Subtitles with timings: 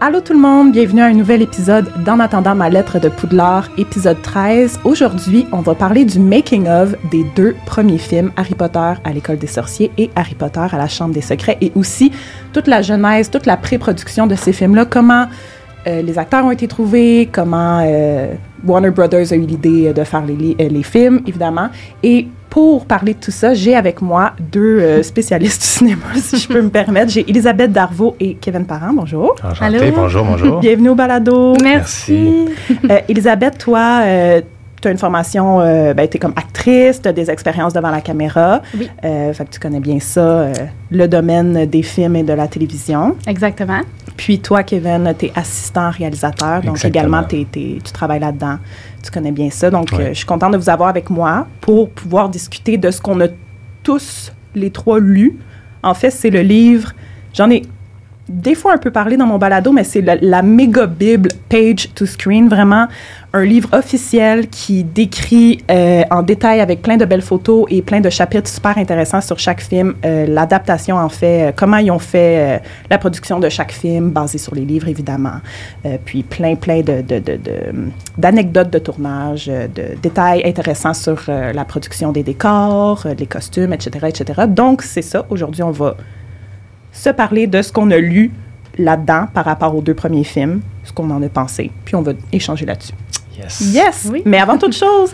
[0.00, 3.68] Allô tout le monde, bienvenue à un nouvel épisode d'En attendant ma lettre de Poudlard,
[3.78, 4.78] épisode 13.
[4.84, 9.48] Aujourd'hui, on va parler du making-of des deux premiers films, Harry Potter à l'école des
[9.48, 12.12] sorciers et Harry Potter à la chambre des secrets, et aussi
[12.52, 15.26] toute la genèse, toute la pré-production de ces films-là, comment
[15.88, 18.34] euh, les acteurs ont été trouvés, comment euh,
[18.64, 21.70] Warner Brothers a eu l'idée de faire les, euh, les, films, évidemment.
[22.04, 26.48] Et pour parler de tout ça, j'ai avec moi deux spécialistes du cinéma, si je
[26.48, 27.10] peux me permettre.
[27.12, 28.92] J'ai Elisabeth Darvaux et Kevin Parent.
[28.92, 29.34] Bonjour.
[29.42, 30.60] Enchanté, bonjour, bonjour.
[30.60, 31.54] Bienvenue au balado.
[31.62, 32.46] Merci.
[33.08, 34.02] Elisabeth, toi,
[34.80, 37.90] tu as une formation, euh, ben, tu es comme actrice, tu as des expériences devant
[37.90, 38.62] la caméra.
[38.76, 38.88] Oui.
[39.04, 40.52] Euh, fait que tu connais bien ça, euh,
[40.90, 43.16] le domaine des films et de la télévision.
[43.26, 43.80] Exactement.
[44.16, 47.46] Puis toi, Kevin, tu es assistant réalisateur, donc également tu
[47.92, 48.58] travailles là-dedans.
[49.02, 49.70] Tu connais bien ça.
[49.70, 53.20] Donc, je suis contente de vous avoir avec moi pour pouvoir discuter de ce qu'on
[53.20, 53.28] a
[53.82, 55.38] tous les trois lu.
[55.82, 56.92] En fait, c'est le livre.
[57.32, 57.62] J'en ai
[58.28, 62.06] des fois un peu parlé dans mon balado, mais c'est la, méga Bible Page to
[62.06, 62.86] Screen, vraiment
[63.32, 68.00] un livre officiel qui décrit euh, en détail avec plein de belles photos et plein
[68.00, 71.98] de chapitres super intéressants sur chaque film, euh, l'adaptation en fait, euh, comment ils ont
[71.98, 75.40] fait la production de chaque film, basé sur les livres évidemment,
[76.04, 76.82] puis plein plein
[78.16, 84.06] d'anecdotes de, de, tournage, de détails intéressants sur la production des décors, les costumes, etc.,
[84.08, 84.42] etc.
[84.48, 85.26] Donc c'est ça.
[85.30, 85.96] Aujourd'hui, on va
[86.92, 88.30] se parler de ce qu'on a lu
[88.76, 92.12] là-dedans par rapport aux deux premiers films, ce qu'on en a pensé, puis on va
[92.32, 92.92] échanger là-dessus.
[93.36, 93.60] Yes.
[93.72, 94.08] Yes!
[94.10, 94.22] Oui.
[94.24, 95.12] Mais avant toute chose,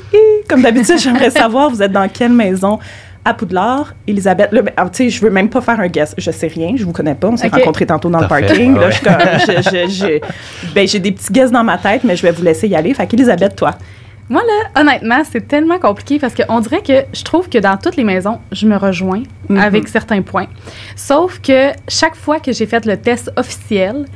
[0.48, 2.78] comme d'habitude, j'aimerais savoir, vous êtes dans quelle maison?
[3.26, 6.14] À Poudlard, Elisabeth, là, ben, ah, tu sais, je veux même pas faire un guess,
[6.18, 8.90] je sais rien, je vous connais pas, on s'est rencontrés tantôt dans le parking, là,
[10.74, 12.92] ben, j'ai des petits guesses dans ma tête, mais je vais vous laisser y aller.
[12.92, 13.76] Fait qu'Elisabeth, toi,
[14.28, 17.96] moi, là, honnêtement, c'est tellement compliqué parce qu'on dirait que je trouve que dans toutes
[17.96, 19.58] les maisons, je me rejoins mhm.
[19.58, 20.46] avec certains points.
[20.96, 24.06] Sauf que chaque fois que j'ai fait le test officiel,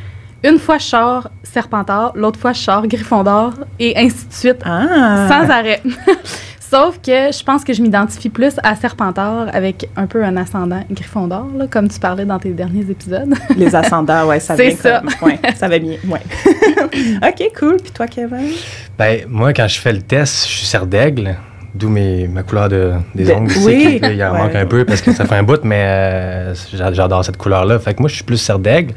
[0.45, 5.29] une fois je sors Serpentard, l'autre fois je sors Gryffondor et ainsi de suite, ah.
[5.29, 5.83] sans arrêt.
[6.70, 10.84] Sauf que je pense que je m'identifie plus à Serpentard avec un peu un ascendant
[10.90, 13.33] Gryffondor, là, comme tu parlais dans tes derniers épisodes.
[13.56, 15.02] Les ascendants, ouais, ça vient ça.
[15.23, 16.20] ouais, ça va bien, ouais.
[17.27, 17.77] OK, cool.
[17.83, 18.51] Puis toi, Kevin?
[18.98, 21.36] Ben, moi, quand je fais le test, je suis serre d'aigle.
[21.74, 23.52] D'où ma couleur de, des ongles.
[23.64, 24.01] Oui.
[24.02, 27.36] il en manque un peu parce que ça fait un bout, mais euh, j'adore cette
[27.36, 27.78] couleur-là.
[27.78, 28.95] Fait que moi, je suis plus serre d'aigle.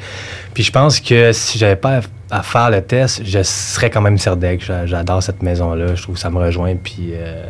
[0.53, 4.17] Puis je pense que si j'avais pas à faire le test, je serais quand même
[4.17, 4.63] Serdec.
[4.85, 5.95] J'adore cette maison-là.
[5.95, 6.75] Je trouve que ça me rejoint.
[6.81, 7.43] Puis euh,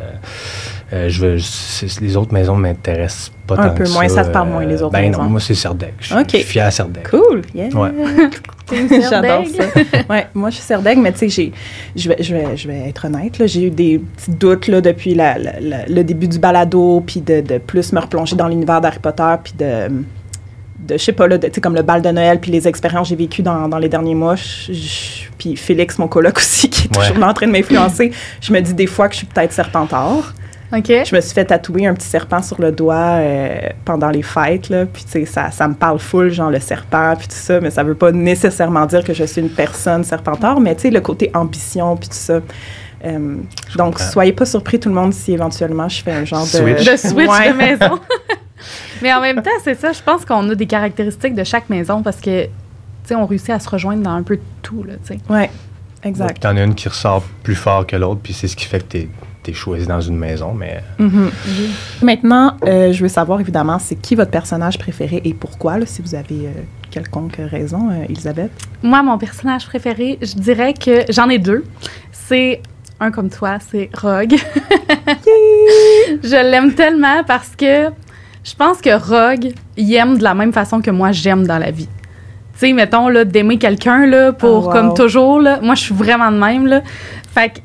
[0.92, 1.36] euh, je veux,
[2.00, 4.24] les autres maisons m'intéressent pas Un tant peu moins, ça.
[4.24, 5.22] te parle moins, les autres ben maisons.
[5.22, 5.94] non, moi, c'est Serdec.
[6.00, 7.08] Je, suis fier à Serdec.
[7.08, 7.42] Cool.
[7.54, 7.68] Yeah.
[7.68, 7.90] Ouais.
[9.10, 9.64] J'adore ça.
[10.10, 11.52] ouais, moi, je suis Serdeg, mais tu sais,
[11.94, 15.14] je vais, je, vais, je vais être honnête, j'ai eu des petits doutes là, depuis
[15.14, 19.34] la, le début du balado, puis de, de, plus me replonger dans l'univers d'Harry Potter,
[19.42, 19.88] puis de
[20.82, 23.16] de, je sais pas, là, comme le bal de Noël, puis les expériences que j'ai
[23.16, 24.34] vécues dans, dans, les derniers mois.
[25.38, 28.74] puis Félix, mon coloc aussi, qui est toujours en train de m'influencer, je me dis
[28.74, 30.34] des fois que je suis peut-être serpentard.
[30.74, 30.86] OK.
[30.88, 34.70] Je me suis fait tatouer un petit serpent sur le doigt euh, pendant les fêtes,
[34.70, 34.86] là.
[34.86, 37.70] Puis, tu sais, ça, ça me parle full, genre le serpent, puis tout ça, mais
[37.70, 41.02] ça veut pas nécessairement dire que je suis une personne serpentard, mais tu sais, le
[41.02, 42.40] côté ambition, puis tout ça.
[43.04, 43.36] Euh,
[43.76, 46.48] donc, soyez pas surpris, tout le monde, si éventuellement je fais un genre de...
[46.48, 46.84] Switch.
[46.84, 47.98] De switch de maison.
[49.02, 52.02] Mais en même temps, c'est ça, je pense qu'on a des caractéristiques de chaque maison
[52.02, 52.50] parce que, tu
[53.04, 55.20] sais, on réussit à se rejoindre dans un peu tout, là, tu sais.
[55.28, 55.44] Oui,
[56.04, 56.42] exact.
[56.42, 58.84] T'en as une qui ressort plus fort que l'autre, puis c'est ce qui fait que
[58.84, 59.08] t'es
[59.48, 60.84] es choisi dans une maison, mais...
[61.00, 61.30] Mm-hmm.
[62.02, 66.00] Maintenant, euh, je veux savoir, évidemment, c'est qui votre personnage préféré et pourquoi, là, si
[66.00, 66.52] vous avez euh,
[66.92, 68.52] quelconque raison, euh, Elisabeth?
[68.84, 71.64] Moi, mon personnage préféré, je dirais que j'en ai deux.
[72.12, 72.60] C'est
[73.02, 74.34] un comme toi, c'est Rogue.
[76.22, 77.88] je l'aime tellement parce que
[78.44, 81.70] je pense que Rogue, il aime de la même façon que moi, j'aime dans la
[81.70, 81.88] vie.
[82.54, 85.60] Tu sais, mettons, là, d'aimer quelqu'un, là, pour, oh, comme toujours, là.
[85.62, 86.82] Moi, je suis vraiment de même, là.
[87.34, 87.58] Fait que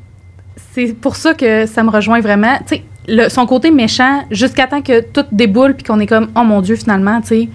[0.72, 2.58] c'est pour ça que ça me rejoint vraiment.
[2.66, 6.42] Tu sais, son côté méchant, jusqu'à temps que tout déboule puis qu'on est comme, oh
[6.42, 7.48] mon Dieu, finalement, tu sais,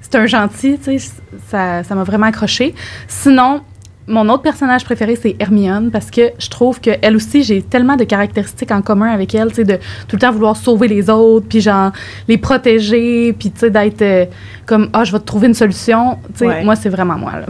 [0.00, 1.10] c'est un gentil, tu sais,
[1.48, 2.74] ça, ça m'a vraiment accroché.
[3.08, 3.62] Sinon,
[4.12, 8.04] mon autre personnage préféré, c'est Hermione, parce que je trouve qu'elle aussi, j'ai tellement de
[8.04, 9.76] caractéristiques en commun avec elle, tu sais, de
[10.06, 11.92] tout le temps vouloir sauver les autres, puis genre,
[12.28, 14.26] les protéger, puis tu sais, d'être euh,
[14.66, 16.18] comme, ah, je vais te trouver une solution.
[16.36, 17.46] Tu sais, moi, c'est vraiment moi, là.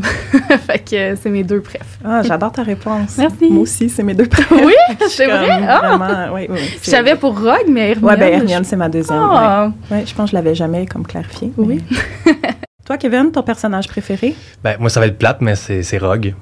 [0.58, 1.98] fait que c'est mes deux préf.
[2.04, 3.18] Ah, j'adore ta réponse.
[3.18, 3.50] Merci.
[3.50, 4.50] Moi aussi, c'est mes deux préf.
[4.62, 4.74] Oui,
[5.08, 5.60] c'est vrai?
[5.68, 5.96] Ah.
[5.96, 6.60] Vraiment, oui, oui.
[6.82, 8.10] Je savais pour Rogue, mais Hermione.
[8.10, 9.18] Ouais, ben Hermione, c'est ma deuxième.
[9.20, 9.72] Ah.
[9.90, 10.04] Ouais.
[10.06, 11.52] je pense que je l'avais jamais comme clarifié.
[11.56, 11.82] Oui.
[12.84, 14.34] Toi, Kevin, ton personnage préféré?
[14.62, 16.34] Ben, moi, ça va être plate, mais c'est Rogue.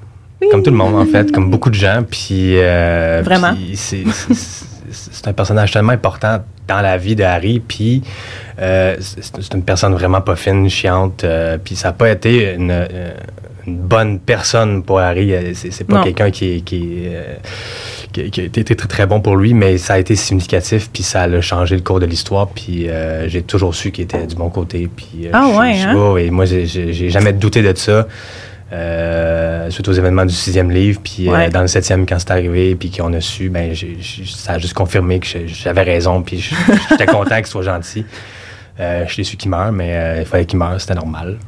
[0.49, 2.03] Comme tout le monde, en fait, comme beaucoup de gens.
[2.09, 3.53] Puis, euh, Vraiment.
[3.75, 7.61] c'est un personnage tellement important dans la vie de Harry.
[7.61, 8.03] Puis,
[8.59, 11.25] euh, c'est une personne vraiment pas fine, chiante.
[11.25, 12.89] Euh, puis, ça n'a pas été une,
[13.67, 15.55] une bonne personne pour Harry.
[15.55, 17.09] C'est pas quelqu'un qui, qui,
[18.13, 21.23] qui, a été très, très bon pour lui, mais ça a été significatif, puis ça
[21.23, 22.89] a changé le cours de l'histoire, puis
[23.27, 24.89] j'ai toujours su qu'il était du bon côté.
[24.95, 26.17] Puis, ah ouais, hein?
[26.17, 28.07] et moi, j'ai jamais douté de ça.
[28.73, 32.77] Euh, suite aux événements du sixième livre, puis euh, dans le septième, quand c'est arrivé,
[32.77, 33.75] puis qu'on a su, ben,
[34.27, 36.39] ça a juste confirmé que j'avais raison, puis
[36.91, 38.05] j'étais content qu'il soit gentil.
[38.79, 41.39] Euh, je suis déçu qu'il meure, mais il fallait qu'il meure, c'était normal.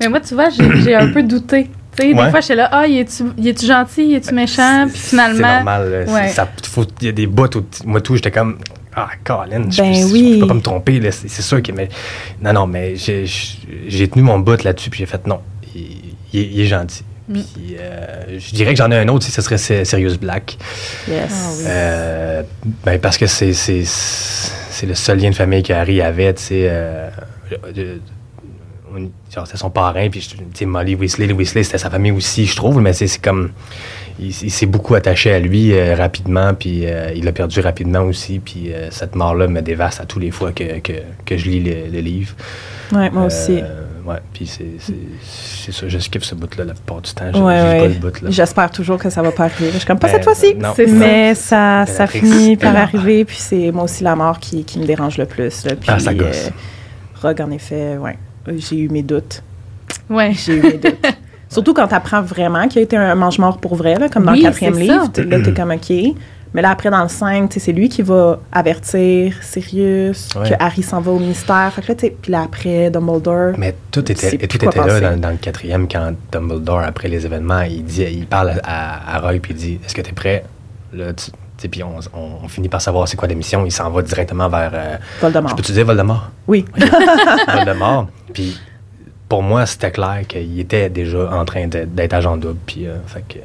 [0.00, 1.70] Mais moi, tu vois, j'ai un peu douté.
[1.96, 4.98] Tu sais, des fois, je suis là, ah, il est-tu gentil, il est-tu méchant, puis
[4.98, 5.36] finalement.
[5.36, 6.06] C'est normal.
[7.00, 8.58] Il y a des bouts où, moi, tout, j'étais comme,
[8.96, 11.70] ah, Colin, je, ben peux pas me tromper, c'est sûr que.
[11.70, 11.88] Mais,
[12.42, 15.40] non, non, mais j'ai tenu mon bout là-dessus, puis j'ai fait non
[16.32, 17.04] il, est gentil.
[17.28, 17.34] Mm.
[17.34, 20.56] Puis, euh, je dirais que j'en ai un autre, si ce serait Serious Black.
[21.08, 21.64] Yes.
[21.66, 22.42] Ah euh,
[22.84, 26.66] ben, parce que c'est, c'est, le seul lien de famille qu'Harry avait, tu sais.
[26.68, 27.08] Euh,
[29.28, 30.26] c'était son parrain, puis
[30.66, 33.52] Molly Weasley, Weasley, c'était sa famille aussi, je trouve, mais c'est, comme.
[34.18, 36.84] Il, s'est beaucoup attaché à lui rapidement, puis
[37.14, 40.80] il l'a perdu rapidement aussi, puis cette mort-là me dévaste à tous les fois que,
[40.80, 40.92] que,
[41.24, 42.34] que je lis le, livre.
[42.92, 43.62] Ouais, moi aussi.
[44.04, 47.30] Ouais, puis c'est ça, je skiffe ce bout-là la plupart du temps.
[47.32, 48.12] Ouais, ouais.
[48.28, 49.70] J'espère toujours que ça va pas arriver.
[49.72, 50.56] Je suis comme pas cette fois-ci.
[50.88, 54.86] Mais ça, ça finit par arriver, puis c'est moi aussi la mort qui, qui me
[54.86, 55.64] dérange le plus.
[55.64, 55.74] Là.
[55.76, 56.46] Puis, ah, ça gosse.
[56.46, 56.50] Euh,
[57.22, 58.16] Rogue, en effet, ouais.
[58.56, 59.42] J'ai eu mes doutes.
[60.08, 60.32] Ouais.
[60.34, 61.06] J'ai eu mes doutes.
[61.48, 64.32] Surtout quand tu apprends vraiment qu'il a été un mange-mort pour vrai, là, comme dans
[64.32, 65.10] le quatrième livre.
[65.16, 65.92] Là, t'es comme OK.
[66.52, 71.00] Mais là, après, dans le 5, c'est lui qui va avertir Sirius que Harry s'en
[71.00, 71.72] va au ministère.
[71.72, 73.54] Fait que là, puis là, après, Dumbledore.
[73.56, 77.84] Mais tout était, tout était là dans, le quatrième quand Dumbledore, après les événements, il,
[77.84, 80.44] dit, il parle à, à Roy puis il dit Est-ce que tu es prêt?
[80.92, 81.12] Là,
[81.70, 83.64] puis on, on, finit par savoir c'est quoi la mission.
[83.66, 84.70] Il s'en va directement vers.
[84.72, 85.50] Euh, Voldemort.
[85.50, 86.30] Je peux te dire Voldemort?
[86.48, 86.64] Oui.
[87.54, 88.08] Voldemort.
[88.32, 88.58] Puis
[89.28, 92.58] pour moi, c'était clair qu'il était déjà en train d'être agent double.
[92.66, 93.38] Puis, euh, fait que.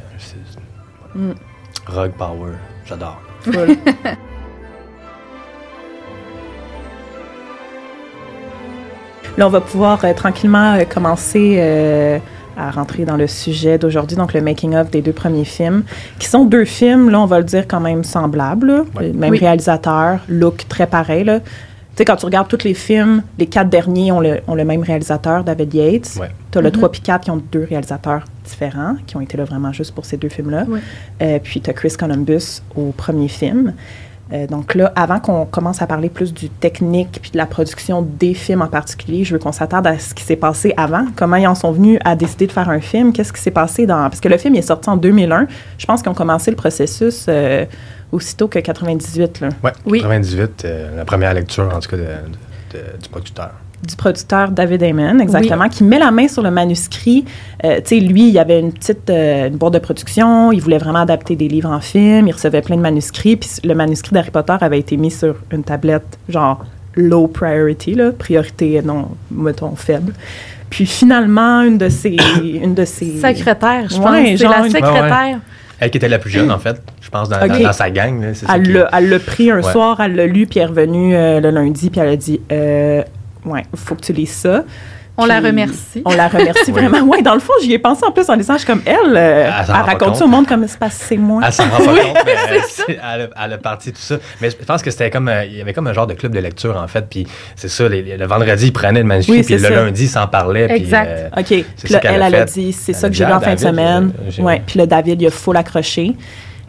[1.17, 1.33] Mm.
[1.87, 2.53] Rogue Power.
[2.85, 3.21] J'adore.
[9.37, 12.19] Là, on va pouvoir euh, tranquillement euh, commencer euh,
[12.55, 15.83] à rentrer dans le sujet d'aujourd'hui, donc le making-of des deux premiers films,
[16.19, 18.85] qui sont deux films, là, on va le dire, quand même semblables.
[19.13, 21.25] Même réalisateur, look très pareil.
[21.25, 21.41] Là.
[21.41, 21.47] Tu
[21.97, 24.83] sais, quand tu regardes tous les films, les quatre derniers ont le, ont le même
[24.83, 26.19] réalisateur, David Yates.
[26.51, 26.91] Tu as le 3 mm-hmm.
[26.91, 30.17] puis 4 qui ont deux réalisateurs différents, qui ont été là vraiment juste pour ces
[30.17, 30.65] deux films-là.
[31.21, 33.73] Euh, puis tu as Chris Columbus au premier film.
[34.33, 38.01] Euh, donc là, avant qu'on commence à parler plus du technique puis de la production
[38.01, 41.05] des films en particulier, je veux qu'on s'attarde à ce qui s'est passé avant.
[41.15, 43.13] Comment ils en sont venus à décider de faire un film?
[43.13, 44.09] Qu'est-ce qui s'est passé dans...
[44.09, 45.47] Parce que le film est sorti en 2001.
[45.77, 47.25] Je pense qu'ils ont commencé le processus...
[47.27, 47.65] Euh,
[48.11, 49.41] aussitôt que 98.
[49.41, 49.49] Là.
[49.63, 53.51] Ouais, oui, 98, euh, la première lecture, en tout cas, du producteur.
[53.83, 57.25] Du producteur David Damon, exactement, qui met la main sur le manuscrit.
[57.63, 60.61] Euh, tu sais, lui, il y avait une petite euh, une boîte de production, il
[60.61, 64.13] voulait vraiment adapter des livres en film, il recevait plein de manuscrits, puis le manuscrit
[64.13, 69.75] d'Harry Potter avait été mis sur une tablette, genre low priority, là, priorité, non, mettons,
[69.75, 70.13] faible.
[70.69, 72.17] Puis finalement, une de ses...
[72.43, 74.39] une de ses secrétaires, je pense.
[74.39, 75.39] C'est la secrétaire.
[75.79, 78.21] Elle qui était la plus jeune, en fait, je pense, dans, dans, sa gang.
[78.21, 81.49] Là, elle l'a pris un soir, elle l'a lu, puis elle est revenue euh, le
[81.49, 83.03] lundi, puis elle a dit euh,
[83.45, 84.63] Ouais, il faut que tu lises ça.
[85.17, 86.01] On la remercie.
[86.03, 86.99] On la remercie vraiment.
[86.99, 88.53] Oui, dans le fond, j'y ai pensé en plus en lisant.
[88.53, 89.15] Je suis comme elle.
[89.15, 91.41] Euh, elle, raconte ça au monde comme c'est moi.
[91.45, 92.35] Elle s'en rend pas compte, mais
[93.13, 94.17] elle, elle, a parti tout ça.
[94.41, 95.29] Mais je pense que c'était comme.
[95.29, 97.05] Euh, il y avait comme un genre de club de lecture, en fait.
[97.09, 97.25] Puis
[97.55, 100.69] c'est ça, le vendredi, il prenait le manuscrit, puis le lundi, il s'en parlait.
[100.69, 101.07] Exact.
[101.09, 101.65] Euh, OK.
[101.83, 104.11] Puis là, elle, elle a dit c'est ça que j'ai lu en fin de semaine.
[104.39, 104.53] Oui.
[104.65, 106.13] Puis le David, il a full accroché.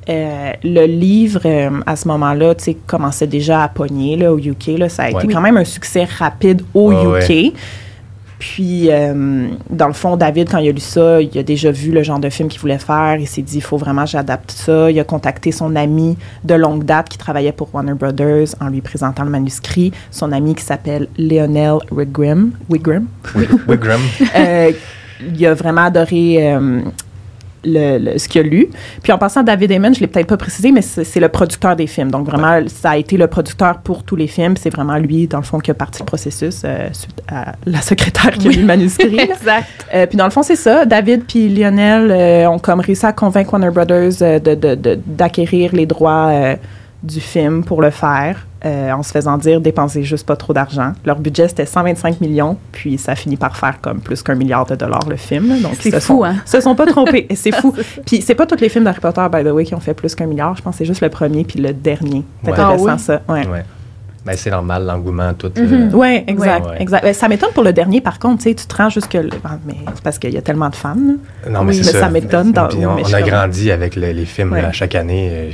[0.08, 1.40] Le livre,
[1.86, 4.78] à ce moment-là, tu sais, commençait déjà à pogner là, au UK.
[4.78, 7.52] Là, ça a été quand même un succès rapide au UK.
[8.38, 11.90] Puis, euh, dans le fond, David, quand il a lu ça, il a déjà vu
[11.90, 13.16] le genre de film qu'il voulait faire.
[13.18, 14.90] Il s'est dit, il faut vraiment que j'adapte ça.
[14.90, 18.82] Il a contacté son ami de longue date qui travaillait pour Warner Brothers en lui
[18.82, 19.92] présentant le manuscrit.
[20.10, 22.50] Son ami qui s'appelle Lionel Wigram.
[22.68, 23.06] Wigram?
[23.68, 24.02] Wigram.
[24.36, 24.72] euh,
[25.34, 26.82] il a vraiment adoré euh,
[27.66, 28.68] le, ce qu'il a lu.
[29.02, 31.76] Puis en passant, David Heyman, je ne l'ai peut-être pas précisé, mais c'est le producteur
[31.76, 32.10] des films.
[32.10, 34.56] Donc vraiment, ça a été le producteur pour tous les films.
[34.56, 37.80] C'est vraiment lui, dans le fond, qui a parti le processus euh, suite à la
[37.80, 39.18] secrétaire qui a lu le manuscrit.
[39.20, 39.66] exact.
[39.94, 40.84] Euh, puis dans le fond, c'est ça.
[40.84, 44.40] David puis Lionel euh, ont comme réussi à convaincre Warner Brothers
[45.06, 46.56] d'acquérir de, les droits
[47.06, 48.46] du film pour le faire.
[48.64, 50.92] Euh, en se faisant dire dépenser juste pas trop d'argent.
[51.04, 54.74] Leur budget c'était 125 millions, puis ça finit par faire comme plus qu'un milliard de
[54.74, 55.60] dollars le film.
[55.60, 56.36] Donc c'est fou, hein?
[56.46, 57.72] Se sont pas trompés, c'est fou.
[58.06, 60.14] puis c'est pas tous les films d'Harry Potter by the way qui ont fait plus
[60.16, 60.56] qu'un milliard.
[60.56, 62.24] Je pense que c'est juste le premier puis le dernier.
[62.42, 63.20] C'est intéressant ça.
[63.28, 63.46] Ouais.
[64.26, 65.50] Ben, c'est normal, l'engouement, tout.
[65.50, 65.90] Mm-hmm.
[65.92, 66.66] Oui, exact.
[66.80, 67.04] exact.
[67.04, 69.16] Ben, ça m'étonne pour le dernier, par contre, tu te rends jusque.
[69.44, 70.96] Ah, mais c'est parce qu'il y a tellement de fans.
[71.48, 72.00] Non, mais, ça.
[72.00, 72.52] ça m'étonne.
[72.56, 74.56] On, a grandi avec les films.
[74.72, 75.50] chaque année, euh,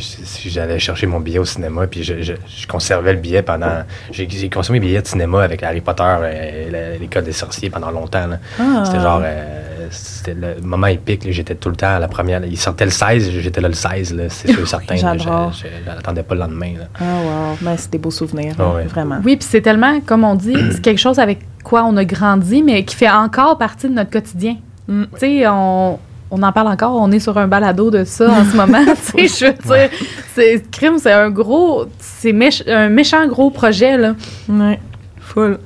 [0.46, 2.32] j'allais chercher mon billet au cinéma, puis je,
[2.66, 3.82] conservais le billet pendant.
[4.10, 8.26] J'ai consommé le billet de cinéma avec Harry Potter et l'école des sorciers pendant longtemps.
[8.58, 8.84] Ah.
[8.86, 9.20] C'était genre.
[9.22, 9.62] Euh,
[9.92, 11.30] c'était le moment épique.
[11.30, 12.44] J'étais tout le temps à la première.
[12.44, 14.96] Il sortait le 16, j'étais là le 16, c'est sûr certain.
[14.96, 16.74] Je n'attendais pas le lendemain.
[16.98, 17.58] Ah, wow.
[17.60, 19.16] Ben, c'est des beaux souvenirs, ah vraiment.
[19.24, 22.62] Oui, puis c'est tellement, comme on dit, c'est quelque chose avec quoi on a grandi,
[22.62, 24.56] mais qui fait encore partie de notre quotidien.
[24.88, 25.04] Mm.
[25.14, 25.98] Tu sais, on,
[26.32, 28.84] on en parle encore, on est sur un balado de ça en ce moment.
[29.16, 29.90] tu sais, je veux dire,
[30.34, 32.34] c'est crime, c'est un gros, c'est
[32.68, 34.14] un méchant gros projet là.
[34.48, 34.80] Ouais,
[35.20, 35.58] full.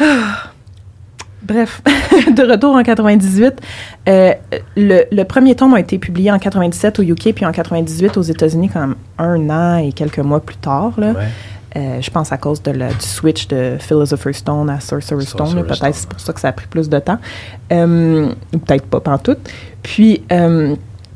[0.00, 0.04] Ah.
[1.42, 1.82] Bref,
[2.36, 3.60] de retour en 98,
[4.08, 4.32] euh,
[4.76, 8.68] le, premier tome a été publié en 97 au UK puis en 98 aux États-Unis
[8.68, 10.92] comme un an et quelques mois plus tard.
[10.98, 11.14] Là.
[11.76, 15.64] Euh, je pense à cause de du switch de Philosopher's Stone à Sorcerer's Stone.
[15.64, 17.18] Peut-être c'est pour ça que ça a pris plus de temps.
[17.72, 18.32] Euh,
[18.66, 19.50] peut-être pas pantoute.
[19.82, 20.22] Puis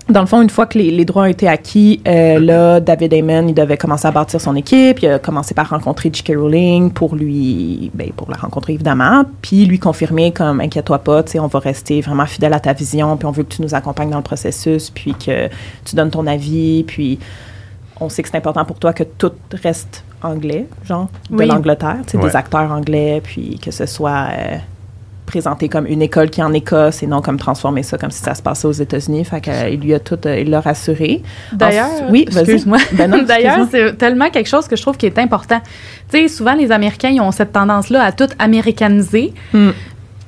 [0.09, 3.49] dans le fond, une fois que les, droits ont été acquis, euh, là, David Heyman,
[3.49, 5.01] il devait commencer à bâtir son équipe.
[5.03, 6.35] Il a commencé par rencontrer J.K.
[6.37, 11.33] Rowling pour lui, ben, pour la rencontrer évidemment, puis lui confirmer comme, inquiète-toi pas, tu
[11.33, 13.75] sais, on va rester vraiment fidèle à ta vision, puis on veut que tu nous
[13.75, 15.49] accompagnes dans le processus, puis que
[15.85, 17.19] tu donnes ton avis, puis
[17.99, 19.33] on sait que c'est important pour toi que tout
[19.65, 24.29] reste anglais, genre, de l'Angleterre, tu sais, des acteurs anglais, puis que ce soit...
[24.33, 24.57] Euh,
[25.27, 28.21] présenté comme une école qui est en Écosse et non comme transformer ça comme si
[28.23, 29.25] ça se passait aux États-Unis.
[29.25, 31.23] Fait qu'il euh, lui a tout, euh, il l'a rassuré.
[31.53, 32.79] D'ailleurs, oui, excuse-moi.
[32.93, 35.61] Ben D'ailleurs, c'est tellement quelque chose que je trouve qui est important.
[36.11, 39.35] Tu sais, souvent les Américains ils ont cette tendance-là à tout américaniser.
[39.53, 39.71] Hmm.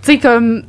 [0.03, 0.65] Tu sais, comme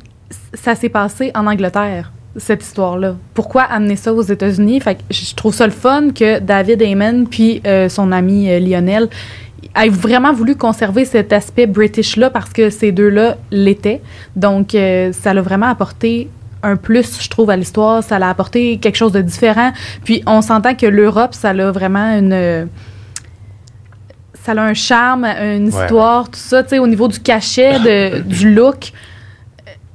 [0.53, 3.15] ça s'est passé en Angleterre cette histoire-là.
[3.33, 4.79] Pourquoi amener ça aux États-Unis?
[4.79, 9.09] Fait que je trouve ça le fun que David Heyman puis euh, son ami Lionel
[9.73, 14.01] a vraiment voulu conserver cet aspect british-là parce que ces deux-là l'étaient.
[14.35, 16.29] Donc, euh, ça l'a vraiment apporté
[16.63, 18.03] un plus, je trouve, à l'histoire.
[18.03, 19.71] Ça l'a apporté quelque chose de différent.
[20.03, 22.67] Puis, on s'entend que l'Europe, ça a vraiment une...
[24.41, 28.19] Ça a un charme, une histoire, tout ça, tu sais, au niveau du cachet, de,
[28.21, 28.93] du look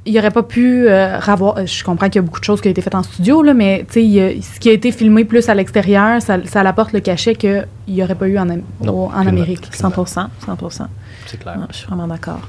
[0.06, 1.66] il n'y aurait pas pu euh, avoir.
[1.66, 3.54] Je comprends qu'il y a beaucoup de choses qui ont été faites en studio, là,
[3.54, 7.66] mais ce qui a été filmé plus à l'extérieur, ça, ça apporte le cachet qu'il
[7.88, 9.68] n'y aurait pas eu en, en Amérique.
[9.72, 10.28] 100 100
[11.26, 11.58] C'est clair.
[11.70, 12.40] je suis vraiment d'accord.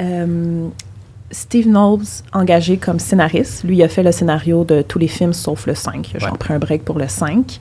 [0.00, 0.68] Euh,
[1.30, 5.66] Steve Knowles, engagé comme scénariste, lui, a fait le scénario de tous les films sauf
[5.66, 6.14] le 5.
[6.18, 7.60] J'ai pris un break pour le 5.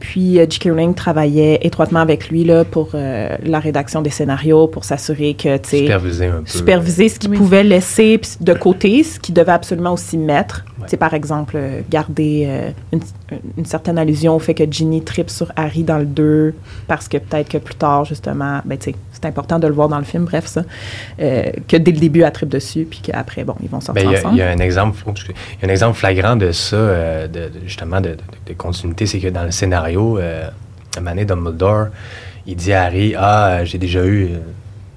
[0.00, 0.64] Puis euh, J.K.
[0.70, 5.56] Rowling travaillait étroitement avec lui là, pour euh, la rédaction des scénarios, pour s'assurer que,
[5.56, 5.78] tu sais...
[5.78, 6.46] Superviser un peu.
[6.46, 10.64] Superviser ce qu'il pouvait laisser de côté, ce qu'il devait absolument aussi mettre.
[10.86, 13.00] Sais, par exemple, euh, garder une,
[13.56, 16.54] une, certaine allusion au fait que Ginny tripe sur Harry dans le 2,
[16.86, 20.04] parce que peut-être que plus tard, justement, ben, c'est important de le voir dans le
[20.04, 20.62] film, bref, ça,
[21.18, 24.34] que dès le début, elle tripe dessus, puis qu'après, bon, ils vont sortir ben, ensemble.
[24.34, 28.16] Il y a un exemple, y a un exemple flagrant de ça, de, justement, de,
[28.46, 30.48] de continuité, c'est que dans le scénario, euh,
[31.00, 31.88] Mané Dumbledore,
[32.46, 34.38] il dit à Harry Ah, j'ai déjà eu euh,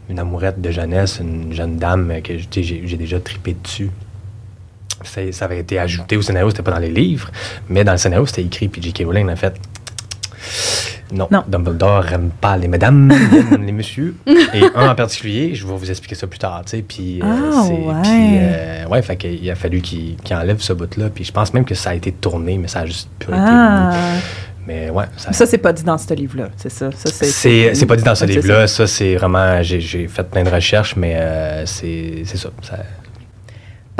[0.09, 3.89] une amourette de jeunesse, une jeune dame que j'ai déjà tripé dessus.
[5.03, 7.31] Ça, avait été ajouté au scénario, c'était pas dans les livres,
[7.69, 9.03] mais dans le scénario, c'était écrit, puis J.K.
[9.05, 9.59] Rowling a fait
[11.13, 13.11] non, Dumbledore n'aime pas les mesdames,
[13.59, 14.15] les messieurs.
[14.25, 16.81] Et un en particulier, je vais vous expliquer ça plus tard, tu sais.
[16.81, 18.39] Puis, euh, ah, ouais.
[18.41, 21.09] Euh, ouais, fait qu'il a fallu qu'il enlève ce bout-là.
[21.13, 23.91] Puis je pense même que ça a été tourné, mais ça a juste pu ah.
[24.65, 25.05] Mais ouais.
[25.17, 26.91] Ça, ça c'est pas dit dans ce livre-là, c'est ça.
[26.93, 28.67] ça c'est pas dit dans ce livre-là.
[28.67, 29.61] Ça, c'est vraiment.
[29.63, 32.77] J'ai fait plein de recherches, mais euh, c'est ça, ça.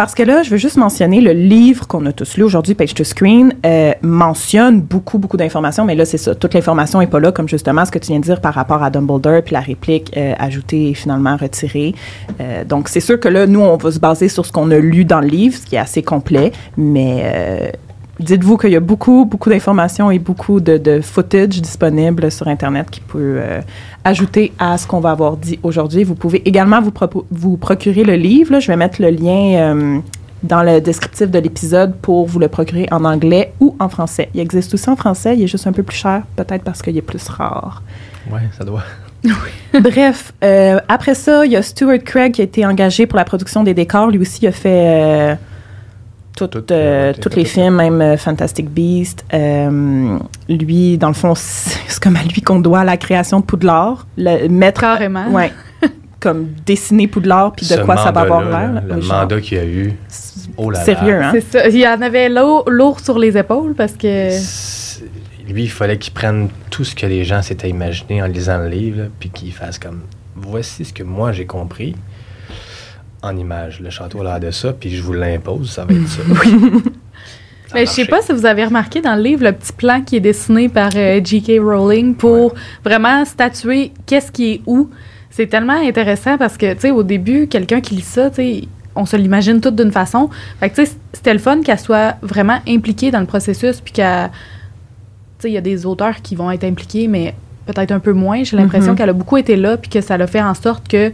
[0.02, 2.96] Parce que là, je veux juste mentionner le livre qu'on a tous lu aujourd'hui, Page
[2.96, 6.34] to Screen, euh, mentionne beaucoup, beaucoup d'informations, mais là, c'est ça.
[6.34, 8.82] Toute l'information n'est pas là, comme justement ce que tu viens de dire par rapport
[8.82, 11.94] à Dumbledore, puis la réplique euh, ajoutée et finalement retirée.
[12.68, 15.06] donc, c'est sûr que là, nous, on va se baser sur ce qu'on a lu
[15.06, 17.72] dans le livre, ce qui est assez complet, mais
[18.22, 23.02] dites-vous qu'il y a beaucoup, beaucoup d'informations et beaucoup de, footage disponible sur Internet qui
[23.02, 23.62] peut euh,
[24.04, 26.04] ajouter à ce qu'on va avoir dit aujourd'hui.
[26.04, 26.92] Vous pouvez également vous,
[27.32, 28.60] vous procurer le livre.
[28.60, 30.00] Je vais mettre le lien euh,
[30.44, 34.30] dans le descriptif de l'épisode pour vous le procurer en anglais ou en français.
[34.34, 36.98] Il existe aussi en français, il est juste un peu plus cher, peut-être parce qu'il
[36.98, 37.84] est plus rare.
[38.32, 38.84] Oui, ça doit.
[39.74, 43.26] Bref, euh, après ça, il y a Stuart Craig qui a été engagé pour la
[43.26, 44.10] production des décors.
[44.10, 45.38] Lui aussi, il a fait
[46.36, 49.26] toutes euh, tous les films, même euh, Fantastic Beast.
[49.34, 50.18] Euh,
[50.50, 54.08] lui, dans le fond, c'est comme à lui qu'on doit la création de Poudlard.
[54.18, 55.28] Le, mettre, Carrément.
[55.30, 55.52] Ouais.
[56.20, 58.84] comme dessiner Poudlard, puis de quoi ça va avoir l'air.
[58.88, 59.94] Le mandat qu'il a eu.
[60.58, 61.32] Oh là Sérieux, hein?
[61.34, 61.68] C'est ça.
[61.68, 64.30] Il y en avait lourd, sur les épaules parce que.
[65.52, 68.70] lui, il fallait qu'il prenne tout ce que les gens s'étaient imaginé en lisant le
[68.70, 70.02] livre, puis qu'il fasse comme
[70.36, 71.96] voici ce que moi j'ai compris
[73.22, 73.80] en image.
[73.82, 76.22] Le château a l'air de ça, puis je vous l'impose, ça va être ça.
[77.74, 80.18] Mais je sais pas si vous avez remarqué dans le livre le petit plan qui
[80.18, 81.54] est dessiné par euh, J.K.
[81.62, 84.90] Rowling pour vraiment statuer qu'est-ce qui est où.
[85.30, 88.64] C'est tellement intéressant parce que, tu sais, au début, quelqu'un qui lit ça, tu sais,
[88.94, 90.30] on se l'imagine toute d'une façon.
[90.60, 93.94] Fait que, tu sais, c'était le fun qu'elle soit vraiment impliquée dans le processus, puis
[93.94, 94.30] qu'elle.
[95.40, 97.34] Tu sais, il y a des auteurs qui vont être impliqués, mais
[97.68, 98.44] peut-être un peu moins.
[98.44, 98.98] J'ai l'impression Mhm.
[98.98, 101.14] qu'elle a beaucoup été là, puis que ça l'a fait en sorte que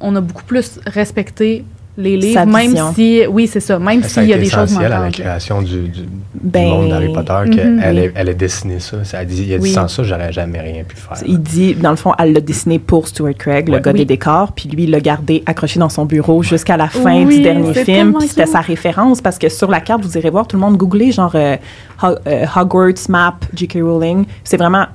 [0.00, 1.64] on a beaucoup plus respecté
[2.00, 4.88] les livres, même si, oui, c'est ça, même s'il y a des choses essentiel à
[4.88, 5.14] la manquantes.
[5.14, 6.08] création du, du- du
[6.40, 7.80] Ben, monde d'Harry Potter, qu'elle Mhm.
[7.82, 9.02] elle, elle a dessiné ça.
[9.02, 9.70] ça a dit, il a dit Oui.
[9.72, 11.18] sans ça, j'aurais jamais rien pu faire.
[11.26, 13.98] Il dit, dans le fond, elle l'a dessiné pour Stuart Craig, le gars Oui.
[13.98, 17.38] des décors, puis lui, il l'a gardé accroché dans son bureau jusqu'à la fin Oui,
[17.38, 18.14] du dernier film.
[18.16, 20.76] Puis c'était sa référence, parce que sur la carte, vous irez voir, tout le monde
[20.76, 21.56] googlez, genre euh,
[22.04, 23.78] euh, Hogwarts Map, J.K.
[23.82, 24.24] Rowling.
[24.44, 24.86] C'est vraiment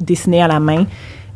[0.00, 0.84] dessiné à la main.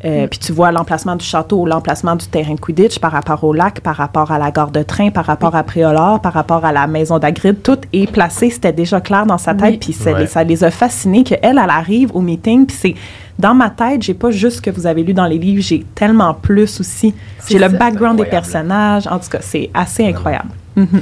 [0.05, 3.55] Euh, Puis tu vois l'emplacement du château, l'emplacement du terrain de Quidditch par rapport au
[3.55, 6.73] lac, par rapport à la gare de train, par rapport à Préolard, par rapport à
[6.73, 7.63] la maison d'Agrid.
[7.63, 9.71] Tout est placé, c'était déjà clair dans sa tête.
[9.71, 9.79] Oui.
[9.79, 10.27] Puis ça, Ouais.
[10.27, 12.67] ça les a fascinés qu'elle, elle arrive au meeting.
[12.67, 12.95] Puis c'est
[13.39, 15.85] dans ma tête, j'ai pas juste ce que vous avez lu dans les livres, j'ai
[15.95, 17.15] tellement plus aussi.
[17.49, 19.07] J'ai le background des personnages.
[19.07, 20.51] En tout cas, c'est assez incroyable.
[20.77, 21.01] Mhm.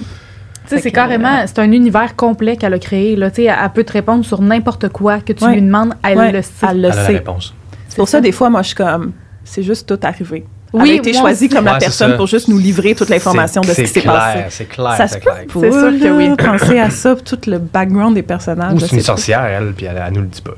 [0.67, 3.17] C'est carrément, c'est un univers complet qu'elle a créé.
[3.17, 3.31] Là.
[3.31, 5.55] Tu sais, Elle, elle peut te répondre sur n'importe quoi que tu Ouais.
[5.55, 6.67] lui demandes, elle Ouais, le sait.
[6.71, 7.13] elle le Elle a la sait.
[7.15, 7.55] réponse.
[7.93, 9.13] C'est pour ça, des fois, moi, je suis comme,
[9.45, 10.47] c'est juste tout arrivé.
[10.73, 12.17] Oui, elle a été choisie comme la Ouais, personne ça.
[12.17, 14.33] pour juste nous livrer toute l'information de ce qui s'est c'est passé.
[14.39, 15.45] clair, C'est clair, Ça se c'est peut clair.
[15.51, 16.35] C'est sûr que oui.
[16.37, 18.73] penser à ça, tout le background des personnages.
[18.73, 20.55] Ou c'est une sorcière, elle, puis elle, elle nous le dit pas.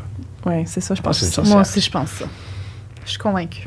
[0.46, 1.48] Oui, c'est ça, je pense pense.
[1.48, 2.26] Moi aussi, je pense ça.
[3.04, 3.66] Je suis convaincue.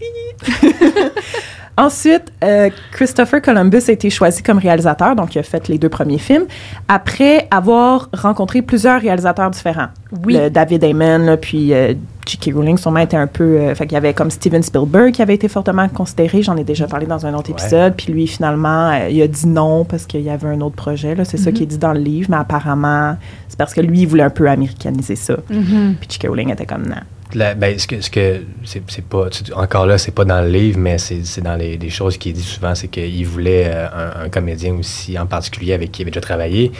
[1.78, 5.88] Ensuite, euh, Christopher Columbus a été choisi comme réalisateur, donc il a fait les deux
[5.88, 6.44] premiers films,
[6.88, 9.86] après avoir rencontré plusieurs réalisateurs différents.
[10.24, 10.34] Oui.
[10.36, 11.94] Le David Ayman, là, puis euh,
[12.26, 12.50] J.K.
[12.54, 13.44] Rowling, sûrement était un peu...
[13.60, 16.64] euh, fait qu'il y avait comme Steven Spielberg qui avait été fortement considéré, j'en ai
[16.64, 17.56] déjà parlé dans un autre Ouais.
[17.60, 20.74] épisode, puis lui, finalement, euh, il a dit non parce qu'il y avait un autre
[20.76, 21.56] projet, là, c'est ça Mhm.
[21.56, 23.16] qui est dit dans le livre, mais apparemment,
[23.48, 25.36] c'est parce que lui, il voulait un peu américaniser ça.
[25.48, 25.94] Mhm.
[26.00, 26.26] Puis J.K.
[26.28, 26.96] Rowling était comme non.
[27.34, 30.40] La- ben, ce que, ce que c'est, c'est pas, tu- encore là, c'est pas dans
[30.40, 33.64] le livre, mais c'est, c'est dans les, les choses qu'il dit souvent, c'est qu'il voulait
[33.66, 36.72] euh, un, un comédien aussi, en particulier avec qui il avait déjà travaillé,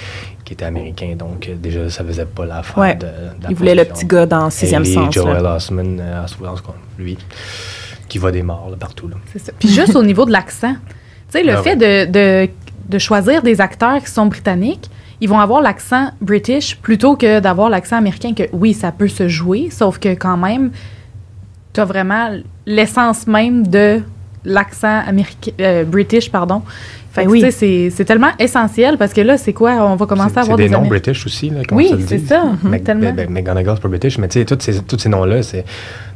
[0.47, 2.95] qui était américain, donc euh, déjà ça faisait pas l'affaire Ouais.
[2.95, 5.17] de, de la Il voulait le petit gars dans Sixième Hayley Sens.
[5.17, 5.23] là.
[5.23, 7.19] Joel Osment, euh, en tout cas, lui,
[8.09, 9.07] qui va des morts là, partout.
[9.09, 9.17] Là.
[9.33, 9.53] C'est ça.
[9.59, 10.79] Puis juste au niveau de l'accent, tu
[11.39, 12.51] sais, le Ah fait de, de,
[12.89, 14.89] de choisir des acteurs qui sont britanniques,
[15.21, 19.29] ils vont avoir l'accent british plutôt que d'avoir l'accent américain, que oui, ça peut se
[19.29, 20.71] jouer, sauf que quand même,
[21.73, 22.31] tu as vraiment
[22.67, 24.01] l'essence même de
[24.45, 26.63] l'accent américain, euh, british, pardon.
[27.11, 27.53] Fait que, Ben oui.
[27.53, 29.73] c'est- c'est tellement essentiel parce que là, c'est quoi?
[29.85, 31.11] On va commencer c'est, à avoir c'est des, des, noms Américains.
[31.11, 32.27] british aussi, là, Oui, c'est dit?
[32.27, 33.13] ça, Mac- tellement.
[33.13, 35.65] ben, ben, McGonagall, c'est pas british, mais tu sais, tous ces, tous ces noms-là, c'est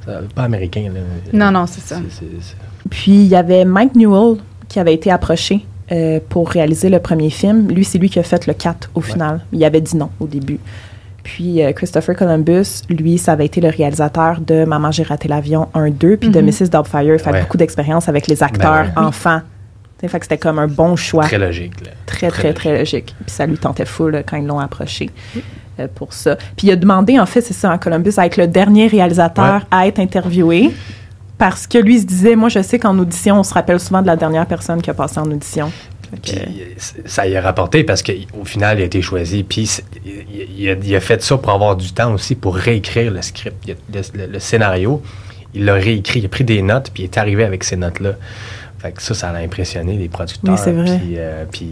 [0.09, 0.91] euh, pas américain.
[0.95, 1.01] Là.
[1.33, 1.97] Non, non, c'est ça.
[1.97, 2.57] C'est- c'est- c'est-
[2.91, 4.37] Puis il y avait Mike Newell
[4.69, 7.69] qui avait été approché euh, pour réaliser le premier film.
[7.69, 9.41] Lui, c'est lui qui a fait le 4 au final.
[9.53, 10.59] Il avait dit non au début.
[11.23, 15.69] Puis euh, Christopher Columbus, lui, ça avait été le réalisateur de Maman, j'ai raté l'avion
[15.75, 16.47] 1-2, puis de Mhm.
[16.47, 16.69] Mrs.
[16.71, 17.21] Doubtfire.
[17.21, 17.41] Fait Ouais.
[17.43, 19.07] beaucoup d'expérience avec les acteurs Ben ouais.
[19.07, 19.41] enfants.
[20.05, 21.23] Fait que c'était comme un bon choix.
[21.23, 21.81] Très logique.
[21.85, 21.93] Là.
[22.07, 23.15] Très, très, très logique.
[23.25, 25.11] Puis ça lui tentait fou là, quand ils l'ont approché
[25.79, 26.35] euh, pour ça.
[26.57, 29.61] Puis il a demandé, en fait, c'est ça, à Columbus, à être le dernier réalisateur
[29.61, 29.67] Ouais.
[29.71, 30.73] à être interviewé.
[31.43, 34.01] Parce que lui il se disait, moi, je sais qu'en audition, on se rappelle souvent
[34.01, 35.73] de la dernière personne qui a passé en audition.
[36.23, 36.45] Puis euh,
[37.05, 39.43] ça y a rapporté parce qu'au final, il a été choisi.
[39.43, 43.23] Puis il, a, il a fait ça pour avoir du temps aussi pour réécrire le
[43.23, 43.75] script, le,
[44.15, 45.03] le- le scénario.
[45.53, 48.13] Il l'a réécrit, il a pris des notes, puis il est arrivé avec ces notes-là.
[48.79, 50.55] Fait que ça, ça a impressionné les producteurs.
[50.55, 50.97] Oui, c'est vrai.
[50.99, 51.71] Puis, euh, puis,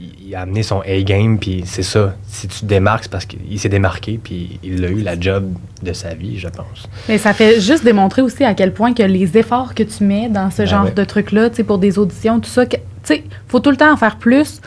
[0.00, 2.14] il- il a amené son A-game, puis c'est ça.
[2.26, 5.52] Si tu te démarques, c'est parce qu'il s'est démarqué, puis il a eu la job
[5.82, 6.88] de sa vie, je pense.
[7.08, 10.28] Mais ça fait juste démontrer aussi à quel point que les efforts que tu mets
[10.28, 10.92] dans ce Ben genre ouais.
[10.92, 13.92] de trucs-là, tu sais, pour des auditions, tout ça, tu sais, faut tout le temps
[13.92, 14.60] en faire plus.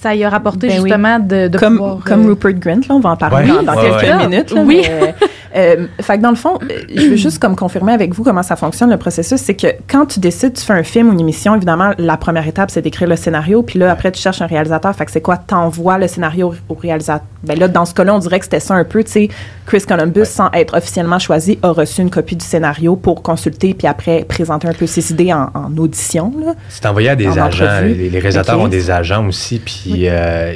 [0.00, 0.82] Ça y a rapporté Ben oui.
[0.90, 3.56] justement de, de comme, pouvoir, comme euh, Rupert Grint, là, on va en parler Ouais.
[3.56, 4.26] dans, dans Ouais, quelques ouais.
[4.28, 4.50] minutes.
[4.52, 4.82] là, Oui.
[4.86, 5.14] mais,
[5.56, 8.42] euh, fait que dans le fond, euh, je veux juste comme confirmer avec vous comment
[8.42, 9.40] ça fonctionne le processus.
[9.40, 12.46] C'est que quand tu décides, tu fais un film ou une émission, évidemment, la première
[12.46, 13.62] étape, c'est d'écrire le scénario.
[13.62, 14.94] Puis là, après, tu cherches un réalisateur.
[14.94, 15.36] Fait que c'est quoi?
[15.36, 17.26] T'envoies le scénario au réalisateur.
[17.44, 19.02] Ben là, dans ce cas-là, on dirait que c'était ça un peu.
[19.04, 19.28] Tu sais,
[19.66, 20.24] Chris Columbus, Ouais.
[20.26, 24.68] sans être officiellement choisi, a reçu une copie du scénario pour consulter puis après présenter
[24.68, 26.32] un peu ses idées en, en audition.
[26.68, 27.64] C'est envoyé à des En agents.
[27.64, 27.94] entrevue.
[27.94, 30.52] Les, les réalisateurs ont des agents aussi, puis euh,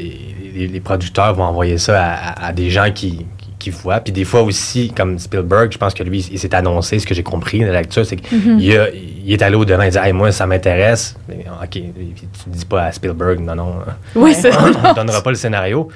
[0.55, 2.03] les, producteurs vont envoyer ça
[2.41, 3.27] à des gens qui,
[3.61, 4.01] qui, voit.
[4.01, 7.15] Puis des fois aussi, comme Spielberg, je pense que lui, il s'est annoncé, ce que
[7.15, 10.33] j'ai compris de la lecture, c'est qu'il il est allé au-devant, il dit hey, moi,
[10.33, 11.15] ça m'intéresse.
[11.29, 13.75] OK, tu ne dis pas à Spielberg, non, non,
[14.17, 15.89] Oui, c'est on ne donnera pas le scénario.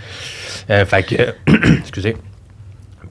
[0.71, 1.35] Euh, fait que,
[1.81, 2.17] excusez.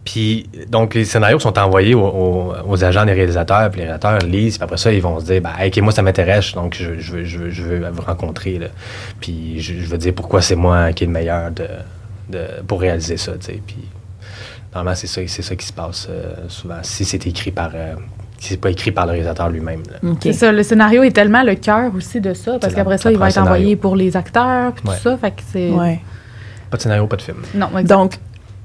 [0.06, 4.20] Puis, donc, les scénarios sont envoyés aux, aux- aux agents des réalisateurs, puis les réalisateurs
[4.20, 6.76] lisent, puis après ça, ils vont se dire, ben, hey, OK, moi, ça m'intéresse, donc
[6.78, 8.68] je, je veux, je, veux, je veux vous rencontrer, là.
[9.22, 11.68] Puis, je, je veux dire pourquoi c'est moi qui est le meilleur de,
[12.30, 13.62] de, pour réaliser ça, tu sais.
[13.66, 13.78] Puis,
[14.74, 17.72] normalement, c'est ça, c'est ça qui se passe euh, souvent, si c'est écrit par...
[17.76, 17.96] euh,
[18.40, 19.84] si c'est pas écrit par le réalisateur lui-même.
[20.22, 23.18] C'est ça, le scénario est tellement le cœur aussi de ça, parce qu'après ça, il
[23.18, 24.96] va être envoyé pour les acteurs, puis Ouais.
[24.98, 25.70] tout ça, fait que c'est...
[25.70, 26.02] Ouais.
[26.70, 27.38] Pas de scénario, pas de film.
[27.56, 27.88] Non, exact.
[27.88, 28.14] Donc,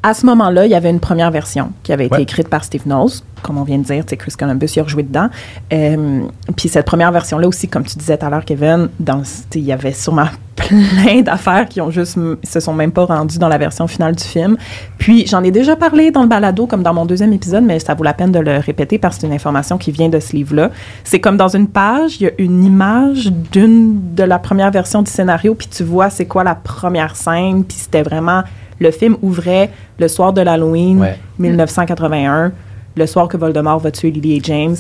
[0.02, 2.22] à ce moment-là, il y avait une première version qui avait été Ouais.
[2.22, 3.11] écrite par Steve Knowles,
[3.42, 5.28] comme on vient de dire, sais, Chris Columbus, il a rejoué dedans.
[5.72, 6.20] Euh,
[6.56, 9.22] puis cette première version-là aussi, comme tu disais tout à l'heure, Kevin, dans,
[9.54, 13.48] il y avait sûrement plein d'affaires qui ont juste, se sont même pas rendues dans
[13.48, 14.56] la version finale du film.
[14.98, 17.94] Puis j'en ai déjà parlé dans le balado, comme dans mon deuxième épisode, mais ça
[17.94, 20.34] vaut la peine de le répéter parce que c'est une information qui vient de ce
[20.34, 20.70] livre-là.
[21.04, 25.02] C'est comme dans une page, il y a une image d'une de la première version
[25.02, 28.42] du scénario, puis tu vois c'est quoi la première scène, puis c'était vraiment
[28.81, 31.19] le film ouvrait le soir de l'Halloween Ouais.
[31.38, 32.53] 1981,
[32.97, 34.77] le soir que Voldemort va tuer Lily et James.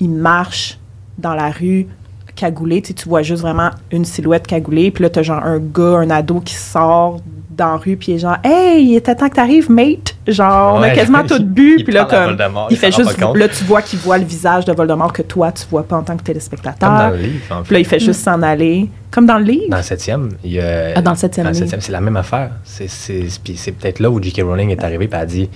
[0.00, 0.78] Il marche
[1.18, 1.86] dans la rue
[2.34, 5.58] cagoulé, tu sais, tu vois juste vraiment une silhouette cagoulée, puis là t'as genre un
[5.60, 7.20] gars, un ado qui sort
[7.56, 10.14] dans la rue, puis il est genre Hey, il était temps que t'arrives, mate!
[10.26, 12.24] Genre, on a quasiment tout bu, puis là, comme.
[12.24, 13.18] Voldemort, il il fait juste.
[13.18, 16.02] Là, tu vois qu'il voit le visage de Voldemort que toi, tu vois pas en
[16.02, 17.10] tant que Comme dans téléspectateur.
[17.10, 17.62] le livre, en fait.
[17.64, 18.88] Puis là, il fait juste s'en aller.
[19.10, 19.68] Comme dans le livre?
[19.70, 21.66] Dans le septième, il Ah, dans le septième livre.
[21.78, 22.50] c'est la même affaire.
[22.64, 24.42] C'est, c'est, puis c'est peut-être là où J.K.
[24.42, 25.48] Rowling est arrivée et a dit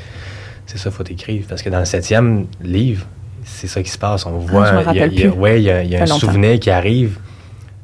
[0.66, 1.42] c'est ça, faut écrire.
[1.48, 3.06] Parce que dans le septième livre,
[3.44, 4.26] c'est ça qui se passe.
[4.26, 4.66] On voit.
[4.68, 5.98] Ah, je il y a- il y a- ouais, il y a, il y a
[5.98, 6.18] un longtemps.
[6.18, 7.18] souvenir qui arrive.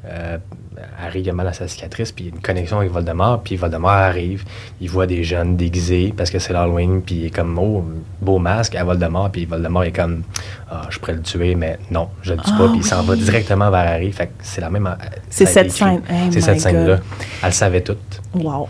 [0.07, 0.37] Euh,
[1.01, 3.43] Harry il a mal à sa cicatrice, puis il y a une connexion avec Voldemort,
[3.43, 4.45] puis Voldemort arrive,
[4.81, 7.85] il voit des jeunes déguisés parce que c'est l'Halloween, puis il est comme, oh,
[8.21, 10.23] beau masque à Voldemort, puis Voldemort est comme,
[10.71, 13.03] ah, je pourrais le tuer, mais non, je le tue Ah pas, puis il s'en
[13.03, 14.89] va directement vers Harry, fait que c'est la même.
[15.31, 16.03] C'est ça a été cette scène.
[16.09, 16.99] Hey, c'est my cette scène-là.
[17.43, 18.21] Elle savait toute.
[18.35, 18.69] Wow.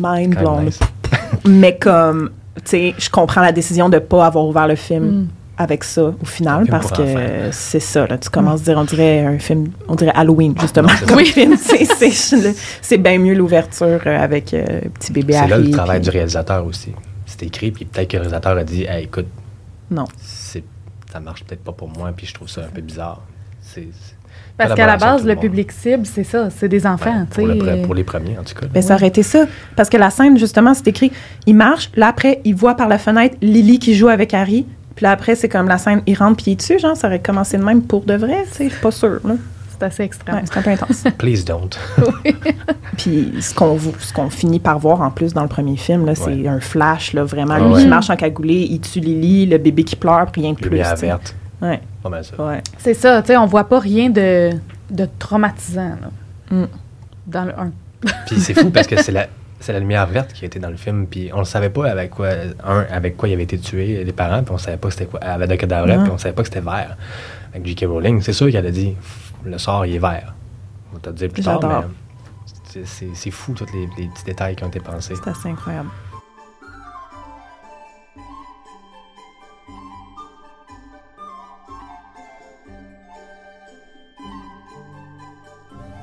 [0.00, 0.64] Mind blown.
[0.66, 0.80] nice.
[1.44, 5.04] Mais comme, tu sais, je comprends la décision de ne pas avoir ouvert le film
[5.04, 5.28] Mm.
[5.60, 7.48] Avec ça au final parce que enfants.
[7.52, 8.06] c'est ça.
[8.06, 10.88] Là, tu commences à dire, on dirait un film, on dirait Halloween, justement.
[10.88, 11.32] Non, c'est comme ça.
[11.32, 11.56] film.
[11.60, 14.64] C'est- C'est c'est bien mieux l'ouverture euh, avec euh,
[14.98, 15.50] petit bébé C'est Harry.
[15.50, 16.92] là le travail puis- du réalisateur aussi.
[17.26, 19.26] C'est écrit, puis peut-être que le réalisateur a dit hey, écoute,
[19.90, 20.04] Non.
[20.16, 20.64] c'est,
[21.12, 23.20] ça marche peut-être pas pour moi, puis je trouve ça un peu bizarre.
[23.60, 24.14] C'est, c'est
[24.56, 27.46] Parce qu'à la base, le public cible, c'est ça, c'est des enfants, Ouais, tu pour,
[27.66, 28.66] le pour les premiers, en tout cas.
[28.66, 29.44] Ben, ça aurait été ça.
[29.76, 31.12] Parce que la scène, justement, c'est écrit,
[31.46, 34.66] il marche, là après, il voit par la fenêtre Lily qui joue avec Harry.
[35.00, 37.20] Puis là après, c'est comme la scène, il rentre puis il tue, genre, ça aurait
[37.22, 39.32] commencé de même pour de vrai, tu sais, pas sûre, là.
[39.70, 40.34] C'est assez extrême.
[40.34, 41.04] Ouais, c'est un peu intense.
[41.18, 41.70] Please don't.
[42.98, 46.14] Puis ce qu'on ce qu'on finit par voir en plus dans le premier film, là,
[46.14, 46.48] c'est Ouais.
[46.48, 47.54] un flash, là, vraiment.
[47.56, 47.80] Ah Lui ouais.
[47.82, 50.68] qui marche en cagoulé, il tue Lily, le bébé qui pleure, puis rien de plus.
[50.76, 50.98] Verte.
[50.98, 51.18] Ça.
[51.62, 52.62] ouais.
[52.76, 54.50] C'est ça, tu sais, on voit pas rien de,
[54.90, 56.10] de traumatisant là,
[56.50, 56.66] Mm.
[57.26, 57.70] dans le 1.
[58.26, 59.28] Puis c'est fou parce que c'est la,
[59.60, 61.90] c'est la lumière verte qui a été dans le film, puis on le savait pas
[61.90, 62.28] avec quoi,
[62.64, 65.06] un, avec quoi il avait été tué, les parents, puis on savait pas que c'était
[65.06, 66.96] quoi, avec de cadavre, puis on savait pas que c'était vert.
[67.52, 67.84] Avec J.K.
[67.88, 68.96] Rowling, c'est sûr qu'elle a dit
[69.44, 70.34] le sort, il est vert.
[70.90, 71.86] On va te le dire plus tard, mais
[72.64, 75.14] c'est- c'est c'est fou tous les, les petits détails qui ont été pensés.
[75.16, 75.88] C'est assez incroyable.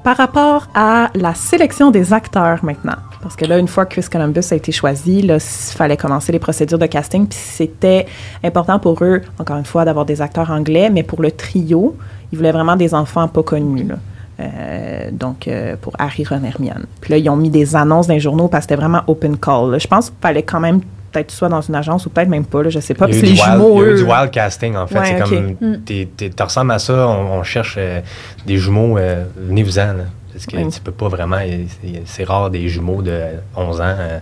[0.04, 4.08] Par rapport à la sélection des acteurs maintenant, parce que là, une fois que Chris
[4.12, 8.06] Columbus a été choisi, là, il fallait commencer les procédures de casting, puis c'était
[8.44, 11.96] important pour eux, encore une fois, d'avoir des acteurs anglais, mais pour le trio,
[12.32, 13.96] ils voulaient vraiment des enfants pas connus, là.
[14.40, 16.86] Euh, donc, euh, pour Harry, Ron, Hermione.
[17.02, 19.36] Puis là, ils ont mis des annonces dans les journaux parce que c'était vraiment open
[19.38, 19.72] call.
[19.72, 19.78] là.
[19.80, 22.62] Je pense qu'il fallait quand même peut-être soit dans une agence ou peut-être même pas,
[22.62, 23.08] là, je sais pas.
[23.08, 24.86] Il y a eu wild- jumeaux, il y a eu eux, du wild casting, en
[24.86, 25.00] fait.
[25.00, 25.78] Ouais, c'est comme, Mm.
[26.36, 28.02] tu ressembles à ça, on, on cherche euh,
[28.46, 29.00] des jumeaux,
[29.38, 29.96] venez-vous-en.
[30.38, 30.68] Parce que Ouais.
[30.72, 31.38] tu peux pas vraiment,
[32.06, 33.20] c'est- rare des jumeaux de
[33.56, 34.20] 11 ans, euh,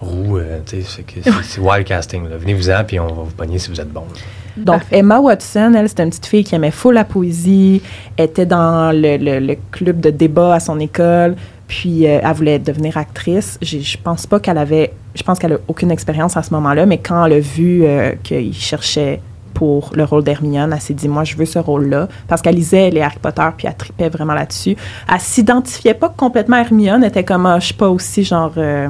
[0.00, 1.04] roux, euh, tu sais,
[1.44, 2.24] c'est wild casting.
[2.28, 4.00] Venez-vous-en, puis on va vous pogner si vous êtes bon.
[4.00, 4.20] là.
[4.56, 4.98] Donc, Parfait.
[4.98, 7.80] Emma Watson, elle, c'était une petite fille qui aimait full la poésie,
[8.18, 11.36] était dans le, le- le club de débat à son école,
[11.68, 13.58] puis euh, elle voulait devenir actrice.
[13.62, 16.98] Je pense pas qu'elle avait, je pense qu'elle a aucune expérience à ce moment-là, mais
[16.98, 19.20] quand elle a vu euh, qu'il cherchait
[19.56, 22.90] pour le rôle d'Hermione, elle s'est dit, moi, je veux ce rôle-là, parce qu'elle lisait
[22.90, 24.76] les Harry Potter, puis elle tripait vraiment là-dessus.
[25.10, 28.52] Elle s'identifiait pas complètement à Hermione, elle était comme, ah, je suis pas aussi genre...
[28.58, 28.86] euh,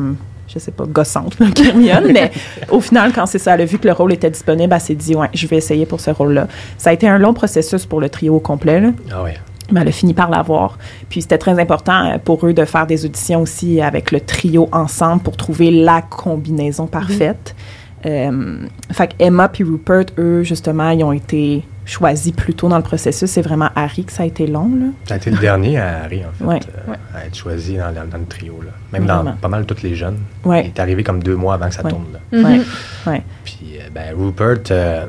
[0.48, 2.32] je sais pas, gossante là, qu'Hermione, mais
[2.70, 4.94] au final, quand c'est ça, elle a vu que le rôle était disponible, elle s'est
[4.96, 6.48] dit, ouais, je vais essayer pour ce rôle-là.
[6.78, 9.34] Ça a été un long processus pour le trio au complet, là, Ah ouais.
[9.70, 10.78] mais elle a fini par l'avoir.
[11.08, 14.68] Puis c'était très important euh, pour eux de faire des auditions aussi avec le trio
[14.72, 17.54] ensemble pour trouver la combinaison parfaite.
[18.04, 22.82] Euh, fait Emma puis Rupert, eux, justement, ils ont été choisis plus tôt dans le
[22.82, 23.30] processus.
[23.30, 24.70] C'est vraiment Harry que ça a été long.
[24.78, 24.86] Là.
[25.06, 28.26] Ça a été le dernier à Harry, en fait, euh, à être choisi dans, le
[28.26, 28.60] trio.
[28.62, 28.72] Là.
[28.92, 30.18] Même dans pas mal tous les jeunes.
[30.44, 32.06] Il est arrivé comme deux mois avant que ça tourne.
[32.12, 32.38] Là.
[32.38, 33.20] Mm-hmm.
[33.44, 35.06] Puis euh, ben, Rupert, euh,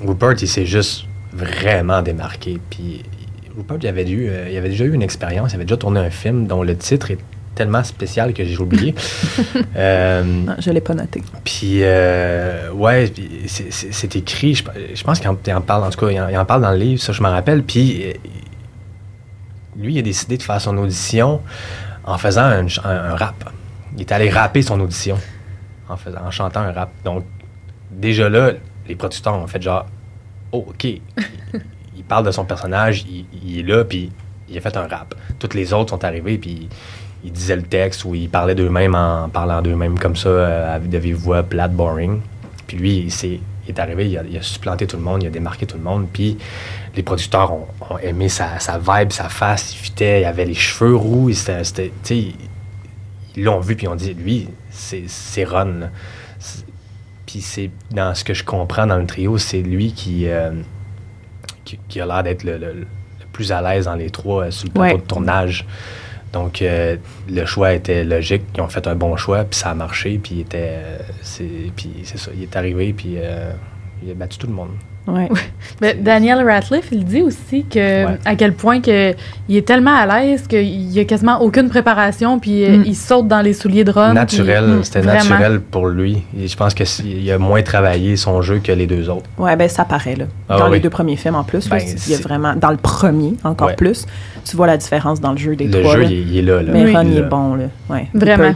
[0.00, 2.58] Rupert, il s'est juste vraiment démarqué.
[2.70, 3.04] Puis
[3.56, 6.10] Rupert, il avait, dû, il avait déjà eu une expérience, il avait déjà tourné un
[6.10, 7.18] film dont le titre est
[7.54, 8.94] tellement spécial que j'ai oublié.
[9.76, 11.22] euh, non, je ne l'ai pas noté.
[11.44, 13.12] Puis, euh, ouais,
[13.46, 16.78] c'est écrit, je, pense qu'il en, parle, en tout cas, il en, parle dans le
[16.78, 17.62] livre, ça je me rappelle.
[17.62, 18.14] Puis,
[19.76, 21.40] lui, il a décidé de faire son audition
[22.04, 23.50] en faisant un, rap.
[23.96, 25.18] Il est allé rapper son audition
[25.88, 26.90] en, faisant, en chantant un rap.
[27.04, 27.24] Donc,
[27.90, 28.52] déjà là,
[28.88, 29.86] les producteurs ont fait genre,
[30.52, 30.84] oh, OK.
[30.84, 34.10] il, parle de son personnage, il, il est là, puis
[34.48, 35.14] il a fait un rap.
[35.38, 36.68] Toutes les autres sont arrivés, puis
[37.24, 40.90] ils disaient le texte ou ils parlaient d'eux-mêmes en parlant d'eux-mêmes comme ça, euh, avec
[40.90, 42.20] de vive voix plate, boring.
[42.66, 45.76] Puis lui, il, est, arrivé, il a, supplanté tout le monde, il a démarqué tout
[45.76, 46.06] le monde.
[46.12, 46.36] Puis
[46.94, 47.66] les producteurs ont,
[48.02, 51.90] aimé sa, vibe, sa face, il fitait, il avait les cheveux roux, c'était,
[53.36, 55.88] ils l'ont vu puis ils ont dit, lui, c'est Ron.
[57.26, 60.52] Puis c'est dans ce que je comprends dans le trio, c'est lui qui, euh,
[61.64, 62.86] qui, a l'air d'être le,
[63.32, 65.66] plus à l'aise dans les trois euh, sur le plateau de tournage.
[66.34, 66.96] Donc, euh,
[67.28, 68.42] le choix était logique.
[68.56, 72.32] Ils ont fait un bon choix, puis ça a marché, puis, était, euh, c'est ça.
[72.34, 73.52] Il est arrivé, puis euh,
[74.02, 74.72] il a battu tout le monde.
[75.06, 75.28] Ouais.
[75.82, 79.12] Mais Daniel Ratliff, il dit aussi que à quel point que
[79.48, 82.84] il est tellement à l'aise qu'il n'y a quasiment aucune préparation, puis euh, mm.
[82.86, 84.14] il saute dans les souliers de Ron.
[84.14, 86.22] Naturel, mm, c'était naturel pour lui.
[86.34, 89.28] je pense qu'il a moins travaillé son jeu que les deux autres.
[89.36, 90.24] Ouais, ben ça paraît là.
[90.48, 92.78] Ah dans les deux premiers films en plus, ben, il y a vraiment dans le
[92.78, 94.06] premier encore plus,
[94.44, 95.96] tu vois la différence dans le jeu des le trois.
[95.96, 96.60] Le jeu, il, est là.
[96.66, 97.64] Mais Ron, il est bon là.
[97.90, 98.08] Ouais.
[98.14, 98.54] Vraiment.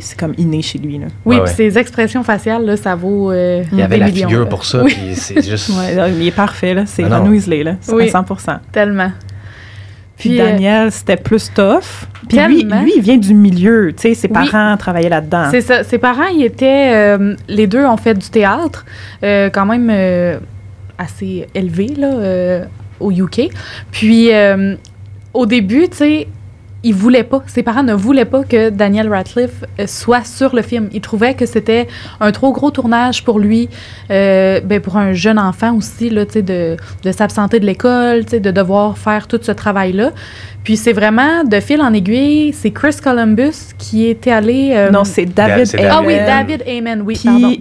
[0.00, 1.06] C'est comme inné chez lui là.
[1.26, 3.30] Oui, puis ses expressions faciales là, ça vaut.
[3.30, 5.70] Euh, il y avait la figure pour ça, puis c'est juste.
[6.08, 6.84] il est parfait, là.
[6.86, 7.74] C'est Ron Weasley, là.
[7.88, 8.24] Oui, 100
[8.72, 9.12] Tellement.
[10.20, 12.06] Puis, euh, Daniel, c'était plus tough.
[12.28, 13.92] Puis lui, lui, il vient du milieu.
[13.96, 15.48] Tu sais, ses parents travaillaient là-dedans.
[15.50, 15.82] C'est ça.
[15.82, 16.92] Ses parents, ils étaient...
[16.94, 18.84] Euh, les deux ont fait du théâtre,
[19.24, 19.90] euh, quand même
[20.98, 22.66] assez élevé, là,
[23.00, 23.48] au UK.
[23.90, 24.30] Puis,
[25.32, 26.28] au début, tu sais,
[26.82, 30.62] il voulait pas, ses parents ne voulaient pas que Daniel Radcliffe euh, soit sur le
[30.62, 30.88] film.
[30.92, 31.88] Ils trouvaient que c'était
[32.20, 33.68] un trop gros tournage pour lui,
[34.10, 38.96] euh, ben pour un jeune enfant aussi, là, de, de s'absenter de l'école, de devoir
[38.96, 40.12] faire tout ce travail-là.
[40.64, 44.72] Puis c'est vraiment, de fil en aiguille, c'est Chris Columbus qui était allé...
[44.74, 47.52] Euh, non, c'est David, David Ah oui, David Amen, oui, pardon.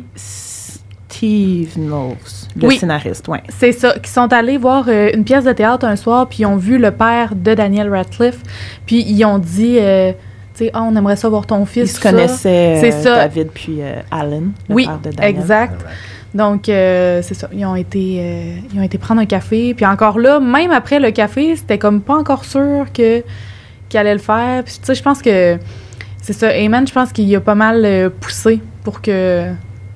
[1.19, 3.39] Steve Knowles, le scénariste, oui.
[3.49, 6.45] C'est ça, qui sont allés voir euh, une pièce de théâtre un soir, puis ils
[6.45, 8.39] ont vu le père de Daniel Radcliffe,
[8.85, 10.13] puis ils ont dit, euh,
[10.53, 11.91] tu sais, oh, on aimerait ça voir ton fils.
[11.91, 13.79] Ils se connaissaient, euh, David puis
[14.09, 15.41] Alan, le oui, père de Daniel.
[15.41, 15.85] exact.
[16.33, 17.49] Donc, c'est ça.
[17.51, 19.73] Ils ont, été, ils ont été prendre un café.
[19.73, 23.23] Puis encore là, même après le café, c'était comme pas encore sûr que
[23.89, 24.63] qu'il allait le faire.
[24.63, 25.57] Puis, tu sais, je pense que
[26.21, 26.47] c'est ça.
[26.49, 29.51] Amen, je pense qu'il a pas mal poussé pour que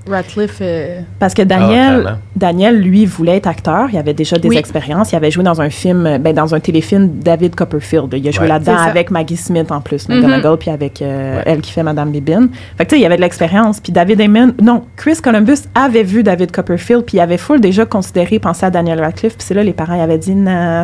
[0.09, 0.57] Ratcliffe.
[0.61, 3.87] Euh, Parce que Daniel, ah, Daniel, lui, voulait être acteur.
[3.91, 5.11] Il avait déjà des expériences.
[5.11, 8.13] Il avait joué dans un film, ben, dans un téléfilm David Copperfield.
[8.13, 10.57] Il a joué là-dedans avec Maggie Smith en plus, McGonagall, mm-hmm.
[10.57, 12.49] puis avec euh, elle qui fait Madame Bibin.
[12.77, 13.79] Fait que tu sais, il y avait de l'expérience.
[13.79, 17.85] Puis David Amen, non, Chris Columbus avait vu David Copperfield, puis il avait full déjà
[17.85, 19.37] considéré, pensé à Daniel Radcliffe.
[19.37, 20.35] Puis c'est là, les parents avaient dit,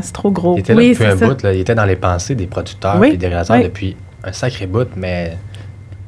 [0.01, 0.55] c'est trop gros.
[0.55, 1.43] Il était là depuis un bout.
[1.43, 1.53] Là.
[1.53, 5.37] Il était dans les pensées des producteurs et des réalisateurs depuis un sacré bout, mais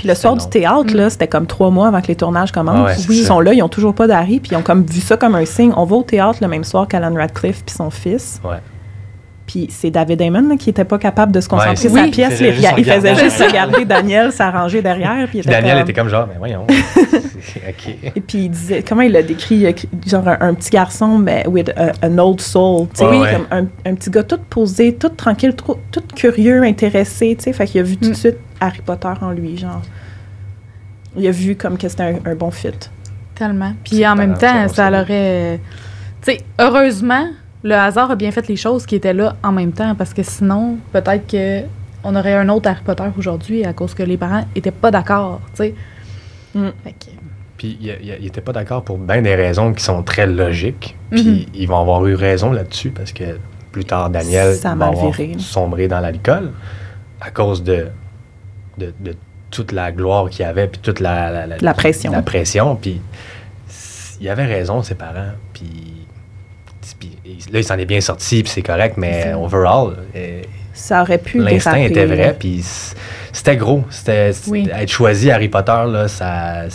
[0.02, 3.06] puis le soir du théâtre, là, c'était comme trois mois avant que les tournages commencent.
[3.08, 5.36] ils sont là, ils ont toujours pas d'Harry, puis ils ont comme vu ça comme
[5.36, 5.72] un signe.
[5.78, 8.42] On va au théâtre le même soir qu'Alan Radcliffe puis son fils.
[8.44, 8.58] Ouais.
[9.52, 12.40] Puis c'est David Damon qui était pas capable de se concentrer sur sa pièce.
[12.40, 15.28] Il faisait, juste, regarder Daniel s'arranger derrière.
[15.28, 16.66] Puis Daniel était comme genre, mais voyons.
[16.68, 17.96] OK.
[18.16, 19.76] Et puis il disait, comment il l'a décrit,
[20.08, 21.70] genre un, petit garçon, mais with
[22.02, 22.88] an old soul.
[22.94, 27.36] Tu sais, comme un, un, petit gars tout posé, tout tranquille, tout, tout curieux, intéressé.
[27.38, 28.16] Tu sais, fait qu'il a vu tout de mm.
[28.16, 29.82] suite Harry Potter en lui, genre.
[31.18, 32.70] Il a vu comme que c'était un, bon fit.
[33.36, 33.74] Tellement.
[33.84, 35.60] Puis en même temps, ça l'aurait.
[36.22, 37.28] Tu sais, heureusement,
[37.64, 40.24] le hasard a bien fait les choses qui étaient là en même temps, parce que
[40.24, 41.62] sinon, peut-être que
[42.04, 45.42] on aurait un autre Harry Potter aujourd'hui à cause que les parents étaient pas d'accord,
[45.56, 45.76] tu sais.
[46.56, 46.70] Mm.
[47.58, 50.98] Puis ils n'étaient pas d'accord pour bien des raisons qui sont très logiques.
[51.12, 51.48] Puis mm-hmm.
[51.54, 53.38] ils vont avoir eu raison là-dessus parce que
[53.72, 56.52] plus tard, Daniel va avoir sombré dans l'alcool
[57.22, 57.88] à cause de
[58.78, 59.16] de,
[59.50, 62.12] toute la gloire qu'il y avait, puis toute la, la, pression.
[62.12, 63.02] La pression, puis
[64.22, 66.01] il avait raison, ses parents, puis,
[67.52, 69.98] là, il s'en est bien sorti, puis c'est correct, mais overall...
[70.16, 70.42] Euh,
[71.36, 72.64] L'instinct était vrai, puis
[73.34, 73.84] c'était gros.
[73.90, 76.66] C'était, Être choisi Harry Potter, là, ça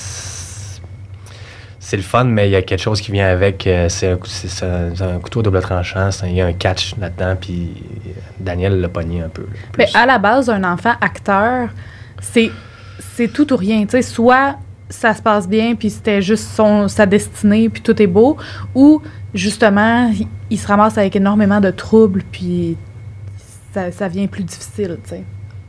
[1.87, 3.65] c'est le fun, mais il y a quelque chose qui vient avec.
[3.65, 4.11] Euh, c'est
[4.65, 6.11] un, couteau double tranchant.
[6.25, 7.37] Il y a un catch là-dedans.
[7.41, 7.75] Puis
[8.41, 9.47] Daniel l'a pogné un peu.
[9.79, 11.69] Mais à la base, un enfant acteur,
[12.21, 12.51] c'est
[13.33, 13.85] tout ou rien.
[13.89, 14.57] sais soit
[14.89, 18.37] ça se passe bien, puis c'était juste son, sa destinée, puis tout est beau,
[18.75, 19.01] ou
[19.35, 20.13] justement,
[20.51, 22.77] il, se ramasse avec énormément de troubles, puis
[23.73, 25.23] ça, ça vient plus difficile, tu sais.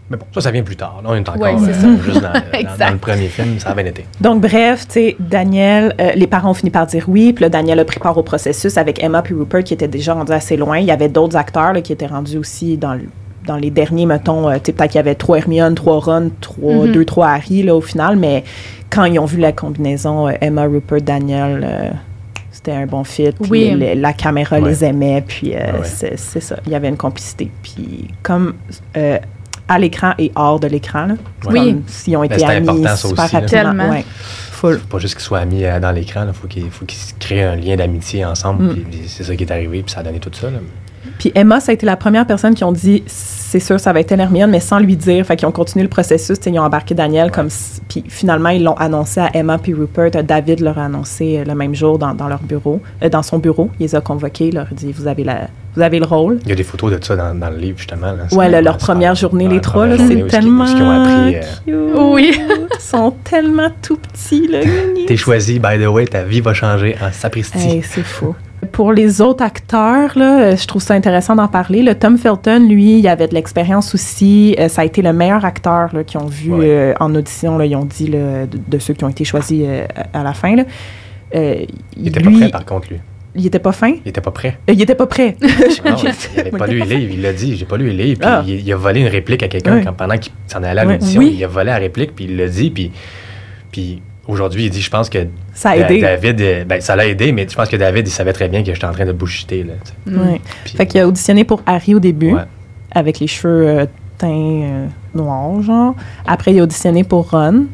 [0.10, 1.02] Mais bon, ça, ça vient plus tard.
[1.04, 4.06] Là, on est encore euh, juste dans, le premier film, ça a bien été.
[4.22, 7.50] Donc, bref, tu sais, Daniel, euh, les parents ont fini par dire oui, puis là,
[7.50, 10.56] Daniel a pris part au processus avec Emma puis Rupert qui étaient déjà rendus assez
[10.56, 10.78] loin.
[10.78, 12.98] Il y avait d'autres acteurs qui étaient rendus aussi dans
[13.46, 16.32] dans les derniers, mettons, euh, tu sais, peut-être qu'il y avait trois Hermione, trois Ron,
[16.42, 16.92] trois, mm-hmm.
[16.92, 18.44] deux, trois Harry, là, au final, mais
[18.90, 21.94] quand ils ont vu la combinaison Emma, Rupert, Daniel,
[22.68, 23.34] c'était un bon fit.
[23.50, 23.96] oui.
[23.96, 25.54] la caméra les aimait, puis
[25.84, 26.58] c'est ça.
[26.66, 27.50] Il y avait une complicité.
[27.64, 28.56] Puis comme
[29.68, 31.10] à l'écran et hors de l'écran.
[31.50, 31.82] Oui.
[31.88, 33.90] S'ils ont été amis important, ça super aussi, rapidement.
[33.90, 34.06] Ouais.
[34.90, 38.26] Pas juste qu'ils soient amis euh, dans l'écran, il faut qu'ils créent un lien d'amitié
[38.26, 38.64] ensemble.
[38.64, 38.86] Mm.
[39.06, 40.48] c'est ça qui est arrivé, puis ça a donné tout ça.
[41.20, 44.02] Puis Emma, ça a été la première personne qui ont dit c'est sûr, ça va
[44.02, 45.26] être Hermione, mais sans lui dire.
[45.26, 46.38] Fait qu'ils ont continué le processus.
[46.46, 47.48] Ils ont embarqué Daniel comme.
[47.88, 50.12] Puis finalement, ils l'ont annoncé à Emma puis Rupert.
[50.24, 53.40] David leur a annoncé euh, le même jour dans, dans leur bureau, euh, dans son
[53.40, 53.70] bureau.
[53.80, 54.48] Il les a convoqués.
[54.50, 56.40] Il leur a dit vous avez, la, vous avez le rôle.
[56.44, 58.12] Il y a des photos de ça dans, dans le livre, justement.
[58.12, 58.26] Là.
[58.34, 60.66] Ouais, leur première journée, les trois, c'est tellement.
[60.66, 61.38] Ils ont appris,
[61.70, 62.38] euh, Oui.
[62.38, 64.60] Ils sont tellement tout petits, là.
[65.08, 67.58] T'es choisi, by the way, ta vie va changer en sapristi.
[67.58, 68.36] Hey, c'est fou.
[68.72, 71.84] Pour les autres acteurs, là, euh, je trouve ça intéressant d'en parler.
[71.84, 74.56] Le Tom Felton, lui, il avait de l'expérience aussi.
[74.60, 77.60] Euh, ça a été le meilleur acteur qu'ils ont vu euh, en audition.
[77.60, 79.64] Là, ils ont dit de, ceux qui ont été choisis
[80.12, 80.56] à la fin.
[80.56, 80.64] Là.
[81.34, 83.00] il était pas prêt, par contre, lui.
[83.36, 83.94] Il était pas fin?
[84.04, 84.58] Il était pas prêt.
[84.68, 85.36] il était pas prêt.
[85.86, 85.96] non,
[86.34, 87.14] il avait pas lu les livres.
[87.14, 88.20] Il l'a dit, j'ai pas lu les livres.
[88.20, 88.44] Puis ah.
[88.48, 91.22] il, a volé une réplique à quelqu'un pendant qu'il s'en allait à l'audition.
[91.22, 92.72] Il a volé la réplique, puis il l'a dit.
[92.72, 92.92] Puis,
[93.72, 95.20] puis Aujourd'hui, il dit, je pense que
[95.54, 96.02] ça a aidé.
[96.02, 98.62] David, euh, ben, ça l'a aidé, mais je pense que David, il savait très bien
[98.62, 99.64] que j'étais en train de bouchiter.
[99.64, 99.74] Là,
[100.06, 100.42] ouais.
[100.66, 102.36] fait qu'il a auditionné pour Harry au début,
[102.92, 103.86] avec les cheveux euh,
[104.18, 105.96] teints euh, noirs, genre.
[106.26, 107.68] Après, il a auditionné pour Ron,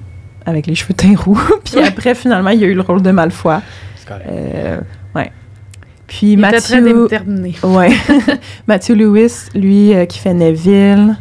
[0.46, 1.42] avec les cheveux teints roux.
[1.66, 3.58] Puis après, finalement, il a eu le rôle de Malfoy.
[3.96, 4.30] C'est correct.
[5.16, 5.32] ouais.
[6.06, 6.58] Puis il Matthew.
[6.58, 7.56] Était très déterminé.
[7.64, 7.90] ouais.
[8.68, 11.16] Matthew Lewis, lui, qui fait Neville.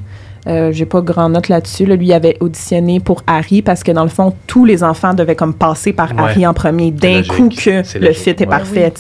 [0.48, 1.86] Euh, j'ai pas grand note là-dessus.
[1.86, 5.36] Lui, il avait auditionné pour Harry parce que dans le fond, tous les enfants devaient
[5.36, 8.92] comme passer par Harry en premier d'un coup que le fit est parfait,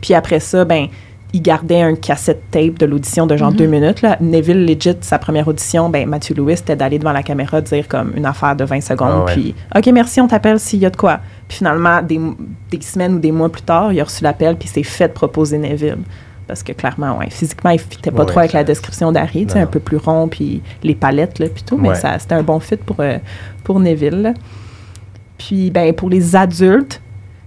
[0.00, 0.86] Puis après ça, ben
[1.32, 3.56] il gardait un cassette tape de l'audition de genre mm-hmm.
[3.56, 4.02] deux minutes.
[4.02, 4.16] Là.
[4.20, 8.12] Neville, legit, sa première audition, ben Matthew Lewis, c'était d'aller devant la caméra dire comme
[8.14, 9.24] une affaire de 20 secondes.
[9.26, 11.18] Ah puis, OK, merci, on t'appelle s'il y a de quoi.
[11.48, 12.20] Puis finalement, des,
[12.70, 15.58] des, semaines ou des mois plus tard, il a reçu l'appel, puis s'est fait proposer
[15.58, 15.98] Neville
[16.46, 19.66] parce que clairement, ouais, physiquement, il ne fitait pas trop avec la description d'Harry, un
[19.66, 22.76] peu plus rond, puis les palettes, là, puis tout, mais ça, c'était un bon fit
[22.76, 23.18] pour, euh,
[23.62, 24.34] pour Neville.
[25.38, 27.00] Puis, ben, pour les adultes,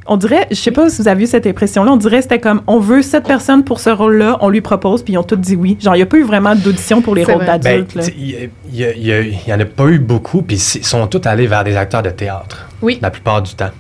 [0.08, 2.62] on dirait, je sais pas si vous avez eu cette impression-là, on dirait c'était comme,
[2.68, 5.56] on veut cette personne pour ce rôle-là, on lui propose, puis ils ont tous dit
[5.56, 5.78] oui.
[5.80, 7.96] Genre, il n'y a pas eu vraiment d'audition pour les rôles d'adultes.
[7.96, 11.76] Ben, il n'y en a pas eu beaucoup, puis ils sont tous allés vers des
[11.76, 12.70] acteurs de théâtre.
[12.82, 13.00] Oui.
[13.02, 13.72] La plupart du temps.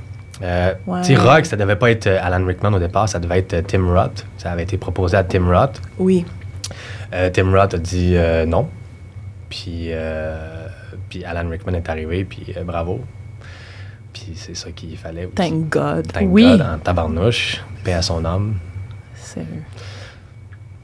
[0.41, 3.62] Euh, Rock, ça devait pas être euh, Alan Rickman au départ, ça devait être euh,
[3.65, 4.26] Tim Roth.
[4.38, 5.82] Ça avait été proposé à Tim Roth.
[5.97, 6.26] Oui.
[7.13, 8.15] Euh, Tim Roth a dit
[8.47, 8.69] non.
[9.50, 9.91] Puis,
[11.10, 13.02] puis Alan Rickman est arrivé, puis bravo.
[14.12, 15.36] Puis c'est ça qu'il fallait aussi.
[15.36, 16.12] Thank God.
[16.12, 16.43] Thank oui.
[16.43, 18.56] God, en tabarnouche, paix à son âme.
[19.15, 19.63] Sérieux.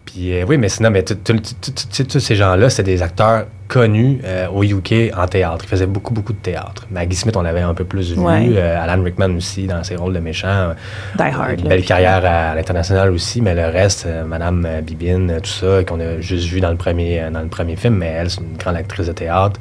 [0.05, 5.11] Puis oui, mais sinon, mais tous ces gens-là, c'est des acteurs connu euh, au UK
[5.17, 5.65] en théâtre.
[5.65, 6.85] Il faisait beaucoup, beaucoup de théâtre.
[6.91, 8.19] Maggie Smith, on l'avait un peu plus vu.
[8.23, 10.75] Euh, Alan Rickman aussi, dans ses rôles de méchants.
[11.17, 11.59] Die Hard.
[11.59, 15.99] Une belle carrière à, l'international aussi, mais le reste, euh, Madame Bibine, tout ça, qu'on
[15.99, 18.75] a juste vu dans le premier, dans le premier film, mais elle, c'est une grande
[18.75, 19.59] actrice de théâtre.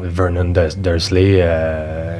[0.00, 1.44] Vernon Dursley,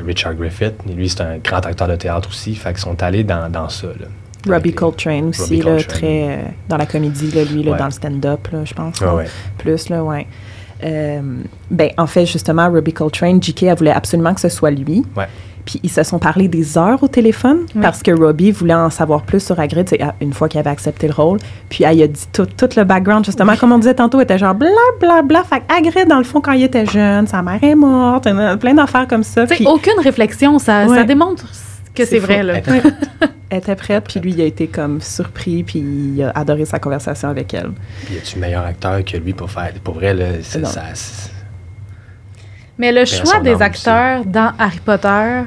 [0.04, 2.56] Richard Griffith, lui, c'est un grand acteur de théâtre aussi.
[2.56, 3.86] Fait qu'ils sont allés dans, dans ça.
[3.86, 4.08] Là.
[4.48, 8.48] Robbie Coltrane aussi, là, très euh, dans la comédie, là, lui, là, dans le stand-up,
[8.64, 9.02] je pense.
[9.58, 10.26] Plus, là, ouais.
[10.84, 11.20] Euh,
[11.70, 13.64] ben, en fait, justement, Robbie Coltrane, J.K.
[13.64, 15.04] elle voulait absolument que ce soit lui.
[15.64, 19.20] Puis ils se sont parlé des heures au téléphone parce que Robbie voulait en savoir
[19.22, 21.38] plus sur Hagrid ah, une fois qu'il avait accepté le rôle.
[21.68, 24.38] Puis elle, il a dit tout, tout le background, justement, comme on disait tantôt, était
[24.38, 25.44] genre bla bla bla.
[25.44, 28.26] Fait Hagrid, dans le fond, quand il était jeune, sa mère est morte,
[28.60, 29.44] plein d'affaires comme ça.
[29.44, 31.44] Puis aucune réflexion, ça, ça démontre
[31.98, 32.60] que c'est vrai, là.
[33.50, 36.78] Elle était prête, puis lui, il a été comme surpris, puis il a adoré sa
[36.78, 37.70] conversation avec elle.
[38.04, 39.72] Puis y a-tu meilleur acteur que lui pour faire.
[39.82, 40.82] Pour vrai, là, c'est ça.
[42.76, 45.44] Mais le choix des acteurs dans Harry Potter,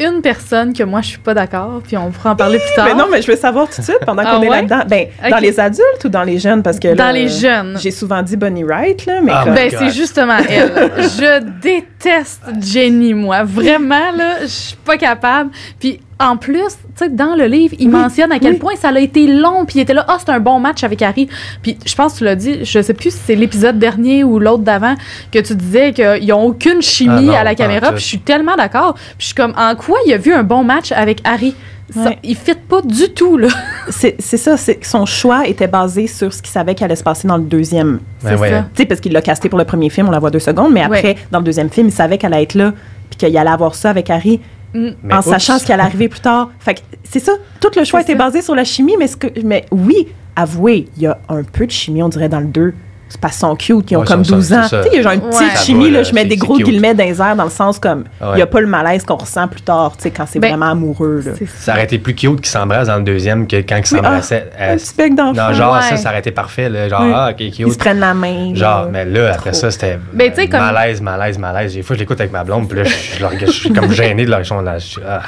[0.00, 2.74] a une personne que moi, je suis pas d'accord, puis on pourra en parler plus
[2.74, 2.86] tard.
[2.86, 4.62] Mais non, mais je veux savoir tout de suite pendant Ah qu'on est ouais?
[4.62, 4.84] là-dedans.
[4.88, 6.62] Ben, dans les adultes ou dans les jeunes?
[6.62, 7.78] Parce que Dans les jeunes.
[7.80, 10.72] J'ai souvent dit Bonnie Wright, là, mais Ah, comme- my Ben, c'est justement elle.
[10.98, 13.42] Je déteste Jenny, moi.
[13.44, 15.50] Vraiment, là, je suis pas capable.
[15.78, 18.58] Puis, en plus, tu sais, dans le livre, il Oui, mentionne à quel oui.
[18.58, 21.02] point ça a été long, puis il était là, ah, c'est un bon match avec
[21.02, 21.28] Harry.
[21.62, 24.38] Puis, je pense que tu l'as dit, je sais plus si c'est l'épisode dernier ou
[24.38, 24.94] l'autre d'avant,
[25.30, 28.20] que tu disais qu'ils n'ont aucune chimie Ah non, à la caméra, puis je suis
[28.20, 28.94] tellement d'accord.
[28.94, 31.54] Puis, je suis comme, en quoi il a vu un bon match avec Harry?
[31.92, 32.18] Ça, Ouais.
[32.22, 33.48] Il fit pas du tout, là.
[33.90, 36.96] c'est c'est ça, c'est que son choix était basé sur ce qu'il savait qu'il allait
[36.96, 37.98] se passer dans le deuxième.
[38.22, 38.50] Ben C'est ouais.
[38.50, 38.64] ça.
[38.74, 40.72] Tu sais, parce qu'il l'a casté pour le premier film, on la voit deux secondes,
[40.72, 41.16] mais après, Ouais.
[41.30, 42.72] dans le deuxième film, il savait qu'elle allait être là,
[43.10, 44.40] puis qu'il allait avoir ça avec Harry,
[44.74, 44.88] Mm.
[45.02, 45.28] Mais en oups.
[45.28, 46.50] sachant ce qui allait arriver plus tard.
[46.58, 48.18] Fait que c'est ça, tout le choix était ça.
[48.18, 51.66] basé sur la chimie, mais, ce que, mais oui, avouez, il y a un peu
[51.66, 52.74] de chimie, on dirait, dans le 2.
[53.12, 54.62] C'est pas son cute, qui ont Ouais, comme ça, ça, 12 ans.
[54.62, 54.76] c'est ça.
[54.78, 56.64] Tu sais, il y a genre une petite chimie, là, je mets des gros cute.
[56.64, 58.36] guillemets dans les airs, dans le sens comme, il Ouais.
[58.36, 60.70] n'y a pas le malaise qu'on ressent plus tard, tu sais, quand c'est Ben, vraiment
[60.70, 61.22] amoureux.
[61.26, 61.32] Là.
[61.58, 64.50] Ça aurait été plus cute qu'ils s'embrassent dans le deuxième que quand ils Oui, s'embrassaient.
[64.58, 65.48] ah, euh, un petit bec d'enfant.
[65.48, 65.82] non, genre, Ouais.
[65.82, 66.70] ça, ça aurait été parfait.
[66.70, 67.12] Là, genre, Oui.
[67.14, 67.78] ah, ok, Ils se cute.
[67.78, 68.54] prennent la main.
[68.54, 69.60] Genre, mais là, après Trop.
[69.60, 71.74] ça, c'était Ben, tu sais, comme- malaise, malaise, malaise.
[71.74, 74.40] Des fois, je l'écoute avec ma blonde, puis là, je, suis comme gêné de leur.
[74.62, 75.20] Là, je suis, ah.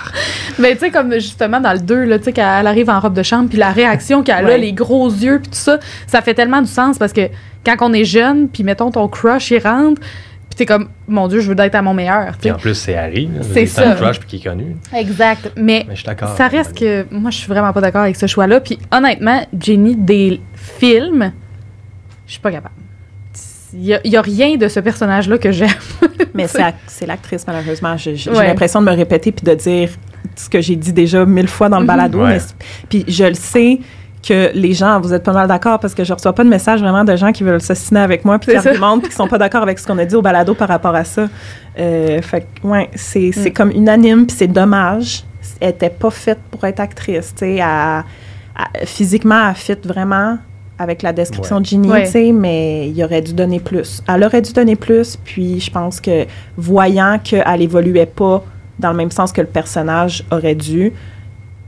[0.59, 2.99] Mais tu sais, comme justement dans le 2, là, tu sais, quand elle arrive en
[3.01, 6.21] robe de chambre, puis la réaction qu'elle a, les gros yeux, puis tout ça, ça
[6.23, 7.29] fait tellement du sens parce que
[7.65, 11.41] quand on est jeune, puis mettons ton crush, il rentre, puis t'es comme, mon Dieu,
[11.41, 12.37] je veux être à mon meilleur.
[12.41, 13.29] Puis en plus, c'est Harry.
[13.53, 13.95] C'est un ça.
[13.95, 14.77] crush puis qui est connu.
[14.95, 15.51] Exact.
[15.57, 16.37] Mais, Mais je suis d'accord.
[16.37, 18.61] ça reste que moi, je suis vraiment pas d'accord avec ce choix-là.
[18.61, 21.33] Puis honnêtement, Jenny, des films,
[22.27, 22.75] je suis pas capable.
[23.77, 25.69] Il y, a- rien de ce personnage-là que j'aime.
[26.35, 27.97] Mais c'est ac- c'est l'actrice, malheureusement.
[27.97, 28.47] J'ai Ouais.
[28.47, 29.89] l'impression de me répéter puis de dire
[30.37, 31.87] ce que j'ai dit déjà mille fois dans le Mhm.
[31.89, 32.23] balado.
[32.23, 32.35] Ouais.
[32.35, 32.55] mais c'est-
[32.89, 33.81] puis je le sais
[34.25, 36.81] que les gens, vous êtes pas mal d'accord parce que je reçois pas de messages
[36.81, 39.39] vraiment de gens qui veulent s'assiner avec moi puis qui argumentent puis qui sont pas
[39.39, 41.29] d'accord avec ce qu'on a dit au balado par rapport à ça.
[41.79, 43.53] Euh, fait que, ouais, c'est c'est Mm.
[43.53, 45.25] comme unanime puis c'est dommage.
[45.61, 47.61] Elle était pas faite pour être actrice, tu sais.
[48.85, 50.39] Physiquement, elle fit vraiment
[50.79, 51.63] avec la description Ouais.
[51.63, 52.05] de Ginny, Ouais.
[52.05, 54.03] tu sais, mais il aurait dû donner plus.
[54.09, 56.25] Elle aurait dû donner plus, puis je pense que
[56.57, 58.43] voyant qu'elle évoluait pas
[58.79, 60.93] dans le même sens que le personnage aurait dû,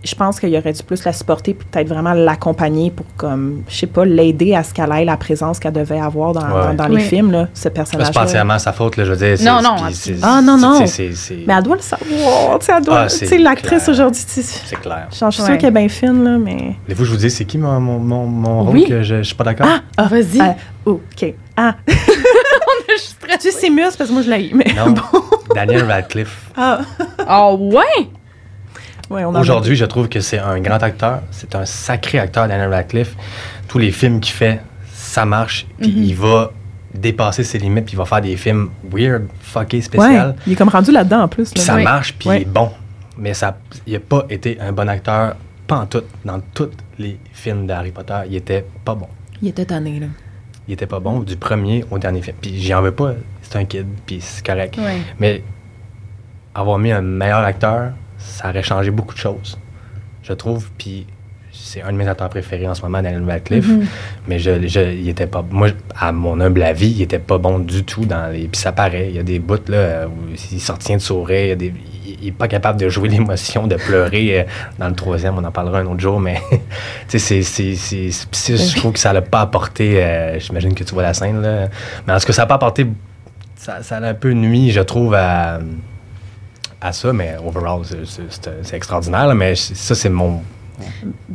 [0.07, 3.77] je pense qu'il aurait dû plus la supporter, puis peut-être vraiment l'accompagner pour, comme, je
[3.77, 6.75] sais pas, l'aider à ce qu'elle ait la présence qu'elle devait avoir dans, Ouais.
[6.75, 8.23] dans, dans les films, là, ce C'est pas personnage-là.
[8.23, 9.37] entièrement sa faute, là, je veux dire.
[9.39, 9.77] c'est- Non, non,
[10.23, 10.79] Ah, non, non.
[10.79, 14.23] c'est- c'est- c'est- Mais elle doit le savoir, tu sais, elle doit, Ah, l'actrice aujourd'hui,
[14.25, 15.09] tu sais, C'est clair.
[15.11, 16.77] je suis sûre qu'elle est bien fine, là, mais...
[16.95, 18.85] Fois, je vous dis, c'est qui mon, mon, mon, mon rôle Oui.
[18.89, 19.67] que je, je suis pas d'accord?
[19.69, 20.41] Ah, ah, Vas-y.
[20.41, 20.55] ah,
[20.87, 21.35] oh, OK.
[21.57, 21.93] Ah, je
[22.99, 23.39] suis stressée.
[23.39, 25.03] tu sais, c'est mieux, c'est parce que moi, je l'ai eu, mais Non, bon.
[25.55, 26.51] Daniel Radcliffe.
[26.57, 26.81] Ah,
[27.29, 28.09] Oh, ouais!
[29.11, 31.21] Ouais, a- Aujourd'hui, je trouve que c'est un grand acteur.
[31.31, 33.15] C'est un sacré acteur, Daniel Radcliffe.
[33.69, 34.61] Tous les films qu'il fait,
[34.93, 35.67] ça marche.
[35.81, 36.03] Puis Mhm.
[36.05, 36.51] il va
[36.95, 40.35] dépasser ses limites, puis il va faire des films weird, Ouais, spécial.
[40.47, 41.51] il est comme rendu là-dedans, en plus.
[41.53, 42.71] Puis ça marche, puis il est bon.
[43.19, 45.37] Mais ça, il n'a pas été un bon acteur,
[45.67, 46.03] pas en tout.
[46.25, 49.09] Dans tous les films d'Harry Potter, il était pas bon.
[49.43, 50.07] Il était tanné, là.
[50.69, 52.37] Il était pas bon du premier au dernier film.
[52.41, 54.77] Puis j'y en veux pas, c'est un kid, puis c'est correct.
[55.21, 55.43] Mais
[56.55, 57.93] avoir mis un meilleur acteur,
[58.27, 59.59] ça aurait changé beaucoup de choses,
[60.23, 60.69] je trouve.
[60.79, 61.07] Puis
[61.53, 63.67] c'est un de mes acteurs préférés en ce moment, Daniel Radcliffe.
[63.67, 63.87] Mhm.
[64.29, 65.43] Mais je, je, il était pas.
[65.51, 65.69] Moi,
[65.99, 68.47] à mon humble avis, il était pas bon du tout dans les.
[68.49, 69.09] Puis ça paraît.
[69.09, 70.13] Il y a des bouts là où
[70.53, 71.45] il se retient de sourire.
[71.45, 71.73] Il, y a des-
[72.07, 74.41] il- il est pas capable de jouer l'émotion, de pleurer.
[74.41, 74.45] euh,
[74.79, 76.21] Dans le troisième, on en parlera un autre jour.
[76.21, 76.41] Mais
[77.09, 80.03] tu sais, c'est, je trouve que ça l'a pas apporté.
[80.05, 81.69] euh, j'imagine que tu vois la scène là.
[82.07, 82.87] Mais en tout cas, ça n'a pas apporté.
[83.57, 85.59] Ça, ça a un peu nuit, je trouve, à,
[86.81, 87.13] à ça.
[87.13, 89.35] Mais overall, c'est, extraordinaire.
[89.35, 90.43] mais ça, c'est mon.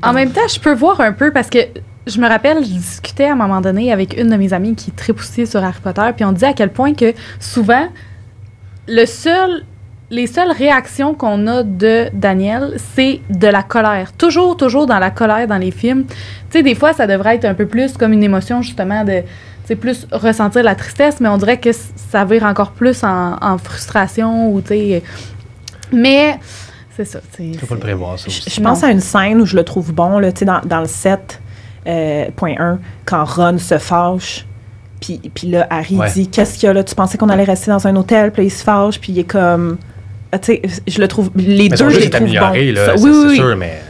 [0.04, 1.60] En même temps, je peux voir un peu parce que
[2.08, 4.92] je me rappelle, je discutais à un moment donné avec une de mes amies qui
[5.12, 7.88] aussi sur Harry Potter, puis on disait à quel point que souvent,
[8.88, 9.64] le seul,
[10.10, 14.14] les seules réactions qu'on a de Daniel, c'est de la colère.
[14.14, 16.06] Toujours, toujours dans la colère dans les films.
[16.06, 16.14] Tu
[16.58, 19.24] sais, des fois, ça devrait être un peu plus comme une émotion, justement, de.
[19.68, 21.70] Sais, plus ressentir la tristesse, mais on dirait que
[22.12, 25.04] ça vire encore plus en, en frustration ou, tu sais.
[25.94, 26.40] Mais
[26.96, 27.20] c'est ça.
[27.36, 28.50] tu peux pas le c'est- prévoir, ça Je, aussi.
[28.50, 30.80] je pense à une scène où je le trouve bon, là, tu sais, dans, dans
[30.82, 30.88] le
[31.86, 34.46] 7.1, quand Ron se fâche.
[35.00, 36.12] Puis, puis là, Harry Ouais.
[36.12, 36.84] dit Qu'est-ce qu'il y a là?
[36.84, 39.20] Tu pensais qu'on allait rester dans un hôtel Puis là, il se fâche, puis il
[39.20, 39.78] est comme.
[40.32, 41.32] Ah, tu sais, je le trouve.
[41.36, 42.76] Les Mais deux, je les trouve amélioré, bons.
[42.80, 43.36] là, Ça- c'est oui, c'est oui, oui.
[43.36, 43.82] sûr, mais.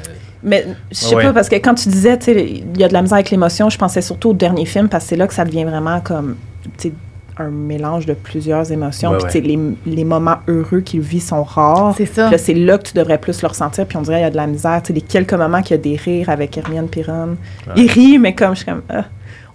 [0.43, 1.23] Mais je sais Ouais.
[1.23, 3.29] pas, parce que quand tu disais, tu sais, il y a de la misère avec
[3.31, 5.99] l'émotion, je pensais surtout au dernier film, parce que c'est là que ça devient vraiment
[6.01, 6.35] comme,
[6.77, 6.93] tu sais,
[7.37, 9.11] un mélange de plusieurs émotions.
[9.11, 11.95] Ouais, Puis, tu sais, les, les moments heureux qu'il vit sont rares.
[11.97, 12.29] C'est ça.
[12.37, 13.85] C'est là que tu devrais plus le ressentir.
[13.87, 14.81] Puis on dirait qu'il y a de la misère.
[14.83, 17.37] Tu sais, les quelques moments qu'il y a des rires avec Hermione Piron.
[17.67, 17.73] Ouais.
[17.77, 19.05] Il rit, mais comme je suis comme, ah,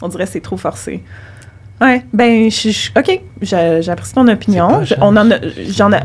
[0.03, 1.03] on dirait que c'est trop forcé.
[1.81, 4.81] Ouais, ben, je, OK, j'apprécie ton opinion.
[5.03, 5.37] on, en a,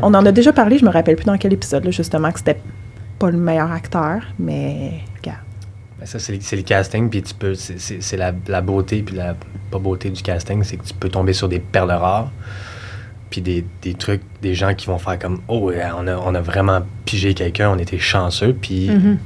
[0.02, 2.38] on en a déjà parlé, je me rappelle plus dans quel épisode, là, justement, que
[2.38, 2.60] c'était
[3.22, 5.38] pas le meilleur acteur, mais regarde.
[6.00, 7.54] Ben, ça, c'est le casting, puis tu peux.
[7.54, 9.36] C'est la, la, beauté, puis la
[9.70, 12.32] pas beauté du casting, c'est que tu peux tomber sur des perles rares,
[13.30, 16.40] puis des, des, trucs, des gens qui vont faire comme Oh, on a, on a
[16.40, 18.88] vraiment pigé quelqu'un, on était chanceux, puis.
[18.88, 19.16] Mm-hmm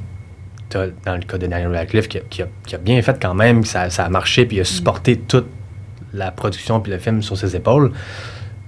[1.04, 4.08] dans le cas de Daniel Radcliffe, qui a, bien fait quand même, ça, ça a
[4.10, 5.46] marché, puis il a supporté toute
[6.12, 7.92] la production puis le film sur ses épaules.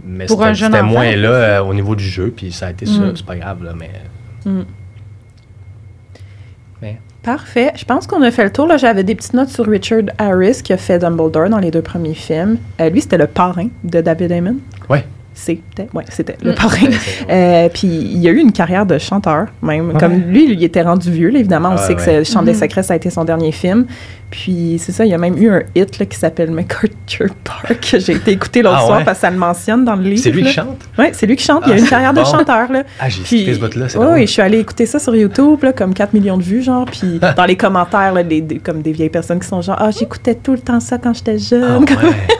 [0.05, 3.01] Mais c'était moins là euh, au niveau du jeu, puis ça a été ça.
[3.01, 3.17] Mm.
[3.17, 3.91] C'est pas grave, là, mais...
[4.47, 4.63] Mm.
[6.83, 6.99] Mais...
[7.23, 7.73] Parfait.
[7.75, 8.71] Je pense qu'on a fait le tour.
[8.79, 12.15] J'avais des petites notes sur Richard Harris, qui a fait Dumbledore dans les deux premiers
[12.15, 12.57] films.
[12.81, 14.57] Euh, lui, c'était le parrain de David Damon.
[14.89, 15.01] Oui.
[15.39, 16.55] C'était, ouais, c'était le mm.
[16.57, 16.87] parrain.
[17.31, 19.97] Euh, puis il a eu une carrière de chanteur, même.
[19.99, 21.71] Comme lui, il était rendu vieux, évidemment.
[21.75, 22.25] On sait que.
[22.25, 22.59] Chant des mm-hmm.
[22.59, 23.87] secrets, ça a été son dernier film.
[24.31, 27.99] Puis c'est ça, il y a même eu un hit qui s'appelle MacArthur Park, que
[27.99, 30.23] j'ai été écouté l'autre ah soir parce que ça le mentionne dans le livre.
[30.23, 30.79] C'est lui qui chante?
[30.99, 31.63] Oui, c'est lui qui chante.
[31.67, 32.71] il a une ah, carrière de chanteur.
[32.71, 32.83] Là.
[33.01, 35.73] Ah, j'ai écouté ce bout-là, c'est Oui, je suis allée écouter ça sur YouTube, là,
[35.73, 36.85] comme 4 millions de vues, genre.
[36.85, 38.23] Puis dans les commentaires, là,
[38.63, 41.39] comme des vieilles personnes qui sont genre, ah, j'écoutais tout le temps ça quand j'étais
[41.39, 41.87] jeune.
[41.89, 41.95] Ah,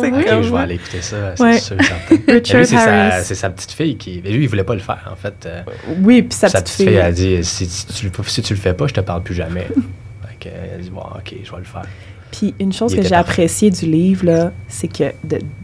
[0.00, 1.76] c'est okay, je vais aller écouter ça, c'est sûr.
[2.28, 4.20] Richard c'est sa, sa, petite fille qui.
[4.20, 5.46] Lui, il voulait pas le faire, en fait.
[5.46, 5.62] Euh,
[6.02, 6.98] oui, puis sa, petite, fille.
[6.98, 9.66] a dit si, tu, si tu le fais pas, je te parle plus jamais.
[9.74, 11.86] Donc, elle a dit bon, ok, je vais le faire.
[12.32, 15.12] Puis une chose que j'ai appréciée du livre, c'est que,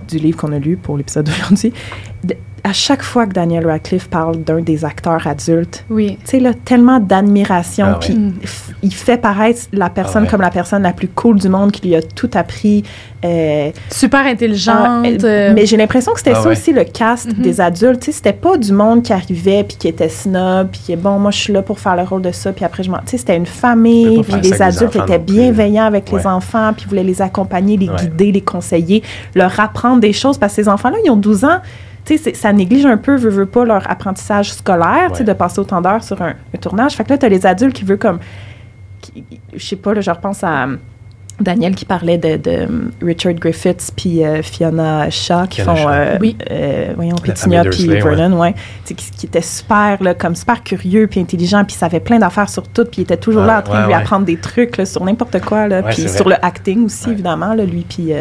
[0.08, 1.72] du livre qu'on a lu pour l'épisode d'aujourd'hui,
[2.64, 6.16] à chaque fois que Daniel Radcliffe parle d'un des acteurs adultes, oui.
[6.24, 8.16] tu sais, là, tellement d'admiration, ah puis
[8.82, 11.88] il fait paraître la personne ah comme la personne la plus cool du monde qui
[11.88, 12.84] lui a tout appris.
[13.24, 14.76] Euh, Super intelligente.
[14.76, 17.40] Ah, euh, mais j'ai l'impression que c'était ça aussi le cast mm-hmm.
[17.40, 18.00] des adultes.
[18.00, 20.96] Tu sais, c'était pas du monde qui arrivait puis qui était snob, puis qui est
[20.96, 22.98] bon, moi je suis là pour faire le rôle de ça, puis après je m'en.
[22.98, 27.02] Tu sais, c'était une famille, puis les adultes étaient bienveillants avec les enfants, puis voulaient
[27.02, 29.02] les accompagner, les guider, les conseiller,
[29.34, 31.58] leur apprendre des choses, parce que ces enfants-là, ils ont 12 ans
[32.34, 35.80] ça néglige un peu, veut, veut pas, leur apprentissage scolaire, tu sais, de passer autant
[35.80, 36.94] d'heures sur un, tournage.
[36.94, 38.18] Fait que là, tu as les adultes qui veulent comme,
[39.54, 40.68] je sais pas, là, je repense à
[41.40, 42.68] Daniel qui parlait de, de
[43.02, 46.36] Richard Griffiths puis euh, Fiona Shaw qui font euh, oui.
[46.50, 51.20] Euh, voyons Pétinia puis Vernon ouais, qui, qui était super là, comme super curieux puis
[51.20, 53.86] intelligent puis savait plein d'affaires sur tout puis il était toujours là en train de
[53.86, 57.54] lui apprendre des trucs là, sur n'importe quoi là, puis sur le acting aussi évidemment
[57.54, 58.12] là, lui puis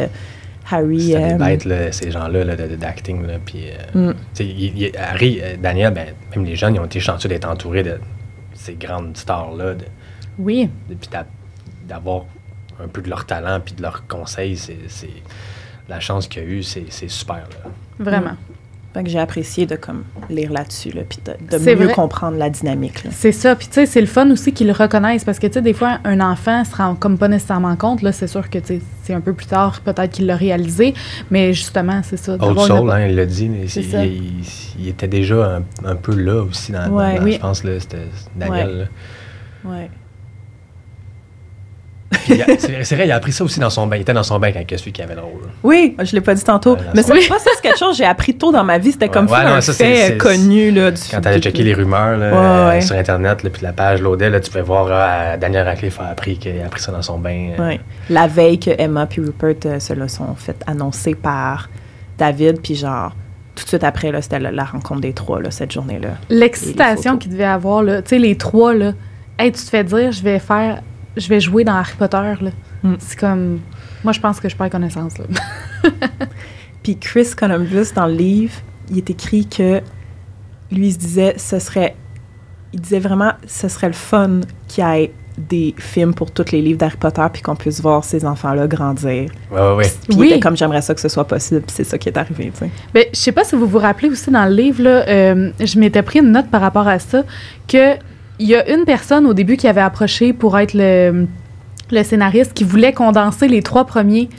[0.71, 1.11] Harry.
[1.11, 3.25] C'est des euh, ces gens-là d'acting.
[3.45, 3.65] Puis,
[3.95, 4.95] euh, mm.
[4.97, 7.99] Harry, euh, Daniel, ben, même les jeunes, ils ont été chanceux d'être entourés de
[8.53, 9.75] ces grandes stars-là.
[10.39, 10.69] oui.
[10.87, 11.09] Puis
[11.87, 12.25] d'avoir
[12.83, 14.77] un peu de leur talent puis de leurs conseils, c'est
[15.89, 17.35] la chance qu'il y a eu, c'est super.
[17.37, 17.69] Là.
[17.99, 18.29] Vraiment.
[18.29, 18.35] Fait
[18.93, 23.03] que j'ai apprécié de comme lire là-dessus, là, puis de, de mieux comprendre la dynamique.
[23.11, 23.55] C'est ça.
[23.55, 25.73] Puis tu sais, c'est le fun aussi qu'ils le reconnaissent parce que tu sais, des
[25.73, 28.01] fois, un enfant se rend comme pas nécessairement compte.
[28.01, 30.93] Là, c'est sûr que tu c'est un peu plus tard peut-être qu'il l'a réalisé,
[31.31, 32.37] mais justement, c'est ça.
[32.39, 36.87] Old Soul, hein, il l'a dit, mais il, était déjà un, peu là aussi dans,
[36.89, 37.33] ouais, oui.
[37.33, 38.89] je pense, là, c'était Daniel.
[39.65, 39.71] Ouais.
[39.71, 39.89] ouais
[42.27, 43.97] c'est vrai, il a appris ça aussi dans son bain.
[43.97, 45.41] Il était dans son bain quand celui qui avait le rôle.
[45.63, 46.77] Oui, je l'ai pas dit tantôt.
[46.93, 48.91] mais c'est pas ça, c'est quelque chose que j'ai appris tôt dans ma vie.
[48.91, 50.71] C'était comme ça, un fait connu.
[50.71, 53.73] Là, du, quand tu allais checker les rumeurs là, euh, sur Internet, là, puis la
[53.73, 57.01] page loadait, tu pouvais voir euh, Daniel Radcliffe a appris qu'il a appris ça dans
[57.01, 57.51] son bain.
[57.59, 57.77] Euh.
[58.09, 61.69] La veille que Emma et Rupert se le sont fait annoncer par
[62.17, 63.13] David, puis genre
[63.55, 66.09] tout de suite après, c'était la, rencontre des trois, là, cette journée-là.
[66.29, 68.93] L'excitation qu'il devait avoir, tu sais, les trois, là,
[69.37, 70.81] hey, tu te fais dire, je vais faire
[71.17, 72.33] je vais jouer dans Harry Potter.
[72.41, 72.51] Là.
[72.83, 72.95] Mm.
[72.99, 73.59] C'est comme.
[74.03, 75.17] Moi, je pense que je perds connaissance.
[75.17, 75.25] Là.
[76.83, 78.53] Puis Chris Columbus, dans le livre,
[78.89, 79.81] il est écrit que
[80.71, 81.95] lui, il se disait, ce serait.
[82.73, 86.61] Il disait vraiment, ce serait le fun qu'il y ait des films pour tous les
[86.61, 89.29] livres d'Harry Potter puis qu'on puisse voir ces enfants-là grandir.
[89.51, 89.91] Ouais, ouais, ouais.
[90.07, 90.39] Puis oui.
[90.39, 92.69] comme j'aimerais ça que ce soit possible, c'est ça qui est arrivé, tu sais.
[92.93, 95.79] Ben, je sais pas si vous vous rappelez aussi dans le livre, là, euh, je
[95.79, 97.23] m'étais pris une note par rapport à ça,
[97.67, 97.95] que
[98.41, 101.27] il y a une personne au début qui avait approché pour être le,
[101.91, 104.29] le scénariste qui voulait condenser les trois premiers,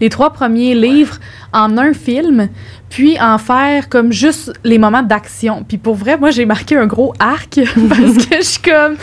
[0.00, 1.18] les trois premiers livres
[1.52, 2.48] en un film,
[2.88, 5.64] puis en faire comme juste les moments d'action.
[5.66, 8.96] Puis pour vrai, moi j'ai marqué un gros arc parce que je suis comme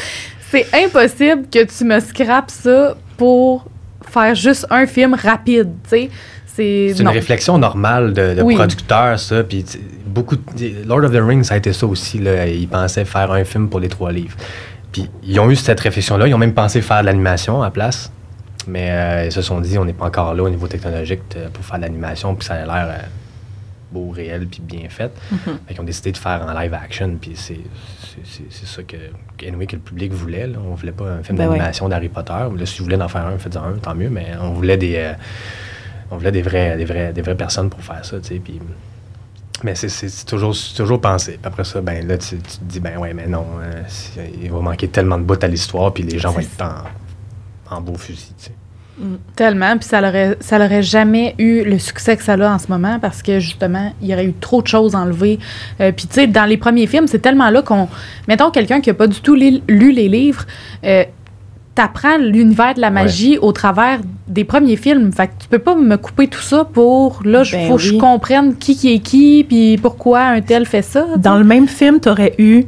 [0.52, 3.66] c'est impossible que tu me scrapes ça pour
[4.08, 6.10] faire juste un film rapide, tu sais.
[6.56, 9.44] C'est une réflexion normale de, de producteur, ça.
[9.44, 9.66] Puis
[10.06, 10.38] beaucoup
[10.86, 12.20] Lord of the Rings, ça a été ça aussi.
[12.20, 12.48] Là.
[12.48, 14.38] Ils pensaient faire un film pour les trois livres.
[14.92, 16.28] Puis ils ont eu cette réflexion-là.
[16.28, 18.12] Ils ont même pensé faire de l'animation à place.
[18.68, 21.22] Mais euh, ils se sont dit, on n'est pas encore là au niveau technologique
[21.54, 22.34] pour faire de l'animation.
[22.36, 23.04] Puis ça a l'air euh,
[23.92, 25.12] beau, réel, puis bien fait.
[25.34, 25.72] Mm-hmm.
[25.72, 27.18] Ils ont décidé de faire en live action.
[27.20, 28.96] Puis c'est ça que,
[29.38, 30.48] que le public voulait.
[30.48, 30.58] Là.
[30.66, 32.32] On voulait pas un film ben d'animation d'Harry Potter.
[32.58, 34.10] Là, si vous voulez en faire un, faites-en un, tant mieux.
[34.10, 34.96] Mais on voulait des.
[34.96, 35.14] Euh,
[36.12, 38.42] on voulait des vrais, des vrais, des vraies personnes pour faire ça, tu sais.
[38.44, 38.60] Puis,
[39.64, 41.34] mais c'est toujours, toujours pensé.
[41.34, 43.82] Puis après ça, ben là, tu, te dis, ben ouais, mais non, euh,
[44.42, 47.82] il va manquer tellement de bouts à l'histoire, puis les gens vont être en, en
[47.82, 48.52] beau fusil, tu sais.
[48.98, 49.16] Mm.
[49.36, 52.68] Tellement, puis ça n'aurait ça aurait jamais eu le succès que ça a en ce
[52.70, 55.38] moment parce que justement, il y aurait eu trop de choses enlevées.
[55.82, 57.90] Euh, puis tu sais, dans les premiers films, c'est tellement là qu'on.
[58.30, 60.46] Mettons quelqu'un qui n'a pas du tout lu les livres,
[60.86, 61.04] euh,
[61.76, 65.12] t'apprends l'univers de la magie au travers des premiers films.
[65.12, 67.82] Fait que tu peux pas me couper tout ça pour là, il ben faut que
[67.82, 71.06] je comprenne qui qui est qui, puis pourquoi un tel fait ça.
[71.18, 72.64] Dans le même film, tu aurais eu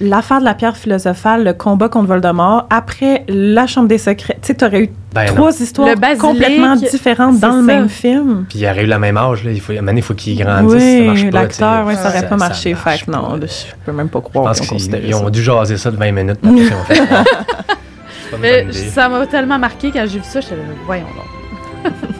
[0.00, 4.38] l'affaire de la pierre philosophale, le combat contre Voldemort, après la Chambre des secrets.
[4.42, 5.88] Tu sais, aurais eu ben trois histoires
[6.18, 8.44] complètement différentes dans le même film.
[8.48, 9.52] Puis il aurait eu la même âge, là.
[9.52, 10.82] Il faut, il faut qu'il grandisse.
[10.82, 12.74] Oui, l'acteur, oui, ça aurait pas marché.
[12.74, 15.96] fait que non, je peux même pas croire qu'ils ont, ont dû jaser ça de
[15.96, 16.40] 20 minutes.
[18.40, 20.56] Mais ça m'a tellement marqué quand j'ai vu ça, je suis
[20.86, 21.92] voyons donc.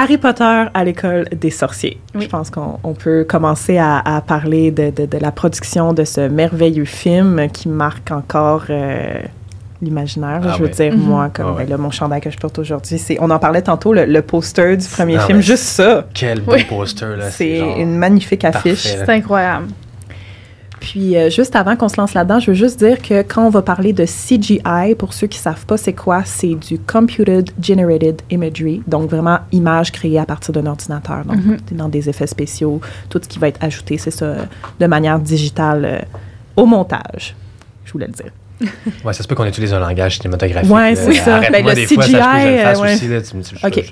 [0.00, 2.00] Harry Potter à l'école des sorciers.
[2.14, 7.68] Je pense qu'on peut commencer à, parler de, la production de ce merveilleux film qui
[7.68, 9.20] marque encore euh,
[9.82, 10.40] l'imaginaire.
[10.44, 11.00] Ah je veux dire, mhm.
[11.00, 13.18] moi, comme ah ben mon chandail que je porte aujourd'hui, c'est.
[13.20, 16.06] On en parlait tantôt, le, poster du premier film, juste ça.
[16.14, 17.30] Quel beau poster, là.
[17.30, 18.82] C'est une magnifique affiche.
[18.82, 19.66] C'est incroyable.
[20.80, 23.50] Puis, euh, juste avant qu'on se lance là-dedans, je veux juste dire que quand on
[23.50, 27.50] va parler de CGI, pour ceux qui ne savent pas c'est quoi, c'est du Computed
[27.60, 31.24] Generated Imagery, donc vraiment image créée à partir d'un ordinateur.
[31.26, 31.58] Donc, mhm.
[31.72, 34.34] dans des effets spéciaux, tout ce qui va être ajouté, c'est ça,
[34.80, 35.98] de manière digitale euh,
[36.56, 37.36] au montage.
[37.84, 38.32] Je voulais le dire.
[39.04, 40.70] ouais, ça se peut qu'on utilise un langage cinématographique.
[40.70, 41.40] Ouais, c'est ça.
[41.40, 41.96] Ben, le CGI,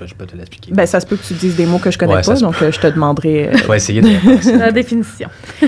[0.07, 0.71] je, peux te l'expliquer.
[0.73, 2.71] Ben, ça se peut que tu dises des mots que je connais pas, donc euh,
[2.71, 3.49] je te demanderai.
[3.55, 5.29] je vais essayer de la définition.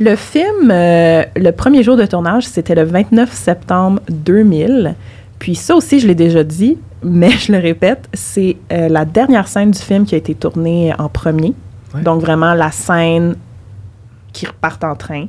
[0.00, 4.94] Le film, euh, le premier jour de tournage, c'était le 29 septembre 2000.
[5.40, 9.48] Puis ça aussi, je l'ai déjà dit, mais je le répète, c'est euh, la dernière
[9.48, 11.52] scène du film qui a été tournée en premier.
[12.04, 13.34] Donc vraiment la scène
[14.32, 15.26] qui repart en train.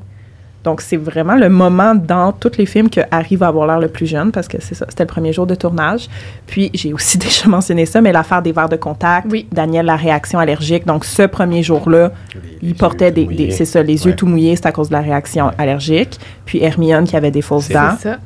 [0.64, 3.88] Donc, c'est vraiment le moment dans tous les films que Harry va avoir l'air le
[3.88, 6.10] plus jeune parce que c'est ça, c'était le premier jour de tournage.
[6.48, 9.48] Puis, j'ai aussi déjà mentionné ça, mais l'affaire des verres de contact, oui.
[9.52, 10.86] Daniel, la réaction allergique.
[10.86, 12.12] Donc, ce premier jour-là,
[12.62, 15.52] il portait des, c'est ça, les yeux tout mouillés, c'est à cause de la réaction
[15.58, 16.20] allergique.
[16.46, 17.92] Puis, Hermione qui avait des fausses dents.
[17.98, 18.18] C'est ça.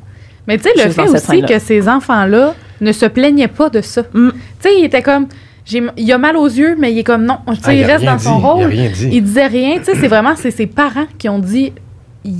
[0.46, 4.02] Mais tu sais, le fait aussi que ces enfants-là ne se plaignaient pas de ça.
[4.12, 4.30] Mm.
[4.30, 5.26] Tu sais, ils étaient comme
[5.96, 7.38] il a mal aux yeux, mais il est comme non.
[7.46, 8.74] Ah, il, reste dans son rôle.
[8.74, 9.78] Il, il disait rien.
[9.82, 11.72] C'est vraiment c'est ses parents qui ont dit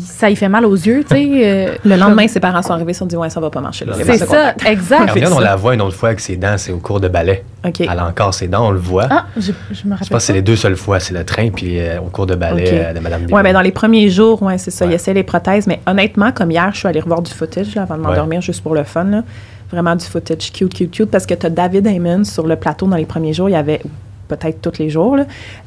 [0.06, 1.28] ça y fait mal aux yeux, tu sais.
[1.44, 3.60] Euh, le lendemain, ses parents sont arrivés, ils se sont dit, ouais, ça va pas
[3.60, 3.84] marcher.
[4.02, 5.12] C'est ça, exact.
[5.30, 7.44] on la voit une autre fois avec ses dents, c'est au cours de ballet.
[7.62, 9.08] Elle a encore ses dents, on le voit.
[9.10, 10.06] Ah, je, me rappelle.
[10.06, 12.26] Je pense que c'est les deux seules fois, c'est le train, puis euh, au cours
[12.26, 14.92] de ballet euh, de Madame Oui, mais dans les premiers jours, ouais, c'est ça, il
[14.92, 15.66] essaie les prothèses.
[15.66, 18.74] Mais honnêtement, comme hier, je suis allée revoir du footage avant de m'endormir, juste pour
[18.74, 19.22] le fun,
[19.70, 22.86] Vraiment du footage cute, cute, cute, parce que tu as David Heyman sur le plateau
[22.86, 23.48] dans les premiers jours.
[23.48, 23.80] Il y avait
[24.28, 25.16] peut-être tous les jours.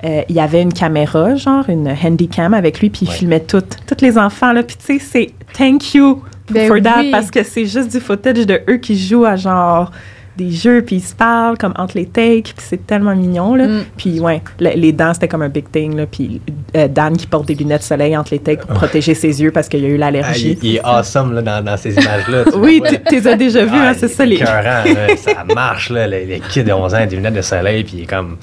[0.03, 3.61] Euh, il y avait une caméra, genre une handycam avec lui, puis il filmait tout,
[3.61, 4.53] tous les enfants.
[4.53, 4.63] Là.
[4.63, 8.45] Puis tu sais, c'est thank you ben for that, parce que c'est juste du footage
[8.45, 9.91] de eux qui jouent à genre
[10.37, 13.67] des jeux, puis ils se parlent comme entre les takes, puis c'est tellement mignon, là.
[13.67, 13.83] Mm.
[13.97, 16.05] Puis, ouais, les dents, c'était comme un big thing, là.
[16.05, 16.39] Puis
[16.75, 19.67] euh, Dan qui porte des lunettes soleil entre les takes pour protéger ses yeux parce
[19.67, 20.57] qu'il a eu l'allergie.
[20.57, 22.43] Ah, il, est awesome, là, dans, dans ces images-là.
[22.55, 24.25] oui, tu les as déjà vus, hein, c'est ça.
[24.25, 24.37] Les...
[25.17, 26.07] ça marche, là.
[26.07, 28.37] Les, les kids de 11 ans, des lunettes de soleil, puis il est comme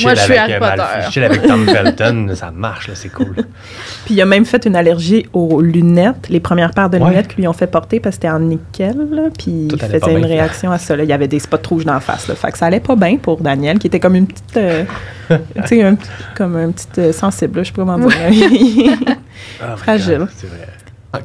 [0.00, 1.10] moi, je suis Harry Potter.
[1.10, 3.34] chill avec Tom Felton, ça marche, c'est cool.
[4.04, 7.36] Puis il a même fait une allergie aux lunettes, les premières paires de lunettes qui
[7.36, 8.96] lui ont fait porter parce que c'était en nickel,
[9.38, 10.96] puis il faisait une réaction à ça.
[10.96, 12.28] Il y avait des spots rouges dans la face.
[12.28, 12.34] Là.
[12.34, 14.56] Fait que ça allait pas bien pour Daniel, qui était comme une petite...
[14.56, 14.84] Euh,
[15.28, 15.96] tu sais,
[16.34, 18.12] comme un petit euh, sensible, je sais pas comment dire.
[19.60, 20.26] Ah, Fragile.
[20.36, 20.68] C'est vrai.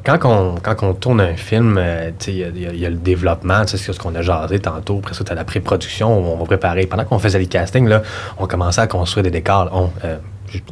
[0.03, 3.97] Quand on, quand on tourne un film, euh, il y, a le développement, c'est ce
[3.97, 4.97] qu'on a jasé tantôt.
[4.97, 6.85] Après ça, tu as la pré-production, on va préparer.
[6.87, 8.01] Pendant qu'on faisait les castings, là,
[8.37, 9.69] on commençait à construire des décors.
[9.71, 10.17] On, euh,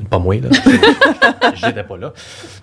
[0.09, 0.49] pas moi, là.
[1.55, 2.11] J'étais pas là.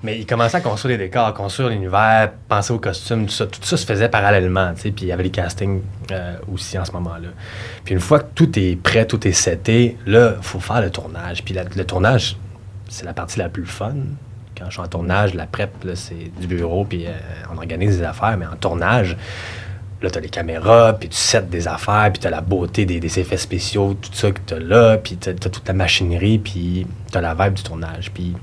[0.03, 3.47] Mais il commençait à construire des décors, à construire l'univers, penser aux costumes, tout ça.
[3.47, 4.91] Tout ça se faisait parallèlement, tu sais.
[4.91, 5.81] Puis il y avait les castings
[6.11, 7.29] euh, aussi en ce moment-là.
[7.85, 10.91] Puis une fois que tout est prêt, tout est seté, là, il faut faire le
[10.91, 11.43] tournage.
[11.45, 12.37] Puis le tournage,
[12.89, 13.95] c'est la partie la plus fun
[14.63, 17.11] quand je suis en tournage, la prep, c'est du bureau, puis euh,
[17.53, 19.17] on organise des affaires, mais en tournage,
[20.01, 22.85] là, tu as les caméras, puis tu sets des affaires, puis tu as la beauté
[22.85, 26.39] des, effets spéciaux, tout ça que tu as là, puis tu as, toute la machinerie,
[26.39, 28.13] puis tu as la vibe du tournage.
[28.13, 28.35] Puis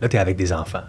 [0.00, 0.84] là, tu es avec des enfants.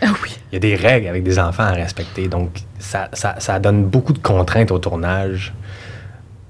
[0.00, 0.36] Ah oui.
[0.50, 2.28] Il y a des règles avec des enfants à respecter.
[2.28, 5.52] Donc, ça, ça, donne beaucoup de contraintes au tournage.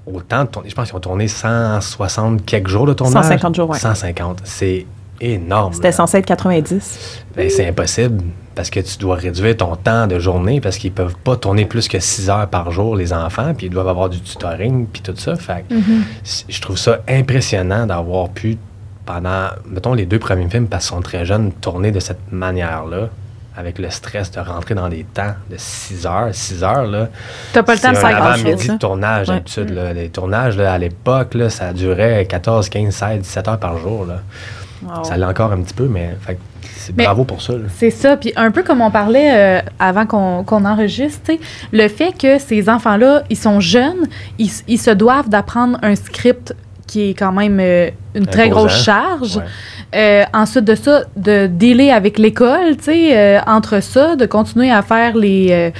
[0.05, 3.23] Autant de tourner, je pense qu'ils ont tourné 160 quelques jours de tournage.
[3.23, 3.79] 150 jours, oui.
[3.79, 4.41] 150.
[4.43, 4.85] C'est
[5.23, 5.73] énorme.
[5.73, 7.23] C'était censé être 90.
[7.35, 8.23] Ben, c'est impossible
[8.55, 11.87] parce que tu dois réduire ton temps de journée parce qu'ils peuvent pas tourner plus
[11.87, 15.15] que 6 heures par jour, les enfants, puis ils doivent avoir du tutoring, puis tout
[15.15, 15.35] ça.
[15.35, 16.43] Fait mm-hmm.
[16.47, 18.57] je trouve ça impressionnant d'avoir pu,
[19.05, 23.09] pendant, mettons, les deux premiers films, parce qu'ils sont très jeunes, tourner de cette manière-là
[23.55, 26.29] avec le stress de rentrer dans des temps de 6 heures.
[26.31, 27.09] 6 heures, là.
[27.53, 29.69] T'as pas le temps de faire avant-midi de tournage, d'habitude.
[29.95, 34.05] Les tournages, là, à l'époque, ça durait 14, 15, 16, 17 heures par jour.
[34.05, 34.21] Là.
[35.03, 36.15] Ça l'est encore un petit peu, mais
[36.75, 37.53] c'est bravo pour ça.
[37.75, 38.17] C'est ça.
[38.17, 41.31] Puis un peu comme on parlait euh, avant qu'on enregistre,
[41.71, 44.07] le fait que ces enfants-là, ils sont jeunes,
[44.37, 46.55] ils, ils se doivent d'apprendre un script
[46.87, 49.39] qui est quand même euh, une très grosse charge.
[49.95, 54.81] Euh, ensuite de ça, de dealer avec l'école, tu sais, entre ça, de continuer à
[54.81, 55.71] faire les,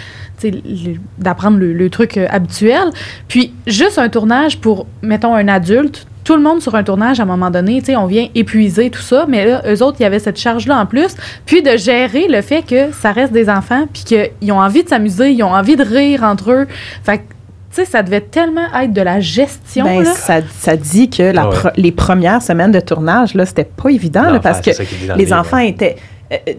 [1.18, 2.92] d'apprendre le, le, truc habituel.
[3.28, 7.24] Puis juste un tournage pour, mettons, un adulte, tout le monde sur un tournage, à
[7.24, 10.04] un moment donné, tu sais, on vient épuiser tout ça, mais là, eux autres, il
[10.04, 11.16] y avait cette charge-là en plus.
[11.46, 14.90] Puis de gérer le fait que ça reste des enfants, puis qu'ils ont envie de
[14.90, 16.68] s'amuser, ils ont envie de rire entre eux.
[17.04, 19.86] Fait que, tu sais, ça devait tellement être de la gestion.
[19.86, 24.40] Ben, ça, ça, dit que la les premières semaines de tournage, là, c'était pas évident,
[24.42, 24.72] parce que
[25.18, 25.98] les enfants étaient
[26.32, 26.54] euh, euh,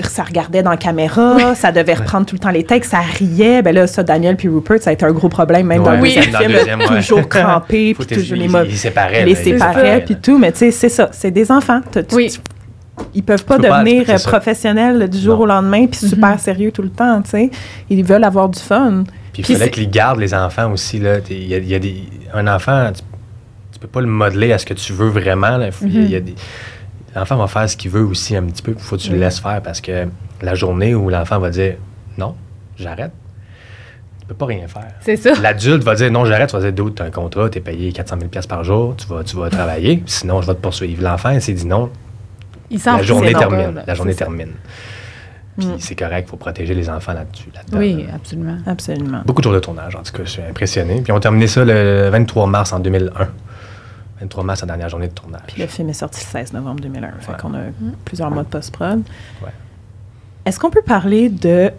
[0.00, 3.62] ça regardait dans la caméra, ça devait reprendre tout le temps les textes, ça riait.
[3.62, 6.00] Ben là, ça, Daniel puis Rupert, ça a été un gros problème, même dans le
[6.00, 8.62] deuxième film, toujours crampé, puis toujours les mots.
[8.64, 9.24] Ils séparaient.
[9.24, 10.38] Les séparaient, puis tout.
[10.38, 11.80] Mais tu sais, c'est ça, c'est des enfants.
[12.12, 12.38] oui.
[13.12, 16.10] ils peuvent pas devenir professionnels du jour au lendemain, puis mm-hmm.
[16.10, 17.50] super sérieux tout le temps, tu sais.
[17.90, 19.02] Ils veulent avoir du fun.
[19.32, 21.16] Puis il fallait qu'ils gardent les enfants aussi, là.
[21.28, 22.04] Il y a, des...
[22.32, 23.02] Un enfant, tu,
[23.72, 26.24] tu, peux pas le modeler à ce que tu veux vraiment, Il y a mm-hmm.
[26.24, 26.34] des
[27.14, 28.72] l'enfant va faire ce qu'il veut aussi un petit peu.
[28.72, 30.06] Il faut que tu le laisses faire parce que
[30.42, 31.76] la journée où l'enfant va dire
[32.16, 32.34] non,
[32.76, 33.12] j'arrête,
[34.20, 34.92] tu peux pas rien faire.
[35.00, 35.32] C'est ça.
[35.40, 36.50] L'adulte va dire non, j'arrête.
[36.50, 39.06] Tu vas dire tu as un contrat, tu es payé 400 000 par jour, tu
[39.06, 41.02] vas, tu vas travailler, sinon je vais te poursuivre.
[41.02, 41.90] L'enfant, il s'est dit non.
[42.70, 43.82] Il la journée termine.
[43.86, 44.52] la journée termine.
[45.58, 45.76] Puis mm.
[45.78, 47.48] c'est correct, il faut protéger les enfants là-dessus.
[47.72, 48.58] oui, absolument.
[48.66, 49.22] absolument.
[49.24, 51.00] Beaucoup de jours de tournage, en tout cas, je suis impressionné.
[51.00, 53.28] Puis on a terminé ça le 23 mars en 2001.
[54.20, 55.42] 23 mars, la dernière journée de tournage.
[55.46, 57.10] Puis le film est sorti le 16 novembre 2001.
[57.20, 57.60] Fait qu'on a
[58.04, 59.02] plusieurs mois de post-prod.
[60.44, 61.70] Est-ce qu'on peut parler de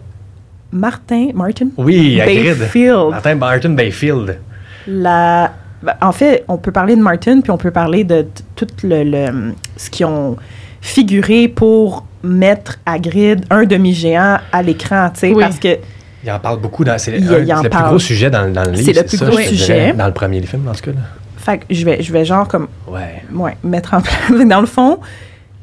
[0.72, 1.68] Martin, Martin?
[1.76, 3.10] Oui, Bayfield?
[3.10, 4.38] Martin Martin Bayfield.
[4.86, 8.66] La, ben, en fait, on peut parler de Martin, puis on peut parler de, tout
[8.82, 10.36] le, ce qu'ils ont
[10.80, 15.78] figuré pour mettre à grid un demi-géant à l'écran, tu sais, parce que...
[16.22, 16.84] Il en parle beaucoup.
[16.98, 18.92] C'est le, plus gros sujet dans, dans le livre.
[18.92, 19.94] C'est le plus gros sujet.
[19.94, 21.00] dans le premier film, dans ce cas-là.
[21.40, 22.68] Fait que je vais, je vais genre comme.
[22.86, 23.22] Ouais.
[23.32, 24.30] Ouais, mettre en place.
[24.46, 24.98] Dans le fond,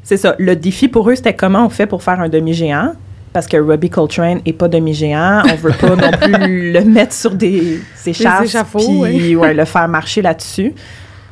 [0.02, 0.34] c'est ça.
[0.38, 2.94] Le défi pour eux, c'était comment on fait pour faire un demi-géant?
[3.32, 5.42] Parce que Robbie Coltrane n'est pas demi-géant.
[5.44, 10.22] On veut pas non plus le mettre sur des, des puis ouais, le faire marcher
[10.22, 10.74] là-dessus.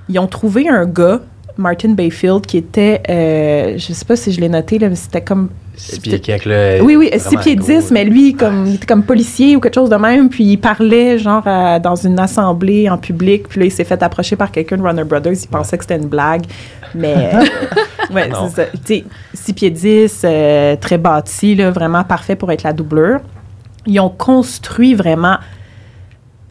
[0.09, 1.21] Ils ont trouvé un gars,
[1.57, 5.23] Martin Bayfield, qui était, euh, je sais pas si je l'ai noté, là, mais c'était
[5.23, 9.03] comme Six pieds le, Oui, oui, six pieds dix, mais lui, comme, il était comme
[9.03, 11.45] policier ou quelque chose de même, puis il parlait genre
[11.81, 15.05] dans une assemblée en public, puis là, il s'est fait approcher par quelqu'un de Runner
[15.05, 16.45] Brothers, il pensait que c'était une blague,
[16.95, 17.33] mais
[18.11, 18.65] ouais, c'est ça.
[18.73, 19.05] Tu sais,
[19.35, 23.21] six pieds dix, euh, très bâti, là, vraiment parfait pour être la doublure.
[23.87, 25.37] Ils ont construit vraiment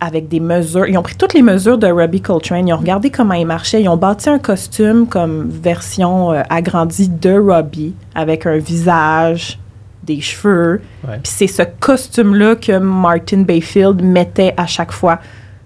[0.06, 0.86] avec des mesures.
[0.86, 2.68] Ils ont pris toutes les mesures de Robbie Coltrane.
[2.68, 3.82] Ils ont regardé comment il marchait.
[3.82, 9.60] Ils ont bâti un costume comme version euh, agrandie de Robbie, avec un visage,
[10.04, 10.82] des cheveux.
[11.02, 15.20] Puis c'est ce costume-là que Martin Bayfield mettait à chaque fois.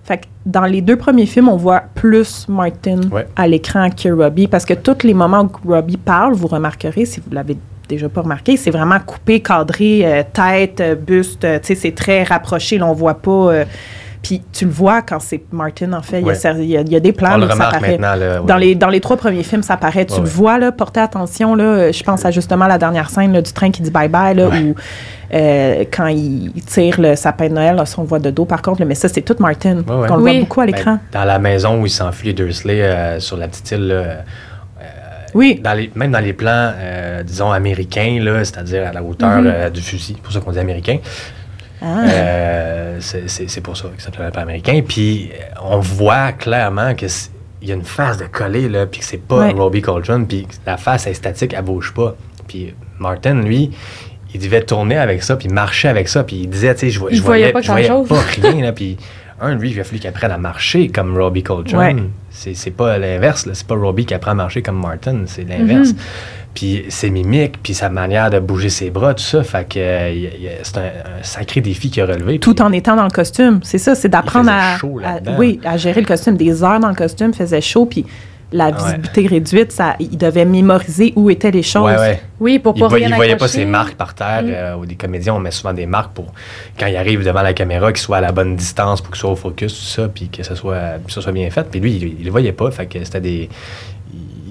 [0.06, 3.02] Fait que dans les deux premiers films, on voit plus Martin
[3.36, 7.20] à l'écran que Robbie, parce que tous les moments où Robbie parle, vous remarquerez, si
[7.20, 7.58] vous l'avez
[7.90, 12.78] déjà pas remarqué, c'est vraiment coupé, cadré, euh, tête, buste, tu sais, c'est très rapproché,
[12.78, 13.52] là, on voit pas...
[13.52, 13.66] Euh,
[14.22, 17.00] puis tu le vois quand c'est Martin, en fait, il, y a, il, y a,
[17.00, 17.98] des plans où ça apparaît.
[17.98, 20.06] dans, les, dans les trois premiers films, ça apparaît.
[20.06, 23.42] Tu le vois, là, portez attention, là, je pense à justement la dernière scène là,
[23.42, 24.76] du train qui dit bye-bye, là, où
[25.34, 28.84] euh, quand il tire le sapin de Noël, là, on voit de dos par contre,
[28.84, 29.84] mais ça, c'est tout Martin.
[29.88, 31.00] On le voit beaucoup à ben, l'écran.
[31.14, 34.16] dans la maison où il s'enfuit les Dursley euh, sur la petite île, euh,
[35.36, 35.62] oui.
[35.64, 36.74] Dans les, même dans les plans,
[37.24, 39.70] disons, américains, c'est-à-dire à la hauteur mm-hmm.
[39.70, 40.98] du fusil, pour ça qu'on dit américain,
[41.82, 42.04] ah.
[42.10, 44.82] Euh, c'est pour ça que ça s'appelle pas américain.
[44.88, 45.32] Puis
[45.64, 47.10] on voit clairement qu'il
[47.62, 50.78] y a une face de collé, là, puis que c'est pas Robbie Coltrane, puis la
[50.78, 52.16] face est statique, elle bouge pas.
[52.48, 53.72] Puis Martin, lui,
[54.34, 57.00] il devait tourner avec ça, puis marcher avec ça, puis il disait, tu sais, je,
[57.00, 58.98] voyais, pas, je voyais pas rien, là, puis
[59.42, 62.10] un, lui, il a fallu qu'il apprenne à marcher comme Robbie Coltrane.
[62.30, 65.90] C'est pas l'inverse, c'est pas Robbie qui apprend à marcher comme Martin, c'est l'inverse.
[65.90, 69.44] Mm-hmm puis ses mimiques, puis sa manière de bouger ses bras, tout ça.
[69.44, 69.80] Fait que
[70.64, 72.40] c'est un, sacré défi qu'il a relevé.
[72.40, 73.60] Tout en étant dans le costume.
[73.64, 74.78] C'est ça, c'est d'apprendre à,
[75.38, 76.38] oui, à gérer le costume.
[76.38, 78.06] Des heures dans le costume, faisait chaud, puis
[78.52, 81.92] la visibilité réduite, ça, il devait mémoriser où étaient les choses.
[82.40, 84.44] Oui, pour pas il, ne voyait pas ses marques par terre.
[84.44, 84.50] Mm.
[84.50, 86.34] Euh, ou des comédiens, on met souvent des marques pour,
[86.80, 89.32] quand il arrive devant la caméra, qu'il soit à la bonne distance pour qu'il soit
[89.32, 91.70] au focus, tout ça, puis que ça soit, ça soit bien fait.
[91.70, 92.72] Puis lui, il, ne le voyait pas.
[92.72, 93.50] Fait que c'était des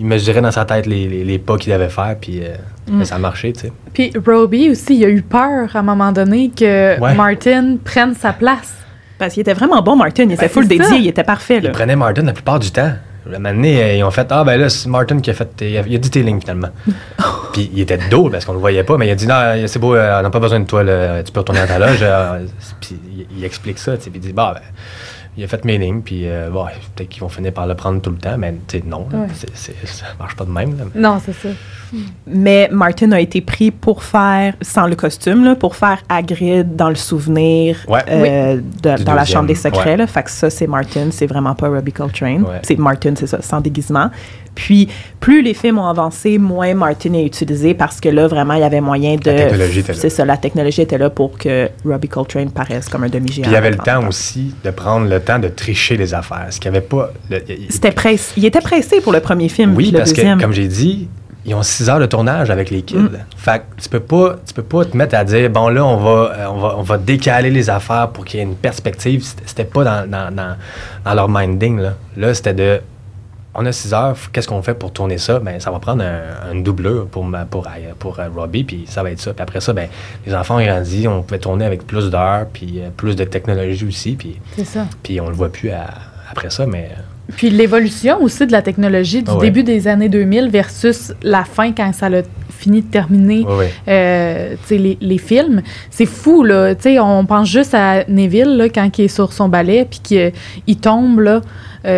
[0.00, 2.54] il mesurait dans sa tête les, pas qu'il devait faire, puis euh,
[2.88, 3.04] mm.
[3.04, 3.72] ça a marché, tu sais.
[3.92, 8.32] Puis Robbie aussi, il a eu peur à un moment donné que Martin prenne sa
[8.32, 8.74] place.
[9.18, 10.22] Parce qu'il était vraiment bon, Martin.
[10.24, 11.60] Il était ben, full dédié, il était parfait.
[11.60, 11.70] Là.
[11.70, 12.92] Il prenait Martin la plupart du temps.
[13.32, 15.48] Donné, euh, ils ont fait Ah, ben là, c'est Martin qui a fait.
[15.60, 16.68] Il a, dit tes lignes finalement.
[17.52, 19.78] puis il était dos parce qu'on le voyait pas, mais il a dit Non, c'est
[19.78, 20.82] beau, euh, on n'a pas besoin de toi,
[21.24, 22.04] tu peux retourner à ta loge.
[22.80, 22.98] puis
[23.36, 24.10] il, explique ça, tu sais.
[24.10, 24.62] Puis il dit Bah, ben
[25.36, 26.66] il a fait mes lignes, puis euh, bon,
[26.96, 28.54] peut-être qu'ils vont finir par le prendre tout le temps, mais
[28.86, 29.06] non,
[29.54, 30.90] ça marche pas de même.
[30.94, 31.48] Non, c'est ça.
[32.26, 36.88] Mais Martin a été pris pour faire, sans le costume, là, pour faire Hagrid dans
[36.88, 39.96] le souvenir euh, dans la Chambre des Secrets.
[39.96, 40.06] Là.
[40.06, 42.44] Fait que ça, c'est Martin, c'est vraiment pas Robbie Coltrane.
[42.62, 44.10] C'est Martin, c'est ça, sans déguisement.
[44.58, 44.88] Puis,
[45.20, 48.64] plus les films ont avancé, moins Martin est utilisé parce que là, vraiment, il y
[48.64, 49.30] avait moyen de.
[49.30, 49.98] La technologie était là.
[50.00, 53.42] C'est ça, la technologie était là pour que Robbie Coltrane paraisse comme un demi-géant.
[53.42, 56.48] Puis, il y avait le temps aussi de prendre le temps de tricher les affaires.
[56.50, 57.12] Ce qu'il n'y avait pas.
[57.68, 58.32] C'était pressé.
[58.36, 59.76] Il était pressé pour le premier film.
[59.76, 61.08] Oui, parce que, comme j'ai dit,
[61.46, 62.96] ils ont six heures de tournage avec les kids.
[62.96, 63.10] Mm.
[63.36, 65.96] Fait que tu peux pas, tu peux pas te mettre à dire bon là on
[65.96, 69.24] va, euh, on va, on va décaler les affaires pour qu'il y ait une perspective.
[69.46, 71.94] C'était pas dans, dans, dans, leur minding là.
[72.16, 72.80] Là c'était de
[73.54, 75.40] on a six heures, qu'est-ce qu'on fait pour tourner ça?
[75.40, 77.66] Ben, ça va prendre un, une doubleur pour, pour,
[77.98, 79.32] pour, euh, Robbie, puis ça va être ça.
[79.32, 79.88] Puis après ça, ben,
[80.26, 83.86] les enfants ont grandi, on pouvait tourner avec plus d'heures, puis euh, plus de technologie
[83.86, 84.12] aussi.
[84.12, 84.86] Puis, C'est ça.
[85.02, 85.70] Puis on le voit plus
[86.30, 86.90] après ça, mais...
[86.92, 87.02] Euh,
[87.36, 91.72] puis l'évolution aussi de la technologie du ah début des années 2000 versus la fin
[91.72, 93.44] quand ça a fini de terminer
[93.86, 95.60] les, les, films.
[95.90, 96.74] C'est fou, là.
[97.02, 101.20] on pense juste à Neville là, quand il est sur son balai puis qu'il tombe,
[101.20, 101.42] là,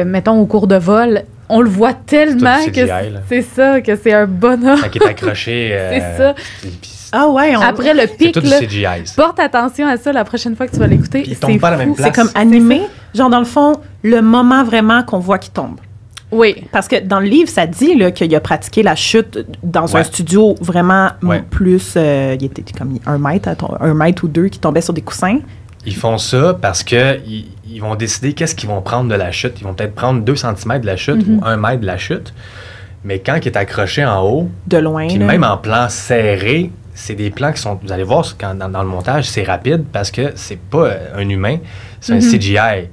[0.05, 2.86] mettons, au cours de vol on le voit tellement que
[3.28, 4.80] c'est ça, que c'est un bonhomme.
[4.90, 5.76] Qui est accroché.
[5.90, 6.28] c'est ça.
[6.30, 6.68] Euh,
[7.12, 8.38] ah ouais, après le pic,
[9.16, 11.24] porte attention à ça la prochaine fois que tu vas l'écouter.
[11.40, 12.09] C'est pas la même place.
[12.09, 12.82] C'est comme animé,
[13.14, 13.72] genre dans le fond,
[14.03, 15.76] le moment vraiment qu'on voit qu'il tombe.
[16.32, 16.64] Oui.
[16.70, 20.55] Parce que dans le livre, ça dit qu'il a pratiqué la chute dans un studio
[20.61, 21.11] vraiment
[21.51, 21.94] plus.
[21.96, 23.48] Euh, il était comme un mètre,
[23.80, 25.40] un mètre ou deux qui tombait sur des coussins.
[25.87, 29.55] Ils font ça parce que ils, vont décider qu'est-ce qu'ils vont prendre de la chute.
[29.61, 31.62] Ils vont peut-être prendre 2 cm de la chute ou 1 mhm.
[31.62, 32.35] mètre de la chute.
[33.05, 37.14] Mais quand il est accroché en haut, de loin, puis même en plan serré, c'est
[37.14, 37.78] des plans qui sont.
[37.83, 41.28] Vous allez voir quand, dans, le montage, c'est rapide parce que c'est pas euh, un
[41.28, 41.59] humain,
[42.01, 42.39] c'est un mhm.
[42.39, 42.89] CGI.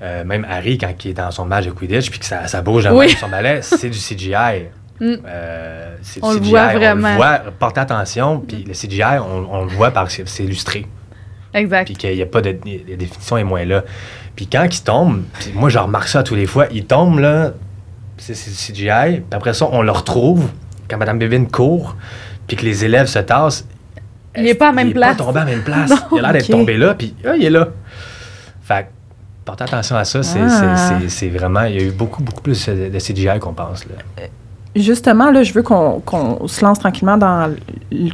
[0.00, 2.62] Euh, même Harry, quand il est dans son match de Quidditch, puis que ça, ça
[2.62, 4.66] bouge dans son balai, c'est du CGI.
[5.00, 5.14] Mm.
[5.28, 7.06] Euh, c'est on le voit vraiment.
[7.06, 10.42] On le voit, portez attention, puis le CGI, on, on le voit parce que c'est
[10.42, 10.86] illustré.
[11.54, 11.86] Exact.
[11.86, 13.84] Puis qu'il n'y a pas de, la définition est moins là.
[14.36, 15.22] Puis quand il tombe,
[15.54, 17.52] moi je remarque ça tous les fois, il tombe là,
[18.16, 20.48] c'est CGI, puis après ça on le retrouve
[20.88, 21.96] quand Mme Bébine court,
[22.46, 23.66] puis que les élèves se tassent.
[24.36, 25.16] Il n'est pas à même place.
[25.18, 25.92] Il n'est pas tombé à la même place.
[26.12, 27.68] il a l'air d'être tombé là, puis ah, il est là.
[28.62, 28.88] Fait
[29.44, 30.98] portez attention à ça, ah.
[31.08, 33.86] c'est vraiment, il y a eu beaucoup, beaucoup plus de CGI qu'on pense.
[33.86, 34.24] Là.
[34.78, 36.02] Euh, Justement, là, je veux qu'on
[36.46, 37.54] se lance tranquillement dans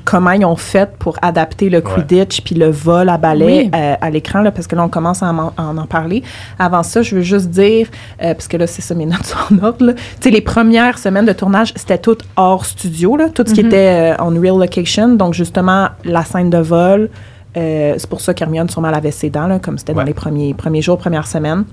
[0.04, 4.10] comment ils ont fait pour adapter le Quidditch puis le vol à balai euh, à,
[4.10, 6.22] l'écran, parce que là, on commence à en, en, parler.
[6.58, 7.88] Avant ça, je veux juste dire,
[8.22, 10.98] euh, parce que là, c'est ça, mes notes sont en ordre, tu sais, les premières
[10.98, 13.66] semaines de tournage, c'était tout hors studio, là, tout ce qui mm-hmm.
[13.66, 15.08] était en euh, real location.
[15.14, 17.10] Donc, justement, la scène de vol,
[17.54, 20.82] c'est pour ça qu'Hermione sûrement avait ses dents, là, comme c'était dans les premiers, premiers
[20.82, 21.64] jours, premières semaines.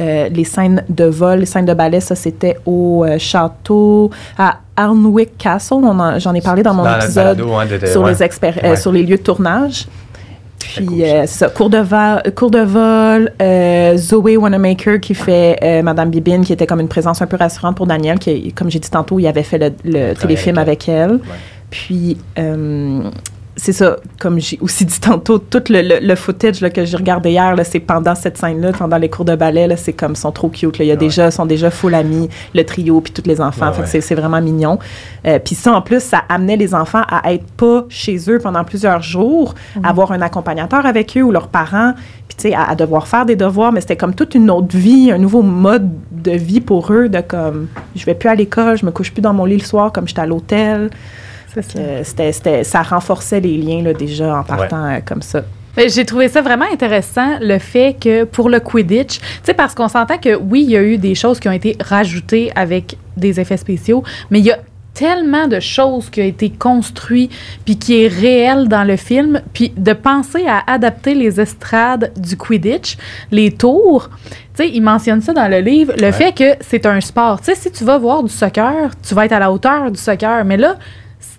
[0.00, 4.58] Euh, les scènes de vol, les scènes de ballet, ça c'était au euh, château à
[4.76, 5.76] Arnwick Castle.
[6.18, 7.36] J'en ai parlé dans mon épisode
[7.86, 9.86] sur, les euh, sur les lieux de tournage.
[10.60, 13.32] Puis ça, cours de, vol, cours de vol
[13.96, 17.86] Zoé Wanamaker qui fait Madame Bibine, qui était comme une présence un peu rassurante pour
[17.86, 21.18] Daniel, qui, comme j'ai dit tantôt, il avait fait le, téléfilm avec elle.
[21.70, 22.18] Puis
[23.58, 27.80] c'est ça, comme j'ai aussi dit tantôt, tout le, footage que j'ai regardé hier, c'est
[27.80, 30.78] pendant cette scène-là, pendant les cours de ballet, c'est comme, ils sont trop cute.
[30.78, 30.84] Là.
[30.84, 33.72] Il y a déjà, sont déjà full amis, le trio, puis tous les enfants.
[33.84, 34.78] c'est vraiment mignon.
[35.26, 38.62] Euh, puis ça, en plus, ça amenait les enfants à être pas chez eux pendant
[38.62, 39.84] plusieurs jours, mhm.
[39.84, 41.94] avoir un accompagnateur avec eux ou leurs parents,
[42.28, 43.72] puis tu sais, à, devoir faire des devoirs.
[43.72, 47.20] Mais c'était comme toute une autre vie, un nouveau mode de vie pour eux, de
[47.20, 49.90] comme, je vais plus à l'école, je me couche plus dans mon lit le soir
[49.90, 50.90] comme j'étais à l'hôtel.
[51.62, 55.42] C'était, ça renforçait les liens là, déjà en partant euh, comme ça.
[55.86, 59.86] J'ai trouvé ça vraiment intéressant, le fait que pour le Quidditch, tu sais, parce qu'on
[59.86, 63.38] s'entend que oui, il y a eu des choses qui ont été rajoutées avec des
[63.38, 64.58] effets spéciaux, mais il y a
[64.98, 67.30] tellement de choses qui ont été construites,
[67.64, 72.36] puis qui est réel dans le film, puis de penser à adapter les estrades du
[72.36, 72.96] Quidditch,
[73.30, 74.10] les tours.
[74.10, 77.38] Tu sais, il mentionne ça dans le livre, le fait que c'est un sport.
[77.40, 80.00] Tu sais, si tu vas voir du soccer, tu vas être à la hauteur du
[80.00, 80.76] soccer, mais là,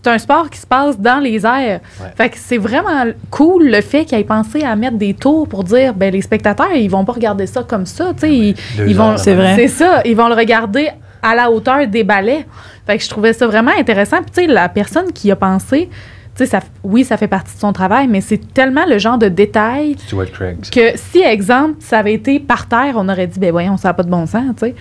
[0.02, 1.82] c'est un sport qui se passe dans les airs.
[2.16, 5.64] Fait que c'est vraiment cool le fait qu'ils aient pensé à mettre des tours pour
[5.64, 8.56] dire ben les spectateurs ils vont pas regarder ça comme ça, tu sais,
[8.88, 9.56] ils, vont c'est vrai.
[9.56, 10.90] C'est ça, ils vont le regarder
[11.22, 12.46] à la hauteur des balais.
[12.88, 14.18] Fait que je trouvais ça vraiment intéressant.
[14.18, 15.90] Puis tu sais la personne qui a pensé
[16.46, 19.96] ça, oui, ça fait partie de son travail, mais c'est tellement le genre de détail
[20.72, 23.94] que si, exemple, ça avait été par terre, on aurait dit, ben voyons, ça n'a
[23.94, 24.76] pas de bon sens, tu sais.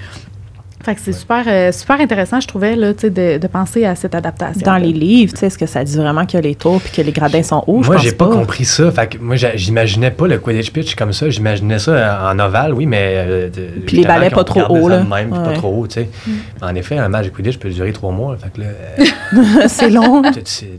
[0.84, 4.14] Fait que c'est super, euh, super intéressant, je trouvais, là, de, de penser à cette
[4.14, 4.62] adaptation.
[4.64, 7.02] Dans les livres, est-ce que ça dit vraiment qu'il y a les tours et que
[7.02, 7.82] les gradins sont hauts?
[7.82, 8.90] Moi, j'ai pas, compris ça.
[8.92, 11.30] Fait que moi, j'imaginais pas le Quidditch pitch comme ça.
[11.30, 13.14] J'imaginais ça en ovale, oui, mais.
[13.16, 13.50] Euh,
[13.86, 15.02] puis les balais pas trop hauts, là.
[15.02, 16.08] Même, pas trop haut, tu sais.
[16.26, 16.32] Mm.
[16.62, 18.36] En effet, un match de Quidditch peut durer trois mois.
[18.36, 19.68] fait que là.
[19.68, 20.22] c'est long.
[20.44, 20.76] c'est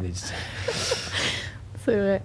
[1.88, 2.22] vrai.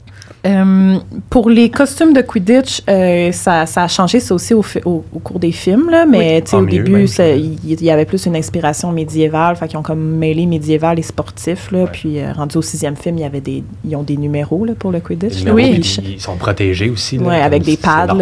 [0.46, 0.98] Euh,
[1.30, 5.38] pour les costumes de Quidditch, euh, ça, ça, a changé, ça aussi au, au, cours
[5.38, 9.68] des films, là, mais oui, au début, il y, avait plus une inspiration médiévale, fait
[9.68, 13.22] qu'ils ont comme mêlé médiéval et sportif, là, puis euh, rendu au sixième film, il
[13.22, 15.44] y avait des, ils ont des numéros là, pour le Quidditch.
[15.50, 15.80] oui.
[16.04, 17.18] Ils, sont protégés aussi.
[17.18, 18.16] Oui, avec des pads.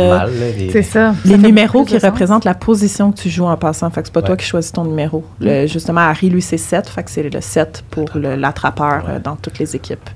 [0.70, 1.14] C'est ça.
[1.24, 4.22] Les numéros qui représentent la position que tu joues en passant, fait que c'est pas
[4.22, 5.24] toi qui choisis ton numéro.
[5.40, 9.58] Le, justement, Harry, lui, c'est 7, fait que c'est le 7 pour l'attrapeur dans toutes
[9.58, 10.08] les équipes.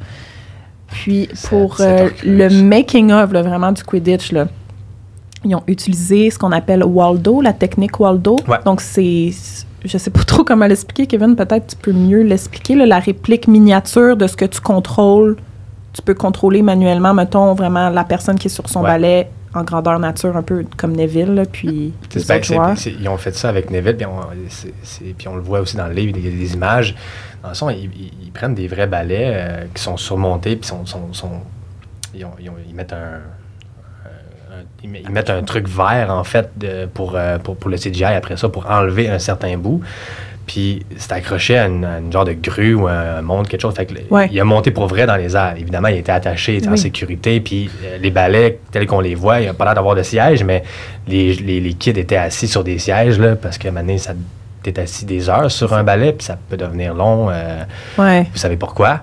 [1.03, 4.47] Puis pour euh, le making of vraiment du Quidditch, là,
[5.45, 8.37] ils ont utilisé ce qu'on appelle Waldo, la technique Waldo.
[8.65, 9.31] Donc c'est
[9.85, 14.17] je sais pas trop comment l'expliquer, Kevin, peut-être tu peux mieux l'expliquer, la réplique miniature
[14.17, 15.37] de ce que tu contrôles.
[15.93, 19.99] Tu peux contrôler manuellement, mettons, vraiment la personne qui est sur son balai en grandeur
[19.99, 22.75] nature, un peu comme Neville, puis les autres joueurs.
[22.87, 25.95] ils ont fait ça avec Neville, puis on, puis on le voit aussi dans le
[25.95, 26.95] livre, il y a des images
[27.49, 31.31] le son, ils, prennent des vrais balais euh, qui sont surmontés, puis sont, sont,
[32.15, 32.27] ils,
[32.75, 33.21] mettent un,
[34.83, 38.37] ils mettent un truc vert, en fait, de, pour, euh, pour, pour, le CGI après
[38.37, 39.81] ça, pour enlever un certain bout.
[40.47, 43.75] Puis c'est accroché à une, genre de grue ou un monde, quelque chose.
[43.75, 43.95] Fait que
[44.31, 45.55] Il a monté pour vrai dans les airs.
[45.59, 47.41] Évidemment, il était attaché, il était en sécurité.
[47.41, 50.05] Puis euh, les balais, tels qu'on les voit, il n'y a pas l'air d'avoir de
[50.05, 50.63] siège, mais
[51.09, 54.15] les, les, les, kids étaient assis sur des sièges, là, parce que maintenant, ça
[54.69, 57.29] es assis des heures sur un balai, puis ça peut devenir long.
[57.31, 57.65] Euh,
[57.97, 59.03] vous savez pourquoi?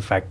[0.00, 0.24] Fait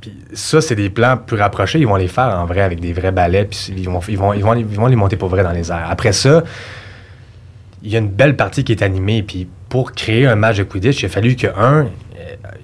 [0.00, 1.80] puis ça, c'est des plans plus rapprochés.
[1.80, 4.32] Ils vont les faire en vrai avec des vrais balais, puis ils vont, ils vont,
[4.32, 5.88] ils vont, ils vont les monter pour vrai dans les airs.
[5.90, 6.44] Après ça,
[7.82, 9.22] il y a une belle partie qui est animée.
[9.22, 11.86] Puis pour créer un match de Quidditch, il a fallu que, un, euh,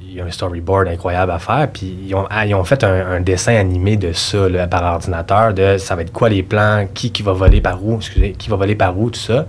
[0.02, 2.84] il y a un storyboard incroyable à faire, puis ils ont, ah, ils ont fait
[2.84, 7.10] un, dessin animé de ça par ordinateur, de ça va être quoi les plans, qui,
[7.10, 9.46] qui va voler par où, excusez, qui va voler par où, tout ça.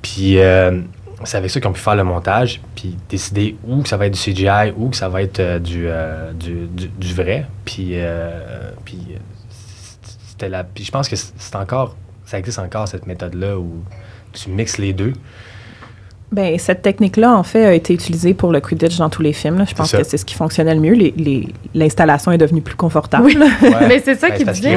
[0.00, 0.80] Puis euh,
[1.24, 4.06] c'est avec ça qu'ils ont pu faire le montage, puis décider où que ça va
[4.06, 7.46] être du CGI, où que ça va être euh, euh, du, du, du, vrai.
[7.64, 8.98] Puis, euh, puis
[10.28, 10.64] c'était la.
[10.64, 11.96] Puis je pense que c'est encore.
[12.24, 13.82] Ça existe encore cette méthode-là où
[14.32, 15.12] tu mixes les deux.
[16.32, 19.64] Ben, cette technique-là, en fait, a été utilisée pour le Quidditch dans tous les films.
[19.68, 20.94] Je pense que c'est ce qui fonctionnait le mieux.
[21.74, 23.24] L'installation est devenue plus confortable.
[23.24, 23.36] Oui.
[23.88, 24.76] mais c'est ça ben, qui disait.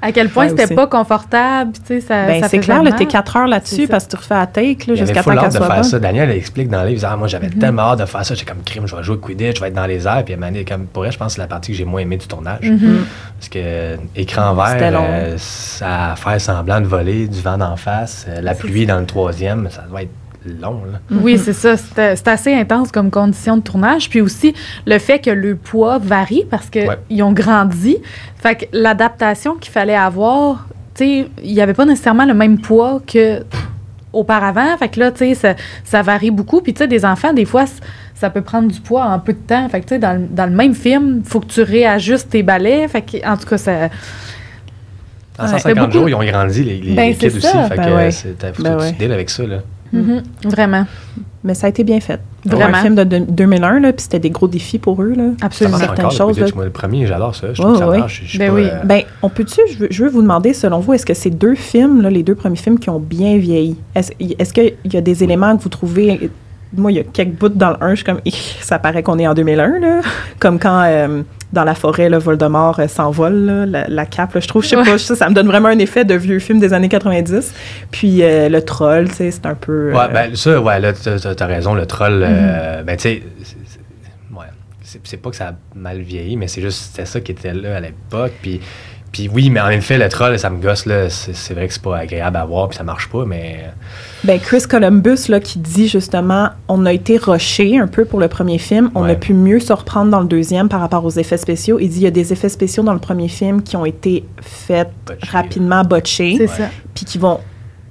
[0.00, 1.72] À quel point c'était pas confortable.
[1.86, 5.22] Ça, ben, c'est clair, t'es quatre heures là-dessus parce que tu refais la take jusqu'à
[5.22, 5.98] temps qu'elle soit de faire ça.
[5.98, 7.58] Daniel explique dans le livre, ah, moi j'avais mm-hmm.
[7.58, 8.34] tellement hâte de faire ça.
[8.34, 10.24] J'ai comme crime, je vais jouer au Quidditch, je vais être dans les airs.
[10.24, 12.26] Puis comme pour elle, je pense que c'est la partie que j'ai moins aimée du
[12.26, 12.62] tournage.
[12.62, 12.96] Mm-hmm.
[13.38, 18.40] Parce que écran vert, euh, ça fait semblant de voler, du vent d'en face, euh,
[18.40, 20.10] la pluie dans le troisième, ça doit être
[20.44, 20.82] long.
[21.10, 21.76] Oui, c'est ça.
[21.76, 24.08] C'est assez intense comme condition de tournage.
[24.08, 24.54] Puis aussi,
[24.86, 27.96] le fait que le poids varie parce qu'ils ont grandi.
[28.36, 32.60] Fait que l'adaptation qu'il fallait avoir, tu sais, il n'y avait pas nécessairement le même
[32.60, 33.42] poids que
[34.12, 34.76] auparavant.
[34.78, 36.60] Fait que là, tu sais, ça, varie beaucoup.
[36.60, 37.64] Puis, tu sais, des enfants, des fois,
[38.14, 39.68] ça peut prendre du poids en peu de temps.
[39.68, 42.86] Fait que, tu sais, dans, le même film, il faut que tu réajustes tes balais.
[42.88, 43.88] Fait que, en tout cas, ça...
[45.38, 47.46] En 150 jours, ils ont grandi, les, les, ben, kids aussi.
[47.46, 48.10] Fait ben que ouais.
[48.10, 49.58] faut ben que tu deals avec ça, là.
[49.92, 50.22] Mhm.
[50.44, 50.86] Vraiment.
[51.44, 52.20] Mais ça a été bien fait.
[52.44, 52.76] Vraiment.
[52.78, 55.14] un film de 2001, puis c'était des gros défis pour eux.
[55.16, 55.30] Là.
[55.40, 55.78] Absolument.
[55.78, 56.38] Certaines choses.
[56.54, 57.52] Moi, le premier, j'adore ça.
[57.52, 57.86] Je trouve ça
[58.38, 58.64] ben oui.
[58.64, 59.60] Euh, ben, on peut-tu,
[59.90, 62.56] je veux, vous demander, selon vous, est-ce que ces deux films, là, les deux premiers
[62.56, 66.30] films qui ont bien vieilli, est-ce, est qu'il y a des éléments que vous trouvez
[66.76, 68.20] moi, il y a quelques bouts dans le 1, je suis comme,
[68.60, 70.00] ça paraît qu'on est en 2001, là.
[70.38, 71.22] Comme quand, euh,
[71.52, 74.98] dans la forêt, le Voldemort euh, s'envole, la, la, cape, je trouve, je sais pas,
[74.98, 77.54] ça, me donne vraiment un effet de vieux film des années 90.
[77.90, 79.92] Puis euh, le troll, tu sais, c'est un peu...
[79.92, 82.82] Ouais, ben ça, ouais, là, t'as raison, le troll, mm-hmm.
[82.84, 83.22] ben tu sais,
[84.32, 84.46] ouais,
[85.04, 87.76] c'est pas que ça a mal vieilli, mais c'est juste, c'était ça qui était là
[87.76, 88.60] à l'époque, puis
[89.12, 91.08] Puis oui, mais en effet, le troll, ça me gosse, là.
[91.08, 93.64] C'est vrai que c'est pas agréable à voir, puis ça marche pas, mais.
[94.24, 98.28] Ben, Chris Columbus, là, qui dit justement, on a été rushé un peu pour le
[98.28, 101.36] premier film, on a pu mieux se reprendre dans le deuxième par rapport aux effets
[101.36, 101.78] spéciaux.
[101.80, 104.24] Il dit, il y a des effets spéciaux dans le premier film qui ont été
[104.42, 104.90] faits
[105.30, 106.34] rapidement, botchés.
[106.36, 106.68] C'est ça.
[106.94, 107.40] Puis qui vont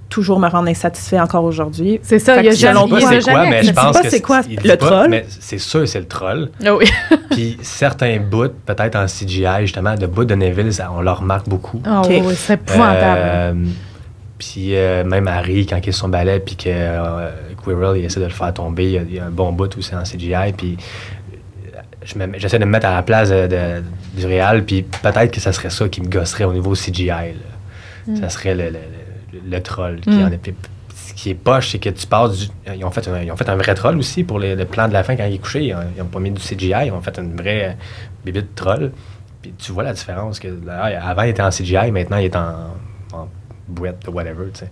[0.10, 2.00] toujours me rendre insatisfait encore aujourd'hui.
[2.02, 4.42] C'est ça, il y a jamais, y a quoi, mais je pense que c'est quoi
[4.42, 5.10] le troll.
[5.10, 6.50] Mais c'est sûr, c'est le troll.
[6.66, 6.86] Ah oui.
[7.32, 11.82] Puis certains bouts, peut-être en CGI, justement, de bouts de Neville, on le remarque beaucoup.
[12.08, 13.20] Oui, c'est épouvantable.
[13.24, 13.54] Euh,
[14.38, 17.32] puis euh, même Harry, quand il est son balai, puis que euh,
[17.64, 20.04] Quirrell, il essaie de le faire tomber, il y a, un bon bout aussi en
[20.04, 20.78] CGI, puis
[22.38, 23.82] j'essaie de me mettre à la place de,
[24.14, 27.34] du réal, puis peut-être que ça serait ça qui me gosserait au niveau CGI.
[28.06, 28.18] Mm.
[28.18, 28.80] Ça serait le le
[29.62, 30.24] troll qui mm.
[30.24, 30.54] en est
[31.08, 32.48] ce qui est poche, c'est que tu passes du.
[32.76, 34.94] Ils ont fait un, ils ont fait un vrai troll aussi pour le plan de
[34.94, 35.66] la fin quand il est couché.
[35.66, 37.78] Ils n'ont pas mis du CGI, ils ont fait une vraie
[38.26, 38.92] bébé de troll.
[39.42, 42.76] Puis tu vois la différence que avant il était en CGI, maintenant il est en,
[43.14, 43.30] en
[43.68, 44.50] bouette de whatever.
[44.54, 44.72] Tu sais.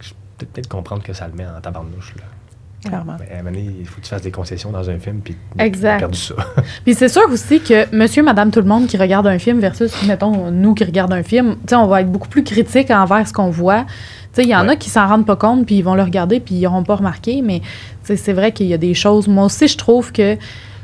[0.00, 2.14] je peux peut-être comprendre que ça le met en tabarnouche.
[2.16, 2.24] Là.
[2.84, 3.16] Clairement.
[3.18, 5.20] Mais à un moment donné, il faut que tu fasses des concessions dans un film,
[5.22, 6.00] puis exact.
[6.00, 6.34] perdu ça.
[6.84, 9.92] puis c'est sûr aussi que monsieur, madame, tout le monde qui regarde un film versus,
[10.06, 13.26] mettons, nous qui regardons un film, tu sais, on va être beaucoup plus critique envers
[13.26, 13.84] ce qu'on voit.
[14.34, 16.02] Tu sais, il y en a qui s'en rendent pas compte, puis ils vont le
[16.02, 17.62] regarder, puis ils n'auront pas remarqué, mais
[18.02, 19.28] c'est vrai qu'il y a des choses.
[19.28, 20.36] Moi aussi, je trouve que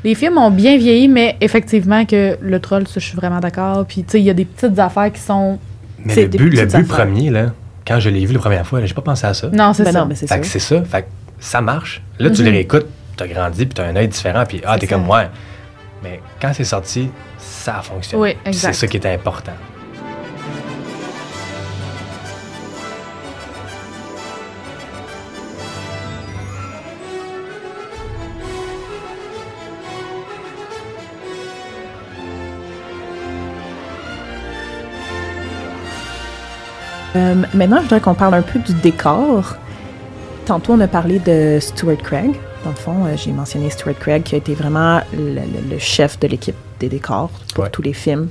[0.03, 3.85] les films ont bien vieilli, mais effectivement que le troll, ça, je suis vraiment d'accord.
[3.85, 5.59] Puis, tu sais, il y a des petites affaires qui sont...
[6.03, 7.53] Mais le but, le but premier, là,
[7.85, 9.49] quand je l'ai vu la première fois, j'ai pas pensé à ça.
[9.51, 10.07] Non, c'est ben ça.
[10.13, 10.43] c'est ça.
[10.43, 10.83] c'est ça.
[10.83, 11.07] Fait
[11.41, 12.01] ça marche.
[12.19, 12.55] Là, tu les mhm.
[12.55, 12.87] réécoutes,
[13.17, 15.25] tu as grandi, puis tu as un œil différent, puis ah, t'es comme moi.
[16.01, 18.37] Mais quand c'est sorti, ça a fonctionné.
[18.45, 19.51] Oui, C'est ça qui était important.
[37.13, 39.57] Euh, maintenant, je voudrais qu'on parle un peu du décor.
[40.51, 42.31] Tantôt, on a parlé de Stuart Craig.
[42.65, 46.27] Dans le fond, euh, j'ai mentionné Stuart Craig qui a été vraiment le, chef de
[46.27, 48.27] l'équipe des décors pour tous les films,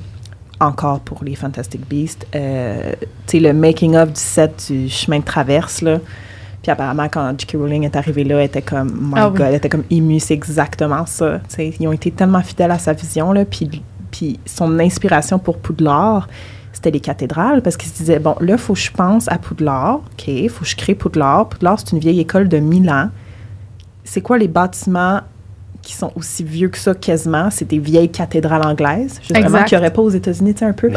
[0.60, 2.26] encore pour les Fantastic Beasts.
[2.34, 2.92] Euh,
[3.26, 5.98] tu sais, le making-of du set du chemin de traverse, là.
[6.62, 7.52] Puis apparemment, quand J.K.
[7.54, 10.34] Rowling est arrivé là, elle était comme, my ah God, elle était comme émue, c'est
[10.34, 11.40] exactement ça.
[11.58, 13.46] ils ont été tellement fidèles à sa vision, là.
[13.46, 16.28] Puis, puis son inspiration pour Poudlard,
[16.80, 19.36] c'était les cathédrales parce qu'ils se disaient, bon, là, il faut que je pense à
[19.36, 19.96] Poudlard.
[19.96, 21.50] OK, il faut que je crée Poudlard.
[21.50, 23.10] Poudlard, c'est une vieille école de Milan.
[24.02, 25.20] C'est quoi les bâtiments
[25.82, 27.50] qui sont aussi vieux que ça quasiment?
[27.50, 30.72] C'est des vieilles cathédrales anglaises, justement, qu'il n'y aurait pas aux États-Unis, tu sais, un
[30.72, 30.90] peu.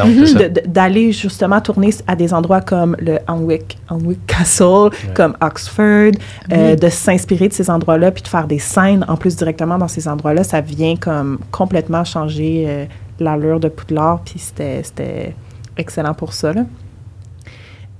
[0.66, 3.78] D'aller justement tourner à des endroits comme le Anwick,
[4.26, 6.12] Castle, comme Oxford,
[6.50, 9.88] euh, de s'inspirer de ces endroits-là, puis de faire des scènes en plus directement dans
[9.88, 12.84] ces endroits-là, ça vient comme complètement changer euh,
[13.20, 15.34] l'allure de Poudlard, puis c'était
[15.76, 16.52] excellent pour ça.
[16.52, 16.64] Là.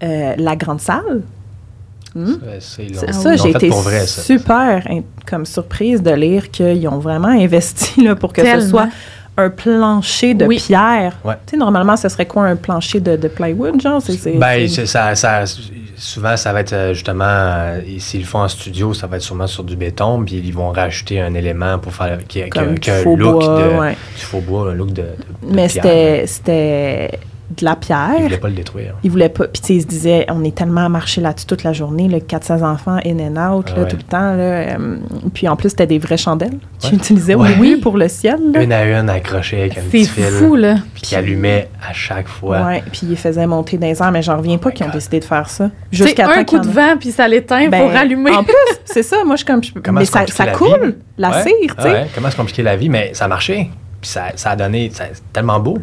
[0.02, 1.22] Euh, la grande salle.
[2.14, 2.34] Hmm?
[2.60, 3.70] Ça, j'ai été
[4.06, 4.86] super
[5.26, 8.88] comme surprise de lire qu'ils ont vraiment investi là, pour que ce soit
[9.36, 11.16] un plancher de pierre.
[11.24, 14.00] Tu sais, normalement, ce serait quoi un plancher de, plywood, genre?
[14.36, 15.44] ben, ça, ça,
[15.96, 19.22] souvent, ça va être euh, justement, euh, s'ils le font en studio, ça va être
[19.22, 22.66] sûrement sur du béton, puis ils vont rajouter un élément pour faire qui, a un
[22.66, 25.06] look de, du faux bois, un look de,
[25.42, 27.18] Mais c'était
[27.56, 28.14] de la pierre.
[28.18, 28.94] Il voulait pas le détruire.
[29.02, 29.48] Il voulait pas.
[29.48, 32.20] Puis, tu sais, il se disait, on est tellement marché là-dessus toute la journée, le
[32.20, 34.34] 400 enfants in and out, là, tout le temps.
[34.34, 34.96] Là, euh,
[35.32, 38.38] puis, en plus, c'était des vraies chandelles qu'il utilisait oui, pour le ciel.
[38.54, 40.24] Une à une accrochées avec un petit fil.
[40.24, 40.76] C'est fou, là.
[40.94, 42.66] Puis, qui allumait à chaque fois.
[42.66, 45.20] Oui, puis il faisait monter les airs, mais j'en reviens pas oh qu'ils ont décidé
[45.20, 45.70] de faire ça.
[45.90, 48.32] Jusqu'à un coup de vent, puis ça l'éteint ben, pour rallumer.
[48.32, 49.24] En plus, c'est ça.
[49.24, 49.60] Moi, je suis comme.
[49.94, 52.06] mais ça, ça coule, la cire, tu sais.
[52.14, 53.68] Comment se compliquer la vie, mais ça marchait.
[54.00, 54.90] Puis ça, ça a donné.
[54.92, 55.78] C'est tellement beau.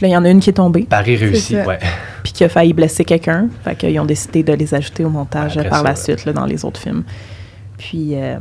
[0.00, 0.86] Puis là, il y en a une qui est tombée.
[0.88, 1.78] Paris réussi, ouais.
[2.22, 3.48] Puis qui a failli blesser quelqu'un.
[3.64, 6.64] Fait qu'ils ont décidé de les ajouter au montage par la suite là, dans les
[6.64, 7.02] autres films.
[7.76, 8.12] Puis.
[8.14, 8.38] Euh,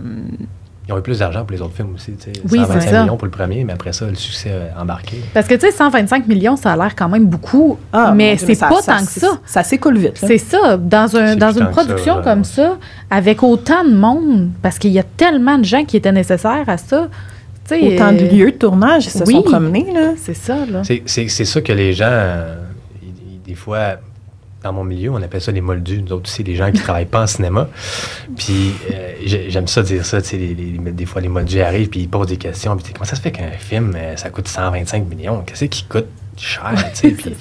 [0.88, 2.16] ils ont eu plus d'argent pour les autres films aussi.
[2.18, 2.32] sais.
[2.49, 5.18] Oui, 125 millions pour le premier, mais après ça, le succès a embarqué.
[5.34, 8.57] Parce que, tu sais, 125 millions, ça a l'air quand même beaucoup, ah, mais c'est
[8.57, 9.28] pas tant que ça.
[9.45, 10.14] Ça s'écoule vite.
[10.16, 10.78] C'est ça.
[10.78, 12.78] Dans, un, dans une production comme ça,
[13.12, 16.78] avec autant de monde, parce qu'il y a tellement de gens qui étaient nécessaires à
[16.78, 17.10] ça,
[17.76, 19.91] Autant de euh, lieux de tournage, ils se sont promenés.
[19.93, 20.13] Là.
[20.17, 20.65] C'est ça.
[20.65, 20.82] Là.
[20.84, 22.55] C'est, ça que les gens, euh,
[23.45, 23.97] des fois,
[24.63, 26.01] dans mon milieu, on appelle ça les moldus.
[26.01, 27.70] Nous autres aussi, les gens qui ne travaillent pas en cinéma.
[28.36, 30.20] Puis euh, j'aime ça dire ça.
[30.21, 32.75] des fois, les moldus arrivent puis ils posent des questions.
[32.78, 35.43] Puis comment ça se fait qu'un film, ça coûte 125 millions?
[35.46, 36.74] Qu'est-ce qui coûte cher?
[37.01, 37.16] puis,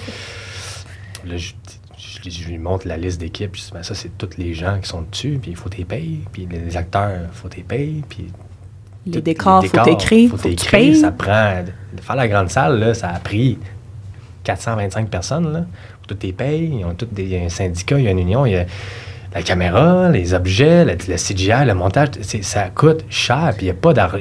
[1.26, 3.56] là, je, lui montre la liste d'équipes.
[3.72, 5.38] Ben, ça, c'est tous les gens qui sont dessus.
[5.40, 6.20] Puis il faut les payer.
[6.32, 8.02] Puis les acteurs, il faut les payer.
[8.08, 8.28] Puis
[9.06, 10.30] les décors, il faut écrire.
[10.36, 10.96] faut écrire.
[10.96, 11.64] Ça prend.
[12.00, 13.58] Faire la grande salle, là, ça a pris
[14.44, 15.64] 425 personnes, là,
[16.06, 18.10] toutes les payes, ils ont toutes des, il y a un syndicat, il y a
[18.10, 18.64] une union, il y a
[19.34, 23.80] la caméra, les objets, le, CGI, le montage, ça coûte cher, puis il n'y a
[23.80, 24.18] pas d'argent.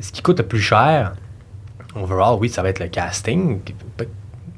[0.00, 1.12] Ce qui coûte le plus cher,
[1.94, 3.60] overall, oui, ça va être le casting.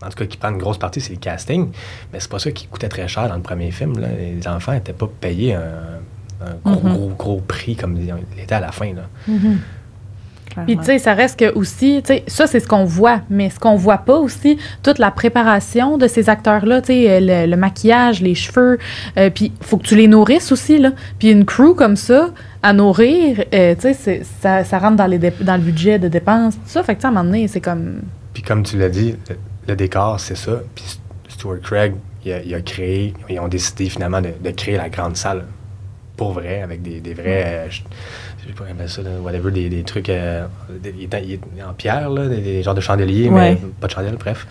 [0.02, 1.70] En tout cas, qui prend une grosse partie, c'est le casting.
[2.12, 3.94] Mais c'est pas ça qui coûtait très cher dans le premier film.
[4.00, 6.00] Les enfants n'étaient pas payés un,
[6.64, 6.92] gros, mm-hmm.
[6.94, 8.92] gros, gros, prix comme il était à la fin.
[8.94, 9.02] Là.
[9.28, 9.56] Mm-hmm.
[10.66, 13.50] Puis, tu sais, ça reste que aussi, tu sais, ça, c'est ce qu'on voit, mais
[13.50, 18.20] ce qu'on voit pas aussi, toute la préparation de ces acteurs-là, tu sais, le, maquillage,
[18.20, 18.78] les cheveux,
[19.16, 20.90] euh, puis il faut que tu les nourrisses aussi, là.
[21.18, 22.30] Puis une crew comme ça,
[22.62, 26.54] à nourrir, euh, tu sais, ça, ça, rentre dans, les dans le budget de dépenses,
[26.54, 26.82] tout ça.
[26.82, 28.02] Fait que, à un moment donné, c'est comme.
[28.34, 29.16] Puis, comme tu l'as dit,
[29.68, 30.60] le, décor, c'est ça.
[30.74, 30.98] Puis,
[31.28, 31.94] Stuart Craig,
[32.24, 35.44] il a, créé, ils ont décidé finalement de, créer la grande salle
[36.22, 37.44] pour vrai, avec des, des vrais.
[37.46, 37.78] Euh, je
[38.46, 40.46] sais pas ça, whatever, des, des trucs euh,
[41.68, 44.46] en pierre, là, des, genres de chandeliers, mais pas de chandelle, bref.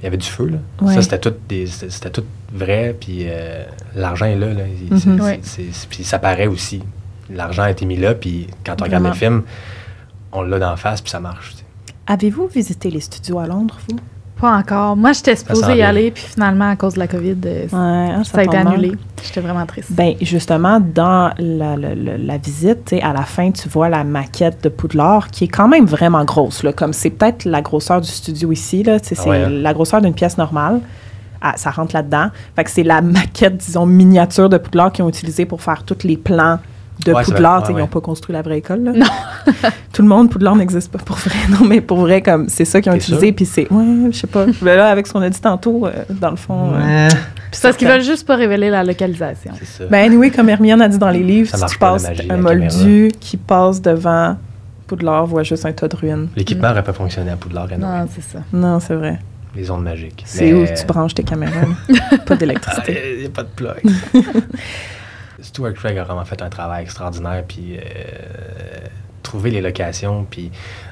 [0.00, 0.92] Il y avait du feu, là.
[0.92, 1.34] Ça, c'était tout,
[1.66, 3.64] c'était tout vrai, puis euh,
[3.94, 4.64] l'argent est là, là.
[4.90, 5.40] Mhm.
[5.88, 6.82] puis ça paraît aussi.
[7.30, 9.44] L'argent a été mis là, puis quand on regarde le film,
[10.32, 11.54] on l'a d'en face, puis ça marche.
[12.06, 13.96] Avez-vous visité les studios à Londres, vous?
[14.44, 14.94] Pas encore.
[14.94, 18.40] Moi, j'étais supposée y aller, puis finalement, à cause de la COVID, euh, ah, ça,
[18.40, 18.92] a été annulé.
[19.24, 19.90] J'étais vraiment triste.
[19.90, 25.30] Bien, justement, dans la, la, visite, à la fin, tu vois la maquette de Poudlard,
[25.30, 26.62] qui est quand même vraiment grosse.
[26.62, 29.48] Là, comme c'est peut-être la grosseur du studio ici, là, c'est hein?
[29.48, 30.80] la grosseur d'une pièce normale.
[31.40, 32.28] Ah, ça rentre là-dedans.
[32.54, 36.04] Fait que c'est la maquette, disons, miniature de Poudlard qu'ils ont utilisée pour faire tous
[36.06, 36.58] les plans
[37.04, 37.64] de Poudlard.
[37.70, 38.82] ils n'ont pas construit la vraie école.
[38.84, 38.92] Là.
[38.92, 39.52] Non.
[39.92, 41.36] Tout le monde, Poudlard n'existe pas pour vrai.
[41.50, 43.32] Non, mais pour vrai, comme c'est ça qu'ils ont utilisé.
[43.32, 44.46] Puis c'est, ouais, je sais pas.
[44.62, 46.72] mais là, avec ce qu'on a dit tantôt, euh, dans le fond.
[46.74, 47.08] Euh,
[47.52, 49.52] c'est parce qu'ils veulent juste pas révéler la localisation.
[49.58, 49.84] C'est ça.
[49.86, 53.36] Ben, anyway, comme Hermione a dit dans les livres, si tu passes un moldu qui
[53.36, 54.36] passe devant
[54.86, 56.28] Poudlard, voit juste un tas de ruines.
[56.36, 57.68] L'équipement n'aurait pas fonctionné à Poudlard.
[57.78, 58.40] Non, c'est ça.
[58.52, 59.18] Non, c'est vrai.
[59.56, 60.24] Les ondes magiques.
[60.26, 61.66] C'est où tu branches tes caméras.
[62.26, 63.14] pas d'électricité.
[63.14, 63.82] Il n'y a pas de plug.
[65.54, 67.80] Stuart Craig a vraiment fait un travail extraordinaire, puis euh,
[69.22, 70.50] trouver les locations, puis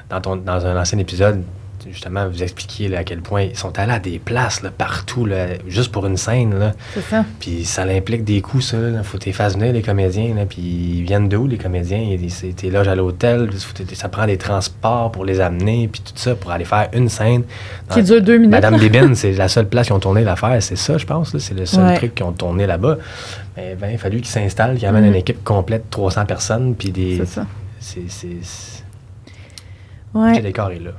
[0.09, 1.43] dans, un ancien épisode,
[1.91, 5.47] justement, vous expliquiez à quel point ils sont allés à des places là, partout, là,
[5.67, 6.57] juste pour une scène.
[6.57, 6.73] Là.
[6.93, 7.25] C'est ça.
[7.39, 8.77] Puis ça implique des coûts, ça.
[8.77, 10.33] Il faut que tu venir, les comédiens.
[10.35, 12.17] Là, puis ils viennent d'où, les comédiens?
[12.57, 13.49] Tu loges à l'hôtel,
[13.93, 17.43] ça prend des transports pour les amener, puis tout ça, pour aller faire une scène.
[17.89, 18.51] Qui dure deux minutes.
[18.51, 21.37] Madame Bébine, c'est la seule place qui ont tourné l'affaire, c'est ça, je pense.
[21.37, 22.97] C'est le seul truc qu'ils ont tourné là-bas.
[23.55, 25.09] Mais ben, il a fallu qu'ils s'installent, qu'ils amènent mm-hmm.
[25.09, 27.17] une équipe complète, 300 personnes, puis des...
[27.17, 27.45] C'est ça.
[27.79, 28.07] C'est...
[30.13, 30.35] Ouais.
[30.35, 30.91] Le décor est là.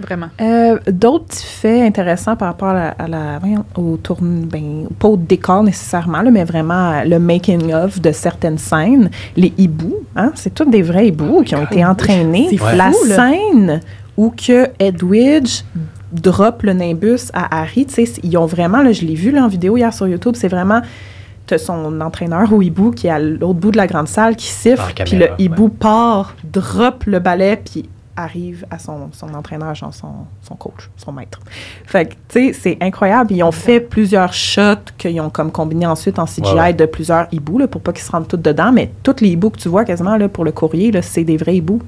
[0.00, 0.28] Vraiment.
[0.40, 3.38] Euh, d'autres faits intéressants par rapport à la,
[3.76, 9.10] au tourne, ben, pas au décor nécessairement, mais vraiment le making of de certaines scènes.
[9.36, 12.48] Les hiboux, hein, c'est tous des vrais hiboux qui ont été entraînés.
[12.74, 13.80] la scène
[14.16, 15.62] où que Edwidge
[16.12, 17.86] drop le nimbus à Harry,
[18.22, 20.82] ils ont vraiment, là, je l'ai vu là, en vidéo hier sur YouTube, c'est vraiment
[21.58, 24.92] son entraîneur au hibou qui est à l'autre bout de la grande salle qui siffle,
[25.04, 30.26] puis le hibou part, drop le balai, puis arrive à son, son entraîneur, genre son,
[30.42, 31.40] son, coach, son maître.
[31.86, 33.32] Fait que, tu sais, c'est incroyable.
[33.32, 37.58] Ils ont fait plusieurs shots qu'ils ont comme combiné ensuite en CGI de plusieurs hiboux,
[37.58, 38.72] là, pour pas qu'ils se rendent tous dedans.
[38.72, 41.56] Mais tous les hiboux que tu vois quasiment là, pour le courrier, c'est des vrais
[41.56, 41.80] hiboux.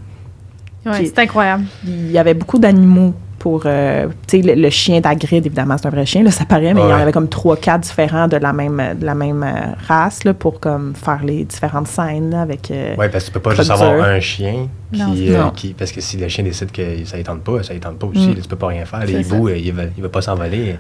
[0.85, 1.65] Oui, c'est incroyable.
[1.85, 5.91] Il y avait beaucoup d'animaux pour, euh, tu sais, le, chien d'Agrid, évidemment, c'est un
[5.91, 8.37] vrai chien, là, ça paraît, mais il y en avait comme trois, quatre différents de
[8.37, 12.71] la même, de la même euh, race, là, pour comme faire les différentes scènes, avec...
[12.71, 16.01] Euh, oui, parce que tu peux pas juste avoir un chien qui, qui, Parce que
[16.01, 18.35] si le chien décide que ça ne tente pas, ça ne tente pas aussi, mm.
[18.37, 19.05] tu peux pas rien faire.
[19.05, 20.77] Les hiboux, il ne va, pas s'envoler.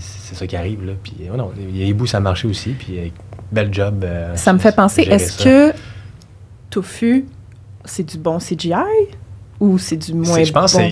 [0.00, 0.94] C'est ça qui arrive, là.
[1.00, 3.12] Puis, oh non, les hiboux, ça a marché aussi, puis
[3.52, 4.04] bel job.
[4.34, 5.72] ça me fait penser, est-ce que
[6.70, 7.26] Tofu,
[7.84, 8.74] c'est du bon CGI
[9.62, 10.44] ou c'est du moins bon?
[10.44, 10.82] Je pense que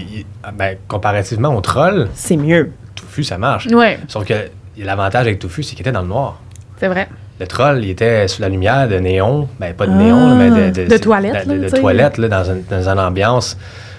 [0.54, 2.70] ben, comparativement au troll, c'est mieux.
[2.94, 3.66] Tofu, ça marche.
[3.66, 3.98] Ouais.
[4.06, 4.34] Sauf que
[4.78, 6.40] l'avantage avec Tofu, c'est qu'il était dans le noir.
[6.78, 7.08] C'est vrai.
[7.40, 10.82] Le troll, il était sous la lumière de néon, ben pas de néon, mais de,
[10.82, 11.48] de, de toilette.
[11.48, 13.56] De, toilette, là, dans, dans une ambiance.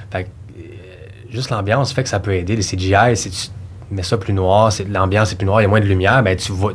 [0.09, 0.27] Fait
[0.57, 0.61] euh,
[1.29, 2.55] juste l'ambiance fait que ça peut aider.
[2.55, 3.49] Les CGI, si tu
[3.89, 6.37] mets ça plus noir, l'ambiance est plus noire, il y a moins de lumière, ben
[6.37, 6.73] tu vois,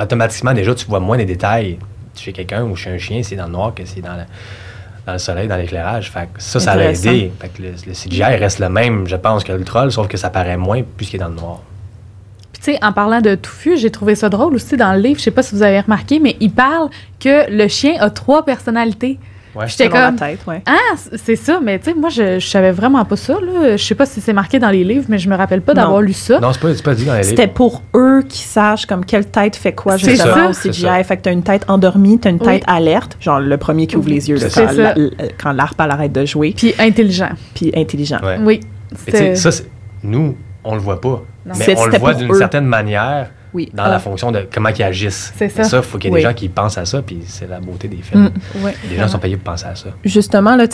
[0.00, 1.78] automatiquement déjà, tu vois moins les détails
[2.16, 4.16] chez quelqu'un ou chez un chien, c'est dans le noir que c'est dans,
[5.06, 6.12] dans le soleil, dans l'éclairage.
[6.38, 7.32] ça, ça l'a aidé.
[7.60, 10.56] le, le, CGI reste le même, je pense, que le troll, sauf que ça paraît
[10.56, 11.60] moins puisqu'il est dans le noir.
[12.52, 15.18] Puis, tu sais, en parlant de touffu, j'ai trouvé ça drôle aussi dans le livre.
[15.18, 18.44] Je sais pas si vous avez remarqué, mais il parle que le chien a trois
[18.44, 19.18] personnalités.
[19.56, 20.62] Ouais, J'étais comme tête, ouais.
[20.66, 23.76] ah c'est ça mais tu sais moi je, je savais vraiment pas ça là.
[23.76, 26.02] Je sais pas si c'est marqué dans les livres mais je me rappelle pas d'avoir
[26.02, 26.38] lu ça.
[26.40, 27.30] Non c'est pas, pas dit dans les livres.
[27.30, 31.22] c'était pour eux qui sachent comme quelle tête fait quoi justement au CGI fait que
[31.22, 34.38] t'as une tête endormie t'as une tête alerte genre le premier qui ouvre les yeux
[34.54, 34.94] quand,
[35.42, 36.52] quand l'arpe elle arrête de jouer.
[36.56, 37.30] Puis intelligent.
[37.54, 38.18] Puis intelligent.
[38.40, 38.60] Oui
[39.34, 39.50] ça
[40.02, 41.22] nous on le voit pas.
[41.46, 43.70] Mais on le voit d'une certaine manière oui.
[43.72, 43.98] dans la ah.
[43.98, 45.32] fonction de comment ils agissent.
[45.36, 45.64] C'est ça.
[45.64, 47.60] ça, il faut qu'il y ait des gens qui pensent à ça, puis c'est la
[47.60, 48.30] beauté des films.
[48.54, 48.68] Mm.
[48.90, 49.88] les gens sont payés pour penser à ça.
[50.04, 50.66] Justement, là,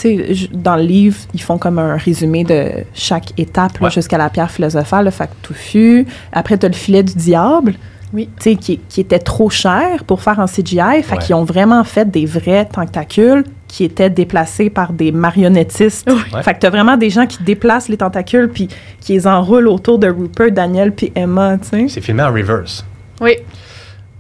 [0.53, 5.07] dans le livre, ils font comme un résumé de chaque étape jusqu'à la pierre philosophale,
[5.07, 6.07] le factouffu.
[6.33, 7.75] Après, tu as le filet du diable.
[8.15, 8.29] Oui.
[8.39, 11.03] Qui, qui était trop cher pour faire en CGI.
[11.03, 16.07] Fait qu'ils ont vraiment fait des vrais tentacules qui étaient déplacés par des marionnettistes.
[16.43, 18.69] Fait que t'as vraiment des gens qui déplacent les tentacules puis
[19.01, 21.87] qui les enroulent autour de Rupert, Daniel puis Emma, tu sais.
[21.89, 22.85] C'est filmé en reverse.
[23.23, 23.39] Oui.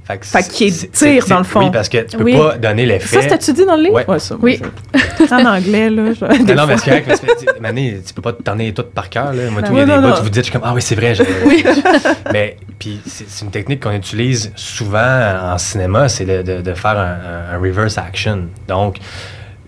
[0.04, 1.60] Fait, que fait qu'il tire, dans le fond.
[1.60, 3.16] Oui, parce que tu peux pas donner l'effet.
[3.16, 4.08] Ça, c'était-tu dit dans le livre?
[4.08, 4.18] Ouais.
[4.18, 4.58] ça, oui.
[4.94, 5.34] Je...
[5.34, 6.02] en anglais, là.
[6.02, 7.22] non, non, mais c'est correct.
[7.60, 9.50] Mané, tu peux pas t'en aller tout par cœur, là.
[9.50, 10.80] Moi, tout, il y a des bouts, tu vous dites, je suis comme, ah oui,
[10.80, 11.14] c'est vrai.
[11.44, 11.62] Oui.
[12.32, 17.54] mais, puis, c'est une technique qu'on utilise souvent en cinéma, c'est de, de, faire un,
[17.54, 18.46] un, reverse action.
[18.66, 18.96] Donc,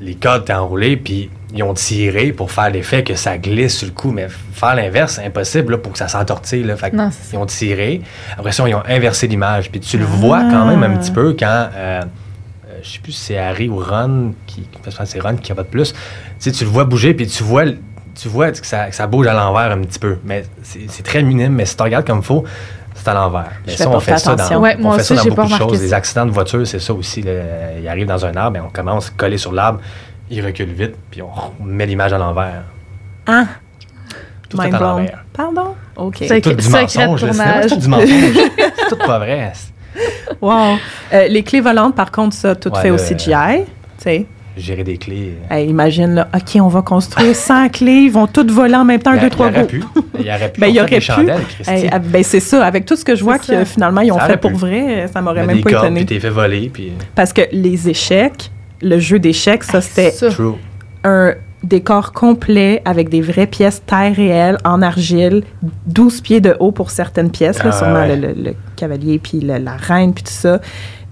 [0.04, 3.86] les codes étaient enroulés, puis ils ont tiré pour faire l'effet que ça glisse sur
[3.86, 4.10] le coup.
[4.10, 6.64] Mais faire l'inverse, c'est impossible pour que ça s'entortille.
[7.32, 8.02] ils ont tiré.
[8.36, 9.70] Après ça, ils ont inversé l'image.
[9.70, 11.68] Puis tu le vois quand même un petit peu quand.
[11.74, 12.02] Euh,
[12.68, 14.68] euh, je sais plus si c'est Harry ou Ron qui.
[15.04, 15.92] c'est Ron qui de plus.
[15.92, 15.98] Tu
[16.38, 17.64] sais, tu le vois bouger, puis tu vois,
[18.14, 20.18] tu vois que, ça, que ça bouge à l'envers un petit peu.
[20.24, 21.54] Mais c'est très minime.
[21.54, 22.44] Mais si tu regardes comme il faut,
[23.04, 23.52] c'est à l'envers.
[23.66, 25.82] Mais ça, on fait ça dans, on fait ça dans beaucoup de choses.
[25.82, 27.20] Les accidents de voiture, c'est ça aussi.
[27.20, 29.80] Ils arrivent dans un arbre et on commence à coller sur l'arbre
[30.30, 32.64] il recule vite, puis on met l'image à l'envers.
[33.26, 33.44] Ah!
[34.48, 35.24] Tout est à l'envers.
[35.32, 35.74] Pardon?
[35.96, 36.16] OK.
[36.26, 37.24] C'est tout du mensonge.
[37.32, 38.08] C'est tout du mensonge.
[38.56, 39.52] c'est tout pas vrai.
[40.40, 40.76] Wow.
[41.12, 43.64] Euh, les clés volantes, par contre, ça, tout fait au CGI.
[43.64, 44.26] Tu sais.
[44.56, 45.36] Gérer des clés.
[45.66, 49.12] imagine, là, OK, on va construire 100 clés, ils vont toutes voler en même temps,
[49.12, 49.72] 1, 2, 3 groupes.
[50.18, 50.60] Il y aurait pu.
[50.60, 51.00] ben, il y aurait pu.
[51.00, 51.40] Chandelles,
[51.90, 52.64] ah, ben, c'est ça.
[52.64, 55.46] Avec tout ce que je vois que finalement, ils ont fait pour vrai, ça m'aurait
[55.46, 56.04] même pas étonné.
[56.04, 56.70] Puis t'es fait voler.
[56.72, 56.92] Puis...
[57.14, 58.50] Parce que les échecs,
[58.80, 60.12] le jeu d'échecs, ça, c'était
[61.02, 65.42] un décor complet avec des vraies pièces taille réelle en argile,
[65.86, 70.12] 12 pieds de haut pour certaines pièces, là, ah sûrement le, cavalier, puis la reine,
[70.12, 70.60] puis tout ça.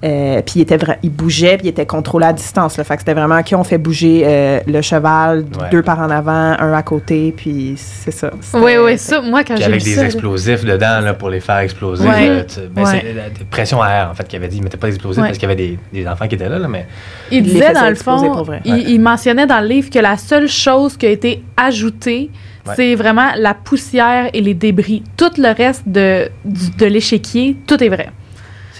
[0.04, 2.74] Euh, puis il, était il bougeait, puis il était contrôlé à distance.
[2.74, 6.56] Fait que c'était vraiment qui on fait bouger euh, le cheval, deux par en avant,
[6.58, 8.30] un à côté, puis c'est ça.
[8.54, 12.04] Oui, oui, ça, moi, quand j'ai avec des explosifs dedans là, pour les faire exploser.
[12.04, 12.44] Ben,
[12.84, 14.56] c'est la pression à air, en fait, qu'il avait dit.
[14.56, 16.66] Il mettait pas d'explosifs parce qu'il y avait des, des, enfants qui étaient là, là
[16.66, 16.86] mais...
[17.30, 20.96] Il disait, dans le fond, il, il, mentionnait dans le livre que la seule chose
[20.96, 22.30] qui a été ajoutée,
[22.74, 25.04] c'est vraiment la poussière et les débris.
[25.16, 28.10] Tout le reste de, de l'échiquier, tout est vrai.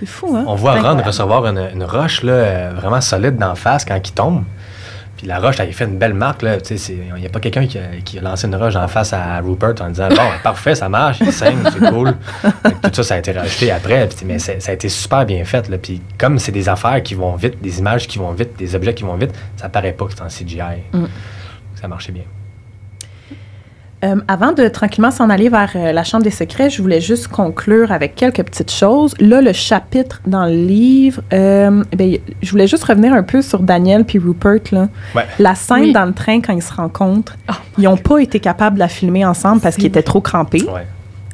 [0.03, 0.43] C'est fou, hein?
[0.49, 4.43] On voit Ron recevoir une, roche là, vraiment solide d'en face quand il tombe.
[5.17, 6.43] Puis la roche, elle fait une belle marque.
[6.43, 9.91] Il n'y a pas quelqu'un qui, a lancé une roche en face à Rupert en
[9.91, 12.17] disant Bon, parfait, ça marche, il saigne, c'est cool.
[12.65, 14.09] tout ça, ça a été rajouté après.
[14.27, 15.69] mais ça a été super bien fait.
[15.69, 15.79] Là.
[15.79, 18.95] Puis comme c'est des affaires qui vont vite, des images qui vont vite, des objets
[18.95, 20.83] qui vont vite, ça paraît pas que c'est en CGI.
[20.93, 21.05] Mm.
[21.81, 22.25] Ça marchait bien.
[24.05, 27.29] Euh, avant de tranquillement s'en aller vers euh, la Chambre des secrets, je voulais juste
[27.29, 29.15] conclure avec quelques petites choses.
[29.21, 33.61] Là, le chapitre dans le livre, euh, ben, je voulais juste revenir un peu sur
[33.61, 34.61] Daniel puis Rupert.
[34.73, 34.89] Là.
[35.39, 38.75] La scène dans le train quand ils se rencontrent, oh ils n'ont pas été capables
[38.75, 40.67] de la filmer ensemble parce qu'ils étaient trop crampés.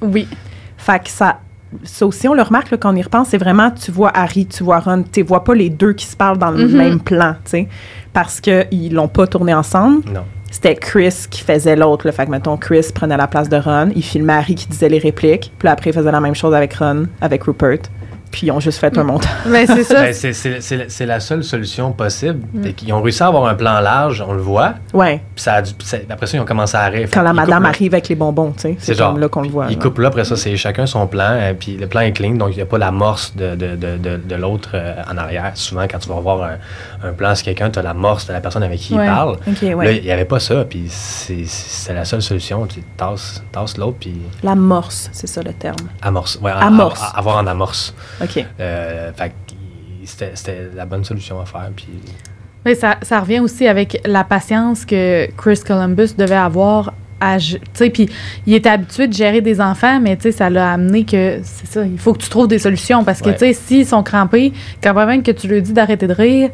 [0.03, 0.29] Oui.
[0.77, 1.41] Fait que ça,
[1.85, 4.63] ça aussi, on le remarque quand on y repense, c'est vraiment, tu vois Harry, tu
[4.63, 6.77] vois Ron, tu vois pas les deux qui se parlent dans le mm-hmm.
[6.77, 7.69] même plan, tu sais,
[8.13, 10.03] parce qu'ils l'ont pas tourné ensemble.
[10.13, 12.11] Non c'était Chris qui faisait l'autre.
[12.11, 13.91] Fait que, mettons, Chris prenait la place de Ron.
[13.95, 15.53] Il filmait Harry qui disait les répliques.
[15.59, 17.79] Puis après, il faisait la même chose avec Ron, avec Rupert
[18.31, 19.31] puis ils ont juste fait un montage.
[19.47, 20.03] Mais c'est ça.
[20.03, 20.15] Ben,
[20.89, 22.41] c'est la seule solution possible.
[22.53, 22.69] Mm.
[22.87, 24.75] Ils ont réussi à avoir un plan large, on le voit.
[24.93, 25.21] Ouais.
[25.35, 25.63] Puis ça
[26.11, 27.09] après ça, ils ont commencé à arriver.
[27.13, 28.77] Quand la madame arrive avec les bonbons, tu sais.
[28.79, 29.67] C'est comme là qu'on le voit.
[29.71, 31.37] Ils coupent là, après ça, c'est chacun son plan.
[31.37, 33.77] Et euh, puis le plan est clean, donc il n'y a pas l'amorce de, de,
[33.77, 35.53] de, de, l'autre euh, en arrière.
[35.55, 38.41] Souvent, quand tu vas voir un, un plan sur quelqu'un, tu as l'amorce de la
[38.41, 39.39] personne avec qui il parle.
[39.63, 40.65] Là, il n'y avait pas ça.
[40.65, 42.67] Puis c'est la seule solution.
[42.67, 43.43] Tu tasses,
[43.77, 43.97] l'autre.
[44.01, 44.15] Puis...
[44.43, 45.77] L'amorce, c'est ça le terme.
[46.03, 46.39] Amorce.
[46.43, 47.03] Ouais, amorce.
[47.15, 47.95] avoir en amorce.
[48.21, 48.45] OK.
[48.61, 49.33] Euh, fait
[50.05, 51.71] c'était la bonne solution à faire.
[51.77, 51.89] Puis...
[52.65, 56.95] Mais ça, ça revient aussi avec la patience que Chris Columbus devait avoir
[57.77, 58.09] puis
[58.47, 61.99] il était habitué de gérer des enfants, mais ça l'a amené que c'est ça, il
[61.99, 65.23] faut que tu trouves des solutions parce que tu sais, s'ils sont crampés, quand même
[65.23, 66.51] que tu leur dis d'arrêter de rire,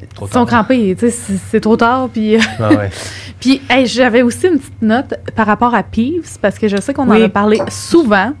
[0.00, 2.08] ils sont crampés, c'est trop tard.
[2.12, 2.70] Puis, ah
[3.40, 7.08] puis j'avais aussi une petite note par rapport à Peeves, parce que je sais qu'on
[7.10, 8.32] en a parlé souvent,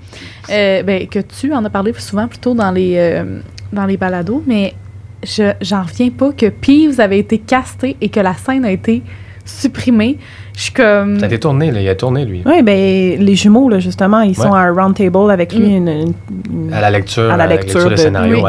[0.50, 3.40] euh, ben, que tu en as parlé souvent plutôt dans les, euh,
[3.72, 4.74] dans les balados, mais
[5.22, 9.02] je j'en reviens pas que Peeves avait été casté et que la scène a été
[9.44, 10.18] supprimée.
[10.54, 11.18] Je suis comme.
[11.18, 11.80] Ça a été tourné, là.
[11.80, 12.42] il a tourné, lui.
[12.44, 15.80] Oui, ben les jumeaux, là, justement, ils sont à un round table avec lui.
[15.80, 16.72] Mm.
[16.72, 18.44] à la lecture, à la lecture, de, scénario,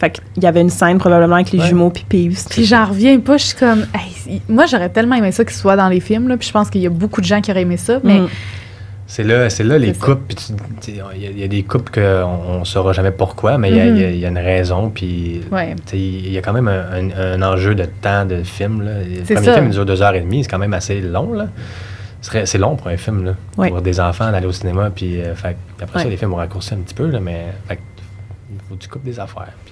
[0.00, 2.46] Fait qu'il y avait une scène probablement avec les jumeaux puis Peeves.
[2.48, 3.84] Puis j'en reviens pas, je suis comme...
[4.48, 6.80] moi, j'aurais tellement aimé ça qu'il soit dans les films, là, puis je pense qu'il
[6.80, 8.20] y a beaucoup de gens qui auraient aimé ça, mais...
[8.20, 8.28] Mm.
[9.06, 10.36] C'est là, c'est là les couples.
[10.86, 14.28] Il y, a des couples qu'on ne saura jamais pourquoi, mais il y, a mm-hmm.
[14.28, 14.88] une raison.
[14.88, 15.40] Puis
[15.92, 18.82] il y a quand même un, enjeu de temps de film.
[18.82, 19.02] Là.
[19.02, 21.32] Le premier film dure deux heures et demie, c'est quand même assez long.
[21.32, 21.48] Là.
[22.22, 23.34] C'est long pour un film, là,
[23.68, 24.90] pour des enfants, d'aller au cinéma.
[24.94, 25.34] Puis, euh,
[25.82, 28.88] après ça, les films vont raccourcir un petit peu, là, mais il faut que tu
[28.88, 29.52] coupes des affaires.
[29.64, 29.69] Puis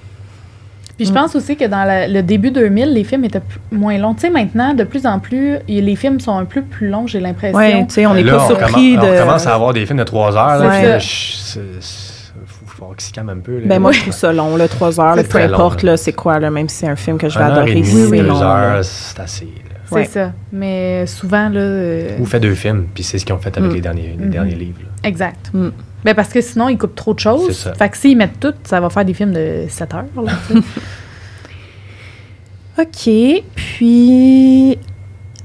[1.05, 1.15] je mm.
[1.15, 4.15] pense aussi que dans le début 2000, les films étaient moins longs.
[4.15, 7.21] Tu sais, maintenant, de plus en plus, les films sont un peu plus longs, j'ai
[7.21, 7.59] l'impression.
[7.59, 9.03] Oui, tu sais, on n'est pas surpris de...
[9.03, 10.59] On commence à avoir des films de 3 heures.
[10.59, 10.99] Là,
[12.47, 13.61] faut, faut qu'il se calme un peu.
[13.65, 15.17] Ben moi, je trouve ça long, là, 3 heures.
[15.29, 17.83] peu importe, c'est quoi, là, même si c'est un film que je vais adorer.
[17.85, 18.43] c'est long.
[18.43, 19.49] heures, c'est assez.
[19.91, 20.33] C'est ça.
[20.53, 21.61] Mais souvent, là.
[21.61, 23.75] Euh, Ou fait deux films, puis c'est ce qu'ils ont fait avec mm.
[23.75, 24.31] les, derniers, les mm-hmm.
[24.31, 24.81] derniers livres.
[25.03, 25.51] Exact.
[25.53, 25.69] Mm.
[26.05, 27.57] Ben parce que sinon, ils coupent trop de choses.
[27.57, 27.75] Ça.
[27.75, 30.05] Fait que s'ils mettent tout, ça va faire des films de 7 heures.
[30.17, 30.33] Là,
[32.83, 33.11] OK.
[33.55, 34.79] Puis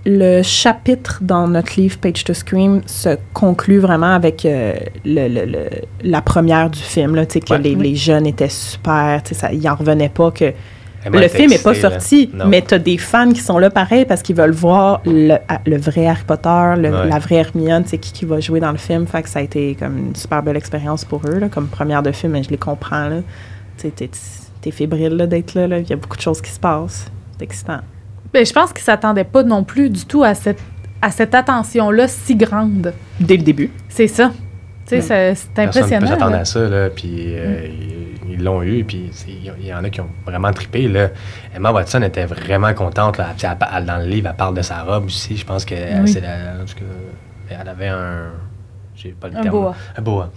[0.06, 4.74] le chapitre dans notre livre Page to Scream se conclut vraiment avec euh,
[5.06, 5.70] le,
[6.04, 9.22] la première du film, là, que les, les, jeunes étaient super,
[9.52, 10.54] ils n'en revenaient pas que
[11.12, 14.22] le film n'est pas sorti, mais tu as des fans qui sont là pareil parce
[14.22, 15.36] qu'ils veulent voir le,
[15.66, 19.06] le, vrai Harry Potter, la vraie Hermione, c'est qui, qui va jouer dans le film.
[19.08, 22.04] Fait que ça a été comme une super belle expérience pour eux, là, comme première
[22.04, 23.22] de film, mais je les comprends.
[23.78, 27.06] Tu es, fébrile d'être là, Il y a beaucoup de choses qui se passent.
[27.38, 27.80] C'est excitant.
[28.34, 30.60] Ben, je pense qu'ils ne s'attendaient pas non plus du tout à cette,
[31.02, 32.94] à cette attention-là si grande.
[33.20, 33.72] Dès le début.
[33.90, 34.32] C'est ça.
[35.02, 36.08] C'est impressionnant.
[36.08, 38.32] Personne ne à ça, là, puis euh, mm.
[38.32, 40.88] ils l'ont eu, puis il y en a qui ont vraiment trippé.
[40.88, 41.10] Là.
[41.56, 43.18] Emma Watson était vraiment contente.
[43.18, 43.34] Là.
[43.82, 45.38] dans le livre, elle parle de sa robe aussi.
[45.38, 45.76] Je pense que
[46.06, 46.22] c'est
[47.50, 48.32] elle avait un.
[48.96, 49.76] J'ai pas le un Boa.
[49.98, 50.32] Un boa.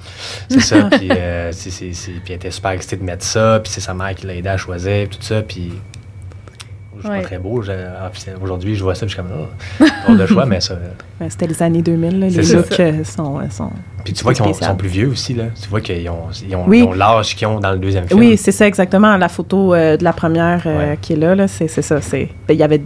[0.48, 0.84] C'est ça.
[0.90, 3.60] puis, euh, puis elle était super excitée de mettre ça.
[3.62, 5.42] Puis c'est sa mère qui l'a aidé à choisir, tout ça.
[5.42, 5.72] Puis
[7.06, 7.62] c'est pas très beau.
[8.42, 10.78] Aujourd'hui, je vois ça, je suis comme, oh, pas de choix, mais ça.
[11.28, 13.70] C'était les années 2000, là, les looks euh, sont, sont.
[14.04, 15.44] Puis tu vois qu'ils sont plus vieux aussi, là.
[15.60, 18.20] Tu vois qu'ils ont, ils ont, l'âge qu'ils ont dans le deuxième film.
[18.20, 19.16] Oui, c'est ça, exactement.
[19.16, 21.96] La photo euh, de la première euh, qui est là, là c'est ça.
[22.12, 22.82] Ben, il y avait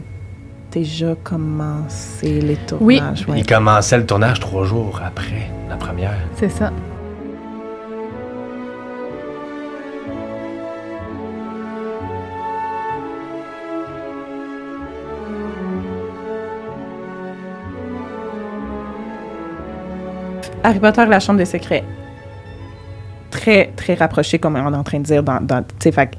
[0.71, 3.27] déjà commencé les tournages.
[3.29, 3.39] Oui.
[3.39, 6.17] Il commençait le tournage trois jours après la première.
[6.37, 6.73] C'est ça.
[20.63, 21.85] Harry Potter la Chambre des secrets.
[23.31, 25.23] Très, très rapproché, comme on est en train de dire.
[25.23, 26.11] Dans, dans fait,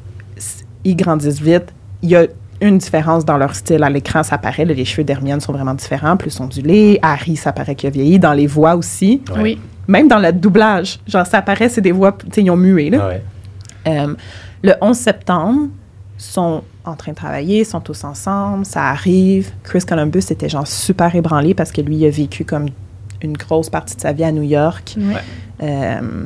[0.83, 1.73] ils grandissent vite.
[2.01, 2.25] Il y a
[2.61, 3.83] une différence dans leur style.
[3.83, 4.65] À l'écran, ça paraît.
[4.65, 6.99] les cheveux d'Hermione sont vraiment différents, plus ondulés.
[7.01, 8.19] Harry, ça paraît qu'il a vieilli.
[8.19, 9.21] Dans les voix aussi.
[9.37, 9.59] Oui.
[9.87, 10.99] Même dans le doublage.
[11.07, 13.11] Genre, ça paraît, c'est des voix, tu sais, ils ont mué, là.
[13.87, 14.13] Euh,
[14.63, 15.67] le 11 septembre,
[16.21, 19.51] sont en train de travailler, sont tous ensemble, ça arrive.
[19.63, 22.67] Chris Columbus était genre super ébranlé parce que lui, il a vécu comme
[23.23, 24.95] une grosse partie de sa vie à New York.
[25.61, 26.25] Euh,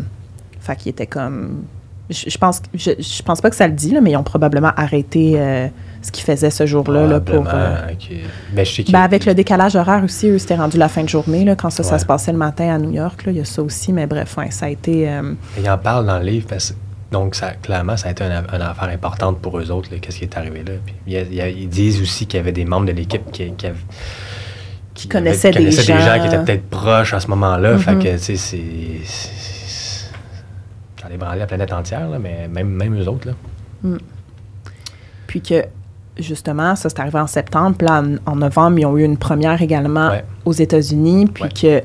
[0.60, 1.64] fait qu'il était comme.
[2.10, 4.72] Je, pense, je, je, pense pas que ça le dit, là, mais ils ont probablement
[4.78, 5.68] arrêté euh,
[6.04, 7.08] ce qu'ils faisaient ce jour-là.
[7.08, 7.78] Là, pour, euh,
[8.54, 11.44] ben, ben, avec le décalage horaire aussi, eux, c'était rendu la fin de journée.
[11.44, 13.64] Là, quand ça, ça se passait le matin à New York, il y a ça
[13.64, 13.92] aussi.
[13.92, 15.12] Mais bref, ça a été.
[15.58, 16.76] Ils en parlent dans le livre parce
[17.12, 20.38] donc, ça, clairement, ça a été une, affaire importante pour eux autres, qu'est-ce qui est
[20.38, 20.74] arrivé là.
[20.86, 23.78] Puis, ils disent aussi qu'il y avait des membres de l'équipe qui, qui, avaient,
[24.96, 25.96] qui connaissaient, des, gens.
[25.96, 27.78] des gens qui étaient peut-être proches à ce moment-là.
[27.78, 28.04] Fait mm-hmm.
[28.04, 29.02] que, tu sais, c'est.
[31.00, 33.28] Ça a la planète entière, là, mais même, même eux autres.
[33.28, 33.34] Là.
[33.84, 33.98] Mm.
[35.28, 35.66] Puis que,
[36.18, 37.76] justement, ça, c'est arrivé en septembre.
[37.78, 40.12] Puis là, en, novembre, ils ont eu une première également
[40.46, 41.28] aux États-Unis.
[41.28, 41.84] Puis que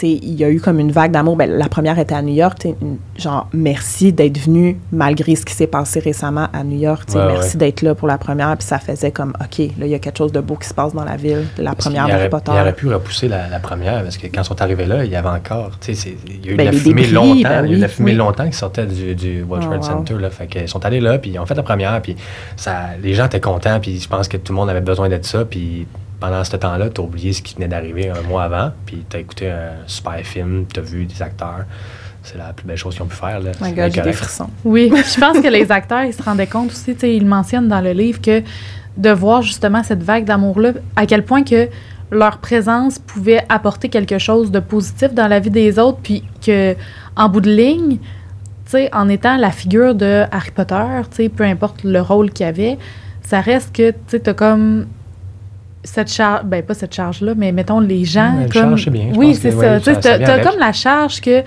[0.00, 1.36] il y a eu comme une vague d'amour.
[1.36, 2.66] Ben, la première était à New York.
[3.16, 7.08] genre, merci d'être venu malgré ce qui s'est passé récemment à New York.
[7.14, 8.56] merci d'être là pour la première.
[8.56, 10.74] Puis ça faisait comme, OK, là, il y a quelque chose de beau qui se
[10.74, 11.46] passe dans la ville.
[11.58, 12.52] La première Harry Potter.
[12.54, 15.16] Il aurait pu repousser la, première parce que quand ils sont arrivés là, il y
[15.16, 15.72] avait encore.
[15.86, 17.42] Il y a eu de ben, la fumée longtemps.
[17.42, 19.80] Ben il y a eu de la fumée longtemps qui sortait du, du World Trade
[19.82, 20.14] oh, Center.
[20.18, 22.00] Là, fait qu'ils sont allés là, puis ils ont fait la première.
[22.02, 22.16] Puis
[22.56, 23.78] ça, les gens étaient contents.
[23.80, 25.44] Puis je pense que tout le monde avait besoin d'être ça.
[25.44, 25.86] Puis
[26.22, 29.16] pendant ce temps-là, tu as oublié ce qui venait d'arriver un mois avant, puis tu
[29.16, 31.64] as écouté un super film, tu as vu des acteurs.
[32.22, 33.40] C'est la plus belle chose qu'ils ont pu faire.
[33.40, 33.50] Là.
[33.60, 34.48] My God, j'ai des frissons.
[34.64, 37.90] Oui, je pense que les acteurs, ils se rendaient compte aussi, ils mentionnent dans le
[37.90, 38.40] livre que
[38.96, 41.68] de voir justement cette vague d'amour-là, à quel point que
[42.12, 46.76] leur présence pouvait apporter quelque chose de positif dans la vie des autres, puis que
[47.16, 47.98] en bout de ligne,
[48.92, 52.78] en étant la figure de Harry Potter, peu importe le rôle qu'il avait,
[53.22, 54.86] ça reste que tu as comme
[55.84, 58.46] cette charge, ben pas cette charge-là, mais mettons les gens.
[58.52, 59.80] comme, bien, oui, c'est ça.
[59.80, 61.42] tu as, comme la charge que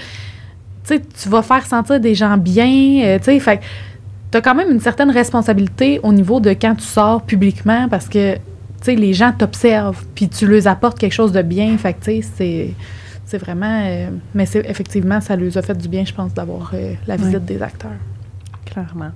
[0.87, 3.01] tu vas faire sentir des gens bien.
[3.03, 3.61] Euh, tu fait
[4.31, 8.09] tu as quand même une certaine responsabilité au niveau de quand tu sors publiquement parce
[8.09, 8.37] que
[8.87, 11.77] les gens t'observent puis tu leur apportes quelque chose de bien.
[11.77, 12.73] Fait c'est
[13.25, 13.81] c'est vraiment.
[13.85, 17.17] Euh, mais c'est effectivement, ça lui a fait du bien, je pense, d'avoir euh, la
[17.17, 17.91] visite des acteurs.
[18.65, 19.11] Clairement.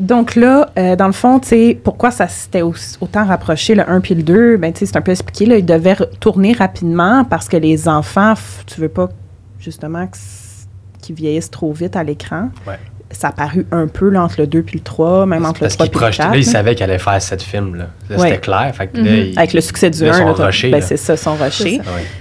[0.00, 4.00] Donc là, euh, dans le fond, tu sais, pourquoi ça s'était autant rapproché, le 1
[4.00, 7.56] puis le 2, ben, c'est un peu expliqué, là, ils devaient tourner rapidement parce que
[7.56, 8.34] les enfants,
[8.66, 9.08] tu veux pas,
[9.58, 10.08] justement,
[11.02, 12.48] qu'ils vieillissent trop vite à l'écran.
[12.66, 12.78] Ouais.
[13.12, 15.68] Ça a paru un peu là, entre le 2 puis le 3, même entre le
[15.68, 16.30] 3 puis le 4.
[16.30, 17.86] Là, ils savaient qu'elle allait faire cette film, là.
[18.08, 18.72] C'était clair.
[18.74, 19.36] Fait que là, mm-hmm.
[19.36, 20.34] Avec le succès du 1,
[20.70, 21.80] ben, c'est ça, son rocher.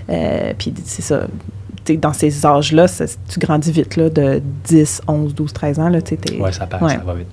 [0.10, 1.22] Euh, puis c'est ça
[1.97, 2.85] dans ces âges-là,
[3.27, 5.91] tu grandis vite, là, de 10, 11, 12, 13 ans.
[5.91, 7.27] Oui, ça, passe, ça va vite.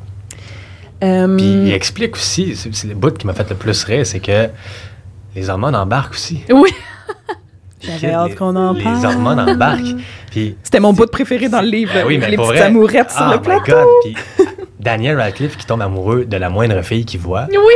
[1.05, 4.21] Euh, Puis il explique aussi, c'est le bout qui m'a fait le plus rire, c'est
[4.21, 4.49] que
[5.35, 6.43] les hormones embarquent aussi.
[6.51, 6.71] Oui.
[7.81, 8.97] J'avais hâte qu'on en parle.
[8.97, 9.97] Les hormones embarquent.
[10.63, 11.93] C'était mon bout préféré dans le livre.
[11.95, 13.73] Ben oui, mais les petites amourettes sur le plateau.
[13.73, 13.87] God.
[14.05, 14.17] Puis
[14.81, 17.47] Daniel Radcliffe qui tombe amoureux de la moindre fille qu'il voit.
[17.51, 17.75] Oui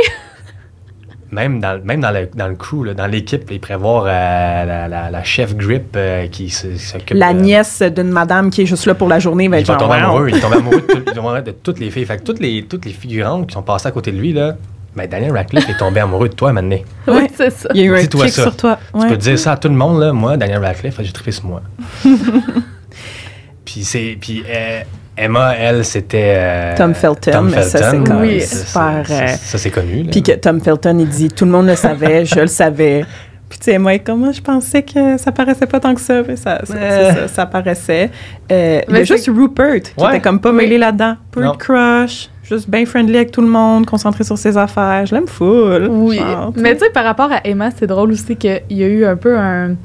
[1.31, 5.55] même dans, même dans, le, dans le crew, dans l'équipe, ils prévoient euh, la, chef
[5.55, 7.17] grip euh, qui s'occupe.
[7.17, 9.47] La nièce d'une madame qui est juste là pour la journée.
[9.47, 10.29] Ben, il va tomber amoureux.
[10.29, 10.53] Il tombe
[11.17, 12.05] amoureux de, toutes les filles.
[12.05, 14.55] Fait que toutes les, toutes les figurantes qui sont passées à côté de lui, là,
[14.95, 16.79] ben Daniel Radcliffe est tombé amoureux de toi maintenant.
[17.07, 17.69] Oui, c'est ça.
[17.73, 18.77] Il y a eu un clic sur toi.
[18.99, 20.11] Tu peux dire ça à tout le monde, là.
[20.11, 21.61] Moi, Daniel Radcliffe, j'ai trippé sur moi.
[23.65, 24.17] puis c'est.
[24.19, 24.43] Puis.
[24.49, 24.81] Euh,
[25.21, 26.33] Emma, elle, c'était.
[26.35, 27.31] Euh, Tom Felton.
[27.31, 27.69] Tom Felton.
[27.69, 29.05] Ça, c'est oui, super.
[29.05, 30.05] ça, c'est connu.
[30.05, 33.05] Puis que Tom Felton, il dit tout le monde le savait, je le savais.
[33.47, 36.23] Puis tu sais, moi, comment je pensais que ça paraissait pas tant que ça.
[36.37, 37.27] ça, ça, euh.
[37.27, 38.09] ça, paraissait.
[38.51, 41.17] Euh, mais juste Rupert, qui était comme pas mêlé là-dedans.
[41.35, 45.05] Rupert Crush, juste bien friendly avec tout le monde, concentré sur ses affaires.
[45.05, 45.87] Je l'aime full.
[45.87, 46.19] Oui.
[46.55, 49.17] mais tu sais, par rapport à Emma, c'est drôle aussi qu'il y a eu un
[49.17, 49.75] peu un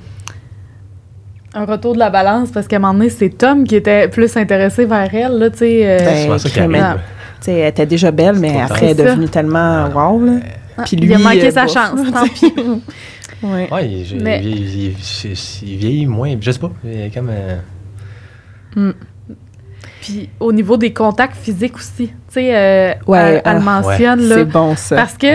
[1.56, 4.36] un retour de la balance parce qu'à un moment donné, c'est Tom qui était plus
[4.36, 5.38] intéressé vers elle.
[5.38, 6.38] Là, tu sais, euh,
[6.68, 6.98] ben,
[7.46, 10.24] elle était déjà belle, mais après, elle est devenue tellement wow.
[10.24, 10.32] Là.
[10.76, 12.52] Ah, Puis lui, il a manqué euh, sa chance, tant pis.
[13.42, 13.68] ouais.
[13.72, 14.42] ouais il, mais...
[14.44, 16.36] il, il, vieillit moins.
[16.38, 16.70] Je sais pas.
[16.84, 17.30] Il est comme.
[17.30, 17.56] Euh...
[18.76, 18.92] Mm.
[20.02, 24.20] Puis au niveau des contacts physiques aussi, tu sais, euh, ouais, elle, elle ah, mentionne
[24.20, 24.26] ouais.
[24.26, 24.34] là.
[24.36, 24.96] C'est bon ça.
[24.96, 25.26] Parce que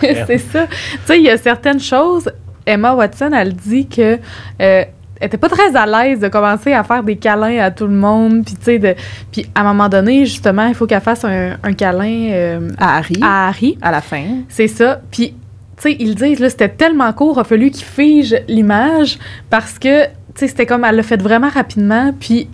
[0.00, 0.66] c'est ça.
[0.66, 2.30] Tu sais, il y a certaines choses.
[2.64, 4.18] Emma Watson, elle dit que
[4.60, 4.84] euh,
[5.20, 8.44] était pas très à l'aise de commencer à faire des câlins à tout le monde.
[8.44, 8.94] Puis, tu sais, de,
[9.30, 13.16] puis à un moment donné, justement, il faut qu'elle fasse un, câlin euh, à Harry.
[13.22, 13.78] À Harry.
[13.82, 14.24] À la fin.
[14.48, 15.00] C'est ça.
[15.10, 15.34] Puis,
[15.76, 19.18] tu sais, ils disent, là, c'était tellement court, il a fallu qu'il fige l'image
[19.48, 22.12] parce que, tu sais, c'était comme, elle l'a fait vraiment rapidement.
[22.18, 22.48] Puis,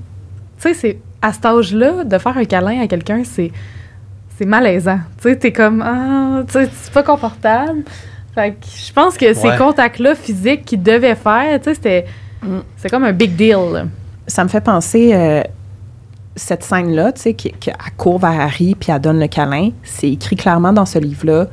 [0.61, 3.51] tu sais, c'est à cet âge-là, de faire un câlin à quelqu'un, c'est,
[4.37, 5.01] c'est malaisant.
[5.21, 7.83] Tu sais, t'es comme, ah, tu sais, c'est pas confortable.
[8.35, 12.05] Fait que je pense que ces contacts-là physiques qu'il devait faire, tu sais, c'était
[12.77, 13.89] C'est comme un big deal.
[14.27, 15.43] Ça me fait penser, euh,
[16.37, 19.71] cette scène-là, tu sais, qu'elle court vers Harry puis elle donne le câlin.
[19.83, 21.47] C'est écrit clairement dans ce livre-là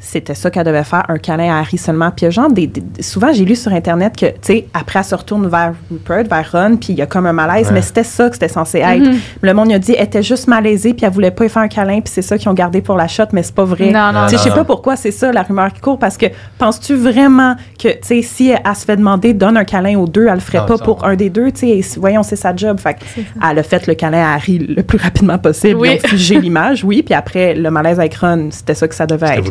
[0.00, 2.10] c'était ça qu'elle devait faire, un câlin à Harry seulement.
[2.10, 2.70] Puis genre, des,
[3.00, 6.52] souvent, j'ai lu sur Internet que, tu sais, après, elle se retourne vers Rupert, vers
[6.52, 9.02] Ron, puis il y a comme un malaise, mais c'était ça que c'était censé être.
[9.02, 9.18] Mm-hmm.
[9.42, 11.68] Le monde a dit, elle était juste malaisée, puis elle voulait pas y faire un
[11.68, 13.90] câlin, puis c'est ça qu'ils ont gardé pour la shot, mais c'est pas vrai.
[13.90, 16.26] Non, non, Je sais pas pourquoi c'est ça, la rumeur qui court, parce que
[16.58, 20.26] penses-tu vraiment que, tu sais, si elle, se fait demander, donne un câlin aux deux,
[20.28, 22.78] elle le ferait pas pour un des deux, tu sais, voyons, c'est sa job.
[22.78, 22.96] Fait
[23.48, 25.98] elle a fait le câlin à Harry le plus rapidement possible, oui.
[26.00, 29.06] ils ont figé l'image, oui, puis après, le malaise avec Ron, c'était ça que ça
[29.06, 29.50] devait être.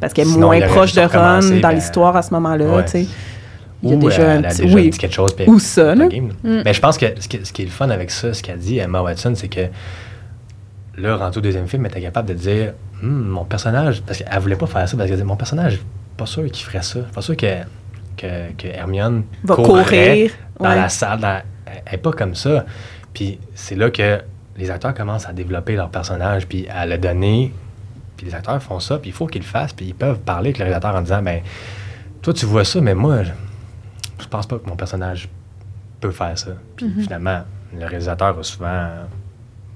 [0.00, 2.84] Parce qu'elle est moins proche de Ron dans l'histoire à ce moment-là.
[3.82, 4.90] Il y a déjà un petit, oui.
[4.90, 5.30] quelque chose.
[5.46, 6.06] Ou ça, là.
[6.06, 6.62] Mm.
[6.64, 9.02] Mais je pense que ce, qui, est le fun avec ça, ce qu'a dit Emma
[9.02, 9.66] Watson, c'est que
[10.96, 12.72] là, rendu au deuxième film, elle était capable de dire
[13.02, 15.80] hum, mon personnage, parce qu'elle voulait pas faire ça, parce qu'elle disait mon personnage,
[16.16, 17.00] pas sûr qu'il ferait ça.
[17.14, 17.46] Pas sûr que,
[18.16, 21.20] que, que Hermione va courir dans la salle.
[21.66, 22.64] elle n'est pas comme ça.
[23.12, 24.20] Puis c'est là que
[24.56, 27.52] les acteurs commencent à développer leur personnage, puis à le donner
[28.16, 30.48] puis les acteurs font ça, puis il faut qu'ils le fassent, puis ils peuvent parler
[30.48, 31.40] avec le réalisateur en disant ben
[32.22, 33.22] toi tu vois ça, mais moi
[34.18, 35.28] je pense pas que mon personnage
[36.00, 36.50] peut faire ça.
[36.76, 37.02] Puis mhm.
[37.02, 37.40] finalement,
[37.78, 38.88] le réalisateur a souvent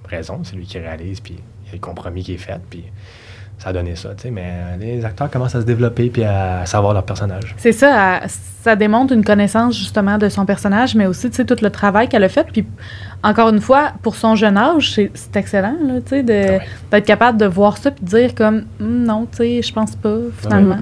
[0.09, 1.35] raison, c'est lui qui réalise, puis
[1.65, 2.85] il y a le compromis qui est fait, puis
[3.59, 4.31] ça a donné ça, tu sais.
[4.31, 7.55] Mais les acteurs commencent à se développer puis à savoir leur personnage.
[7.59, 11.57] C'est ça, ça démontre une connaissance justement de son personnage, mais aussi, tu sais, tout
[11.61, 12.47] le travail qu'elle a fait.
[12.51, 12.65] Puis
[13.23, 17.47] encore une fois, pour son jeune âge, c'est excellent, tu sais, d'être ah capable de
[17.47, 20.79] voir ça puis de dire comme, hum, non, tu sais, je pense pas, finalement.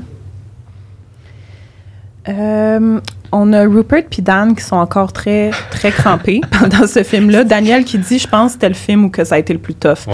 [2.29, 3.01] Euh,
[3.33, 7.45] on a Rupert puis Dan qui sont encore très, très crampés pendant ce film-là.
[7.45, 9.59] Daniel qui dit, je pense, que c'était le film où que ça a été le
[9.59, 10.07] plus tough.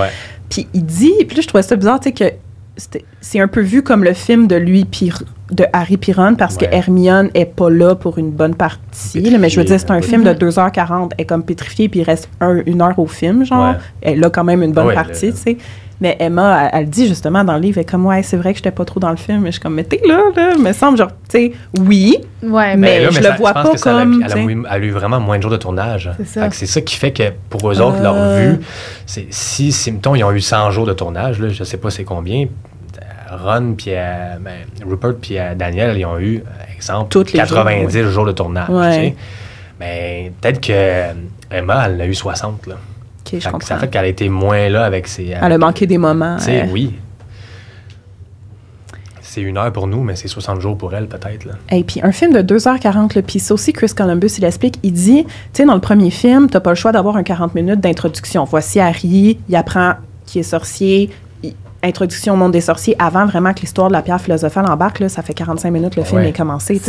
[0.49, 2.35] Puis il dit, puis là, je trouvais ça bizarre, tu sais, que
[3.21, 4.85] c'est un peu vu comme le film de lui
[5.55, 9.36] de Harry Piron parce que Hermione est pas là pour une bonne partie.
[9.39, 11.10] mais je veux dire, c'est un film de 2h40.
[11.16, 12.28] Elle est comme pétrifiée, puis il reste
[12.66, 13.74] une heure au film, genre.
[14.02, 15.56] Elle a quand même une bonne partie, tu sais.
[16.01, 18.59] Mais Emma, elle, dit justement dans le livre, elle est comme, ouais, c'est vrai que
[18.59, 19.40] j'étais pas trop dans le film.
[19.43, 20.56] Mais je suis comme, mais t'es là, là.
[20.59, 22.18] Me semble, genre, tu sais, oui.
[22.43, 24.22] Ouais, mais, je le vois pas comme.
[24.22, 26.10] elle, a, eu vraiment moins de jours de tournage.
[26.24, 26.81] C'est ça.
[26.81, 28.52] qui fait que pour eux autres, leur euh.
[28.52, 28.60] vue,
[29.06, 32.05] c'est si, Simpton, ils ont eu 100 jours de tournage, là, je sais pas c'est
[32.05, 32.47] combien.
[33.36, 36.43] Ron, puis euh, ben, Rupert, puis euh, Daniel, ils ont eu,
[36.74, 39.12] exemple, Toutes 90 jours, de tournage.
[39.81, 41.11] Mais peut-être que
[41.51, 42.66] Emma, elle en a eu 60.
[42.69, 42.77] Là.
[43.40, 45.35] Ça fait qu'elle a été moins là avec ses.
[45.40, 46.39] Elle a manqué des moments.
[46.39, 46.94] sais, Oui.
[49.20, 51.48] C'est une heure pour nous, mais c'est 60 jours pour elle, peut-être.
[51.73, 55.24] Et puis un film de 2h40, puis ça aussi, Chris Columbus, il explique, il dit,
[55.24, 58.44] tu sais, dans le premier film, t'as pas le choix d'avoir un 40 minutes d'introduction.
[58.44, 59.94] Voici Harry, il apprend
[60.24, 61.11] qui est sorcier,
[61.85, 65.01] introduction au monde des sorciers avant vraiment que l'histoire de la pierre philosophale embarque.
[65.01, 66.81] Là, ça fait 45 minutes le film est commencé.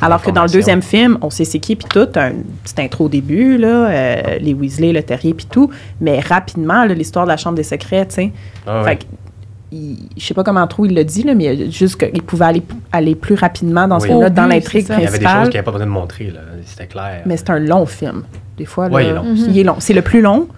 [0.00, 2.32] Alors que dans le deuxième film, on sait c'est qui, puis tout, un
[2.64, 5.70] petit intro au début, là, euh, les Weasley, le terrier, puis tout.
[6.00, 8.32] Mais rapidement, l'histoire de la Chambre des secrets, tu sais.
[8.66, 9.06] Ah fait
[9.70, 13.14] je sais pas comment trop il le dit, là, mais juste qu'il pouvait aller, aller
[13.14, 15.00] plus rapidement dans ce film-là, dans l'intrigue principale.
[15.00, 16.32] Il y avait des choses qu'il n'avait pas besoin de montrer,
[16.64, 17.22] c'était clair.
[17.26, 18.22] Mais c'est un long film.
[18.56, 19.76] Des fois, là, il est long.
[19.78, 20.48] C'est le plus long,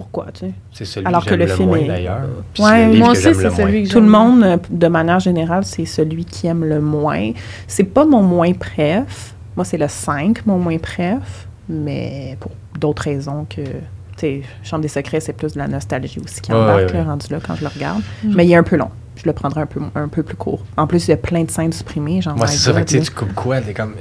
[0.00, 0.52] pourquoi, tu sais.
[0.72, 1.86] C'est celui Alors que, le, film moins, est...
[1.86, 2.22] d'ailleurs.
[2.58, 6.46] Ouais, moi aussi, c'est celui que Tout le monde, de manière générale, c'est celui qui
[6.46, 7.32] aime le moins.
[7.66, 9.34] C'est pas mon moins préf.
[9.56, 11.46] Moi, c'est le 5, mon moins préf.
[11.68, 13.60] Mais pour d'autres raisons que...
[13.60, 17.38] Tu sais, Chambre des secrets, c'est plus de la nostalgie aussi qui embarque, rendu là,
[17.46, 18.00] quand je le regarde.
[18.24, 18.34] Mm.
[18.34, 18.90] Mais il est un peu long.
[19.16, 20.64] Je le prendrai un peu, un peu plus court.
[20.78, 22.20] En plus, il y a plein de scènes supprimées.
[22.36, 22.72] Moi, c'est ça.
[22.72, 23.60] Fait que, tu coupes quoi?
[23.76, 23.96] comme...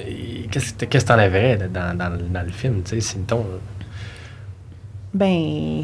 [0.49, 2.81] Qu'est-ce que tu enlèverais dans, dans, dans, le film?
[2.85, 3.45] Tu sais, c'est ton...
[5.13, 5.83] Ben,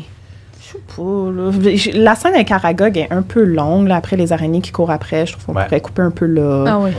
[0.61, 1.99] je sais pas.
[1.99, 5.26] La scène avec Aragog est un peu longue, là, après les araignées qui courent après.
[5.26, 6.65] Je trouve qu'on pourrait couper un peu là.
[6.68, 6.91] Ah oui.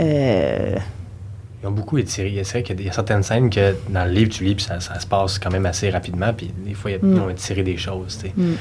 [0.00, 0.76] Euh,
[1.62, 2.38] ils ont beaucoup étiré.
[2.44, 4.80] C'est vrai qu'il y a certaines scènes que dans le livre, tu lis, puis ça,
[4.80, 7.30] ça se passe quand même assez rapidement, puis des fois, ils ont mm.
[7.30, 8.34] étiré des choses, tu sais.
[8.36, 8.54] Mm.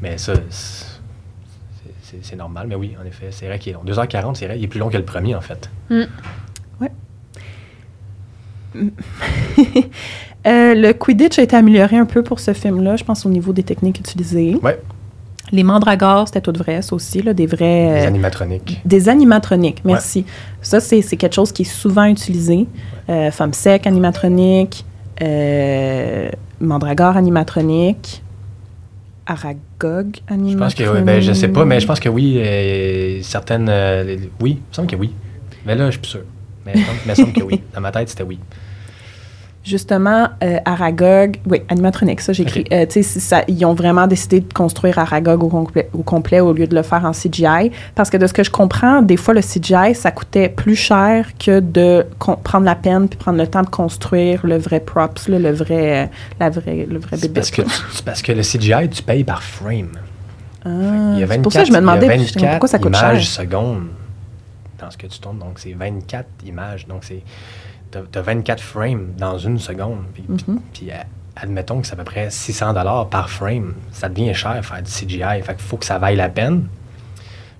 [0.00, 0.32] Mais ça,
[2.22, 2.66] c'est normal.
[2.68, 3.84] Mais oui, en effet, c'est vrai qu'il est long.
[3.84, 5.68] 2h40, c'est vrai, il est plus long que le premier, en fait.
[5.90, 6.04] Mm.
[6.80, 6.92] Ouais.
[10.46, 13.52] Euh, le Quidditch a été amélioré un peu pour ce film-là, je pense, au niveau
[13.52, 14.56] des techniques utilisées.
[14.62, 14.72] Oui.
[15.50, 17.58] Les mandragores, c'était tout vrai, ça aussi, là, des vrais...
[17.58, 18.80] Des euh, animatroniques.
[18.84, 20.24] Des animatroniques, merci.
[20.60, 22.66] Ça, c'est quelque chose qui est souvent utilisé.
[23.08, 24.84] Euh, femme sec animatronique,
[25.22, 26.28] euh,
[26.60, 28.22] mandragore animatronique,
[29.26, 30.52] Aragog animatronique.
[30.52, 32.40] Je pense que oui, ben, je sais pas, mais je pense que oui,
[33.22, 33.70] certaines...
[34.40, 35.12] oui, il me semble que oui.
[35.66, 36.22] Mais là, je suis plus sûr.
[36.66, 37.60] Mais il me semble que oui.
[37.74, 38.38] Dans ma tête, c'était oui
[39.68, 42.64] justement, euh, Aragog, oui, animatronique, ça j'écris.
[42.72, 46.52] Euh, tu sais, ils ont vraiment décidé de construire Aragog au complet, au complet au
[46.52, 47.70] lieu de le faire en CGI.
[47.94, 51.30] Parce que de ce que je comprends, des fois, le CGI, ça coûtait plus cher
[51.38, 55.52] que de prendre la peine puis prendre le temps de construire le vrai props, le
[55.52, 56.06] vrai, euh,
[56.40, 57.40] la vraie, le vrai bébé.
[57.42, 59.98] C'est parce, que le CGI, tu payes par frame.
[60.64, 63.12] Ah, c'est pour ça que je me demandais pourquoi ça coûte cher.
[63.12, 63.88] images secondes
[64.80, 65.38] dans ce que tu tournes.
[65.38, 66.86] Donc, c'est 24 images.
[66.86, 67.22] Donc, c'est
[68.10, 70.04] tu as, 24 frames dans une seconde.
[70.14, 70.90] Puis, mm-hmm.
[70.90, 71.02] euh,
[71.36, 73.74] admettons que c'est à peu près 600 dollars par frame.
[73.92, 75.42] Ça devient cher faire du CGI.
[75.42, 76.64] Fait qu'il faut que ça vaille la peine.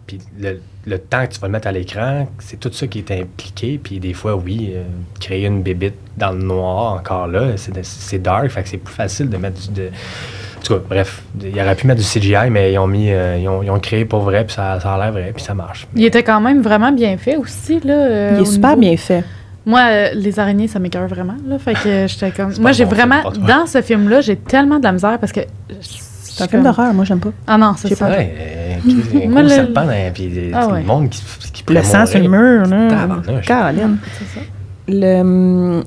[0.06, 3.10] Puis le, temps que tu vas le mettre à l'écran, c'est tout ça qui est
[3.10, 3.78] impliqué.
[3.82, 4.84] Puis des fois, oui, euh,
[5.20, 8.48] créer une bébite dans le noir, encore là, c'est dark.
[8.48, 9.68] Fait que c'est plus facile de mettre du...
[9.68, 13.12] De, en tout cas, bref, il aurait pu mettre du CGI, mais ils ont mis,
[13.12, 15.86] euh, ils, ont, créé pour vrai, puis ça, ça a l'air vrai, puis ça marche.
[15.94, 18.32] Il était quand même vraiment bien fait aussi, là.
[18.32, 19.22] il est super bien fait.
[19.68, 21.36] Moi, euh, les araignées, ça m'écœure vraiment.
[21.46, 22.54] Là, fait que j'étais comme.
[22.58, 23.22] Moi, j'ai vraiment.
[23.46, 25.40] Dans ce film-là, j'ai tellement de la misère parce que.
[25.80, 27.32] C'est un film d'horreur, moi, j'aime pas.
[27.46, 28.08] Ah non, c'est ça.
[28.08, 28.32] Ouais,
[28.86, 31.20] euh, moi, le serpent, hein, puis ah, le monde qui,
[31.52, 33.08] qui Le sang sur le mur, là.
[33.44, 33.98] Caroline.
[34.18, 34.46] C'est ça.
[34.88, 35.20] Le.
[35.20, 35.84] Hum,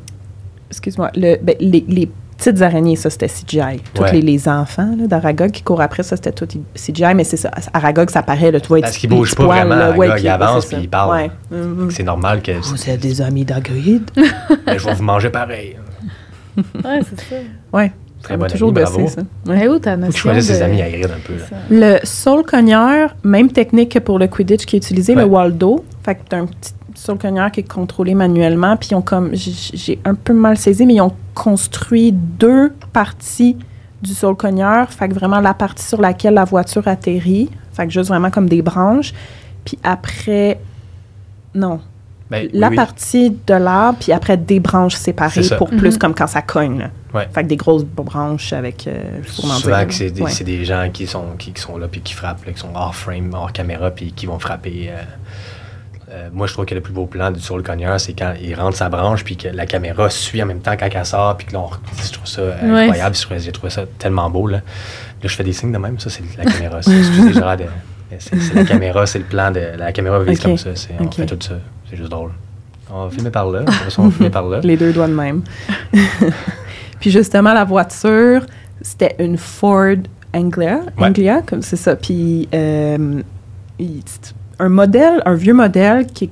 [0.70, 1.10] excuse-moi.
[1.16, 2.12] Le, ben, les, les
[2.42, 3.82] petites araignées, ça, c'était CGI.
[3.94, 7.52] Tous les, les, enfants d'Aragog qui courent après, ça, c'était tout CGI, mais c'est ça.
[7.74, 8.82] Aragog, ça paraît, là, tu vois.
[8.82, 9.76] Parce qu'il bouge pas vraiment.
[9.76, 11.30] Aragog, il avance puis il parle.
[11.90, 12.52] C'est normal que.
[12.52, 14.10] Vous êtes des amis d'Agrid.
[14.16, 15.78] je vais vous manger pareil.
[16.58, 17.36] ouais, c'est ça.
[17.72, 17.92] Ouais.
[18.22, 19.08] Très bon toujours ami, bravo.
[19.08, 19.22] ça.
[19.48, 21.34] Ouais, où ta notion Faut que ses amis à un peu.
[21.34, 21.58] Là.
[21.72, 25.84] Le soul cogneur, même technique que pour le Quidditch qui est utilisé, le Waldo.
[26.04, 28.78] Fait que t'as un petit sur le cogneur qui est contrôlé manuellement.
[28.78, 33.58] Puis ils ont comme, j'ai un peu mal saisi, mais ils ont construit deux parties
[34.02, 34.92] du sol cogneur.
[34.92, 37.50] Fait que vraiment la partie sur laquelle la voiture atterrit.
[37.74, 39.14] Fait que juste vraiment comme des branches.
[39.66, 40.60] Puis après,
[41.54, 41.80] non.
[42.30, 45.98] Ben, la partie de l'arbre, puis après des branches séparées pour plus mhm.
[45.98, 46.90] comme quand ça cogne.
[47.14, 48.88] Fait que des grosses branches avec.
[48.88, 52.46] Euh, Souvent que c'est des, des, gens qui sont, qui, sont là puis qui frappent,
[52.46, 54.92] qui sont hors frame, hors caméra, puis qui vont frapper.
[54.92, 55.02] Euh,
[56.14, 58.54] euh, moi, je trouve que le plus beau plan sur le cogneur, c'est quand il
[58.54, 61.48] rentre sa branche, puis que la caméra suit en même temps quand elle sort, puis
[61.48, 61.64] que là,
[62.04, 63.16] je trouve ça incroyable.
[63.38, 64.48] J'ai trouvé ça tellement beau.
[64.48, 64.58] Là.
[64.58, 64.64] là,
[65.24, 66.80] je fais des signes de même, ça, c'est la caméra.
[66.80, 67.58] Excusez, Gérard,
[68.20, 69.62] c'est la caméra, c'est le plan de.
[69.78, 70.72] La caméra vise comme ça.
[71.00, 71.56] On fait tout ça.
[71.90, 72.32] C'est juste drôle.
[72.90, 73.64] On va filmer par là.
[73.98, 74.60] On va filmer par là.
[74.62, 75.44] Les deux doigts de même.
[77.00, 78.46] puis justement, la voiture,
[78.82, 79.96] c'était une Ford
[80.34, 80.82] Anglia.
[80.98, 81.96] Anglia, comme c'est ça.
[81.96, 82.50] Puis.
[82.54, 83.22] Euh,
[84.62, 86.30] un modèle, un vieux modèle qui est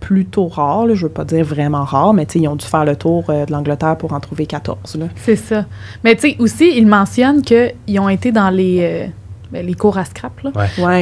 [0.00, 2.96] plutôt rare, je je veux pas dire vraiment rare, mais ils ont dû faire le
[2.96, 4.98] tour euh, de l'Angleterre pour en trouver 14.
[5.16, 5.66] C'est ça.
[6.02, 9.06] Mais tu sais, aussi, ils mentionnent qu'ils ont été dans les, euh,
[9.52, 10.32] ben, les cours à scrap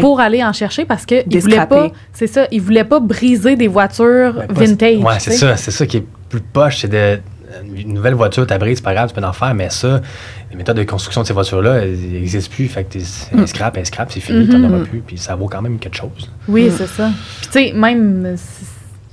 [0.00, 3.56] pour aller en chercher parce qu'ils ne voulaient pas, c'est ça, ils voulaient pas briser
[3.56, 4.98] des voitures vintage.
[4.98, 7.20] Oui, c'est ça, c'est ça qui est plus poche, c'est de
[7.62, 10.00] une nouvelle voiture, tu brise, c'est pas grave, tu peux en faire, mais ça,
[10.50, 12.68] les méthodes de construction de ces voitures-là, elles n'existent plus.
[12.68, 13.46] Fait que mm.
[13.46, 14.86] scrap, elles scrap, c'est fini, tu n'en auras mm-hmm.
[14.86, 16.30] plus, puis ça vaut quand même quelque chose.
[16.48, 16.72] Oui, mm.
[16.76, 17.10] c'est ça.
[17.40, 18.36] Puis tu sais, même,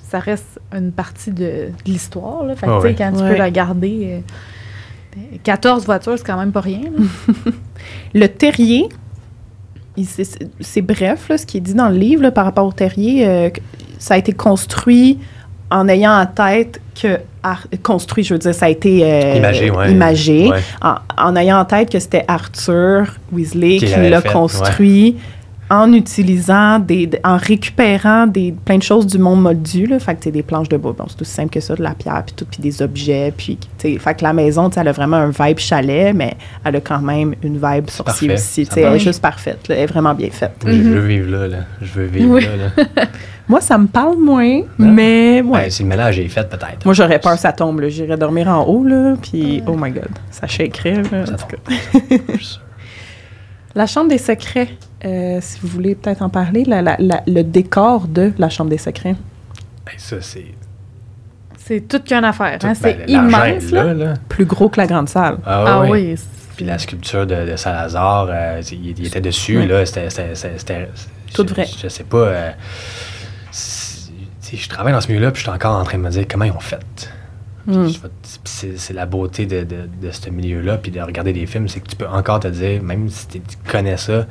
[0.09, 2.55] ça reste une partie de, l'histoire, là.
[2.55, 4.23] Fait que, tu sais, quand tu peux la garder.
[5.43, 6.81] 14 euh, voitures, c'est quand même pas rien.
[8.13, 8.87] le terrier,
[10.59, 13.27] c'est bref, là, ce qui est dit dans le livre par rapport au terrier.
[13.27, 13.49] Euh,
[13.99, 15.19] ça a été construit
[15.71, 17.19] en ayant en tête que
[17.81, 19.35] construit, je veux dire, ça a été euh,
[19.89, 20.51] imagé,
[21.17, 25.15] En, ayant en tête que c'était Arthur Weasley qui, l'a construit
[25.71, 30.29] en utilisant des, en récupérant des plein de choses du monde moldu là, fait que
[30.29, 32.45] des planches de bois, bon, c'est aussi simple que ça, de la pierre puis tout,
[32.45, 36.35] puis des objets, puis fait que la maison, elle a vraiment un vibe chalet, mais
[36.65, 40.13] elle a quand même une vibe sorcier aussi, elle est juste parfaite, elle est vraiment
[40.13, 40.55] bien faite.
[40.65, 42.69] Je veux vivre là, là, je veux vivre là.
[42.75, 43.05] là.
[43.47, 45.69] Moi, ça me parle moins, mais moi.
[45.69, 46.85] si le ménage est fait, peut-être.
[46.85, 47.81] Moi, j'aurais peur que ça tombe.
[47.87, 51.01] J'irais dormir en haut, là, puis oh my God, ça shakerait.
[51.11, 51.35] Là, ça
[53.75, 54.69] la Chambre des secrets,
[55.03, 59.15] euh, si vous voulez peut-être en parler, le décor de la Chambre des secrets.
[59.85, 60.45] Ben, ça, c'est.
[61.57, 62.59] C'est toute qu'une affaire.
[62.63, 62.73] Hein?
[62.73, 63.71] C'est ben, immense.
[63.71, 65.37] Là, Plus gros que la grande salle.
[65.45, 66.15] Ah, ah oui.
[66.55, 69.65] Puis la sculpture de, Salazar, euh, il, était dessus.
[69.65, 70.89] là C'était.
[71.33, 71.65] Tout vrai.
[71.81, 72.17] Je, sais pas.
[72.17, 72.51] Euh,
[73.51, 76.45] je travaille dans ce milieu-là, puis je suis encore en train de me dire comment
[76.45, 77.11] ils ont fait.
[77.67, 77.87] Hmm.
[78.43, 81.95] C'est la beauté de, de, ce milieu-là, puis de regarder des films, c'est que tu
[81.95, 84.25] peux encore te dire, même si tu connais ça,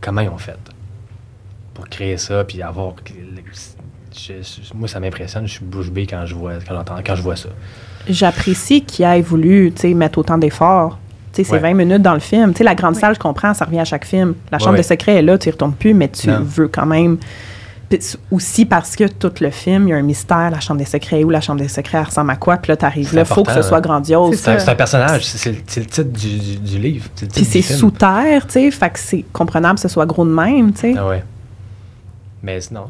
[0.00, 0.58] comment ils ont fait
[1.74, 2.94] pour créer ça, puis avoir.
[4.74, 7.48] moi, ça m'impressionne, je suis bouche bée quand je vois, quand, quand je vois ça.
[8.08, 10.98] J'apprécie qu'il ait voulu mettre autant d'efforts.
[11.32, 12.54] C'est 20 minutes dans le film.
[12.54, 14.34] sais la grande salle, je comprends, ça revient à chaque film.
[14.50, 17.18] La chambre de secret est là, tu y retournes plus, mais tu veux quand même
[18.30, 21.24] aussi parce que tout le film, il y a un mystère, la chambre des secrets,
[21.24, 23.42] où la chambre des secrets ressemble à quoi, puis là, tu arrives là, il faut
[23.42, 24.36] que ce soit grandiose.
[24.36, 27.06] C'est un, personnage, c'est le, titre du, livre.
[27.34, 30.30] Puis c'est sous terre, tu sais, fait que c'est comprenable que ce soit gros de
[30.30, 30.94] même, tu sais.
[30.96, 31.24] Ah ouais.
[32.42, 32.86] Mais non,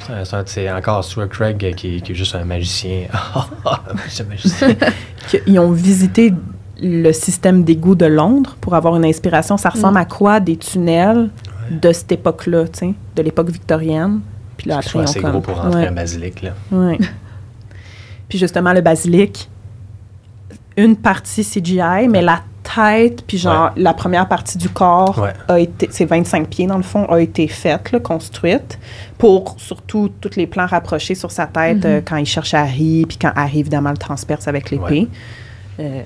[0.47, 3.07] c'est encore Stuart Craig qui, est juste un magicien.
[3.65, 4.77] un magicien.
[5.47, 6.33] Ils ont visité
[6.81, 9.57] le système d'égout de Londres pour avoir une inspiration.
[9.57, 10.03] Ça ressemble mm.
[10.03, 11.31] à quoi des tunnels
[11.71, 14.21] de cette époque-là, tu sais, de l'époque victorienne?
[14.61, 16.51] Puis là, après, assez gros pour rentrer un basilic, là.
[16.71, 16.99] Oui.
[18.29, 19.49] puis justement, le basilic,
[20.77, 25.89] une partie CGI, mais la tête, puis genre la première partie du corps a été,
[25.91, 28.79] c'est 25 pieds dans le fond, a été faite, là, construite,
[29.17, 31.87] pour surtout tous les plans rapprochés sur sa tête mm-hmm.
[31.87, 35.09] euh, quand il cherche Harry, puis quand Harry évidemment le transperce avec l'épée.
[35.81, 36.03] Euh,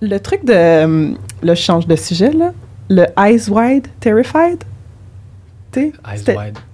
[0.00, 2.52] le truc de, le change de sujet là,
[2.88, 4.64] le Eyes Wide Terrified,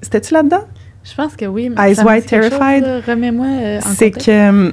[0.00, 0.64] c'était-tu là-dedans?
[1.04, 1.70] Je pense que oui.
[1.78, 2.84] Eyes Wide Terrified.
[3.06, 4.72] Remets-moi euh, C'est que hum,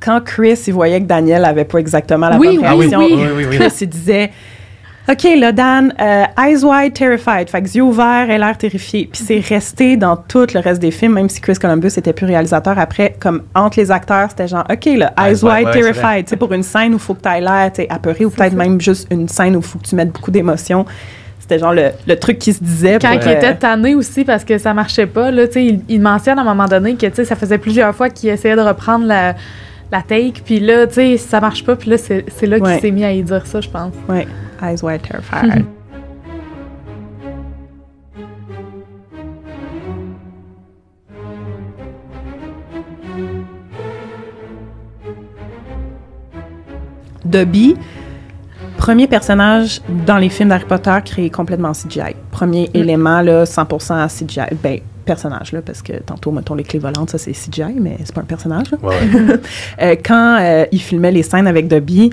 [0.00, 3.88] quand Chris, il voyait que Daniel n'avait pas exactement la bonne réaction, oui, Chris, il
[3.88, 4.30] disait...
[5.06, 7.50] OK, là, Dan, euh, Eyes Wide Terrified.
[7.50, 9.06] Fait que yeux ouverts, elle a l'air terrifiée.
[9.12, 12.24] Puis c'est resté dans tout le reste des films, même si Chris Columbus était plus
[12.24, 12.78] réalisateur.
[12.78, 16.26] Après, comme entre les acteurs, c'était genre, OK, là, Eyes, Wide, Terrified.
[16.26, 18.80] Tu pour une scène où il faut que tu aies l'air apeuré ou peut-être même
[18.80, 20.86] juste une scène où il faut que tu mettes beaucoup d'émotions.
[21.44, 22.98] C'était genre le, le, truc qui se disait.
[22.98, 26.40] Quand il était tanné aussi parce que ça marchait pas, là, il, il mentionne à
[26.40, 29.34] un moment donné que ça faisait plusieurs fois qu'il essayait de reprendre la,
[29.92, 32.90] la take, puis là, tu sais, ça marche pas, puis là, c'est là qu'il s'est
[32.90, 33.92] mis à y dire ça, je pense.
[34.08, 34.26] Oui,
[34.62, 35.66] Eyes Wide Terrified.
[47.26, 47.76] Dobby,
[48.76, 52.14] premier personnage dans les films d'Harry Potter créé complètement CGI.
[52.30, 52.76] Premier mm.
[52.76, 54.54] élément, là, 100% CGI.
[54.62, 58.14] Ben, personnage, là, parce que tantôt, mettons, les clés volantes, ça, c'est CGI, mais c'est
[58.14, 58.66] pas un personnage.
[58.82, 58.94] Ouais.
[59.82, 62.10] euh, quand euh, il filmait les scènes avec Dobby,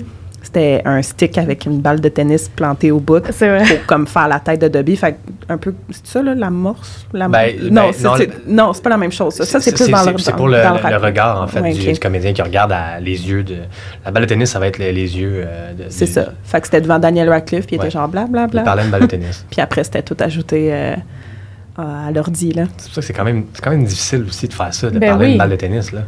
[0.52, 3.64] c'était un stick avec une balle de tennis plantée au bout C'est vrai.
[3.76, 4.96] pour comme faire la tête de Dobby.
[4.96, 5.16] Fait
[5.48, 7.06] un peu, c'est ça, là, la morse?
[7.14, 8.04] La Ben, non, ben, c'est,
[8.46, 9.34] non, non, c'est pas la même chose.
[9.34, 10.58] Ça, c'est plus dans le C'est pour le,
[10.98, 13.56] regard, en fait, Ouais, du, comédien qui regarde à- les yeux de.
[14.04, 15.42] La balle de tennis, ça va être les, les yeux.
[15.46, 16.26] euh, de- C'est ça.
[16.44, 17.86] Fait que c'était devant Daniel Radcliffe, puis il Ouais.
[17.86, 18.60] était genre blablabla.
[18.60, 19.46] Il parlait de balle de tennis.
[19.50, 20.94] Puis après, c'était tout ajouté euh,
[21.78, 22.64] à l'ordi, là.
[22.76, 24.90] C'est pour ça que c'est quand même, c'est quand même difficile aussi de faire ça,
[24.90, 25.30] de Ben parler oui.
[25.32, 25.92] d'une balle de tennis.
[25.92, 26.00] Là.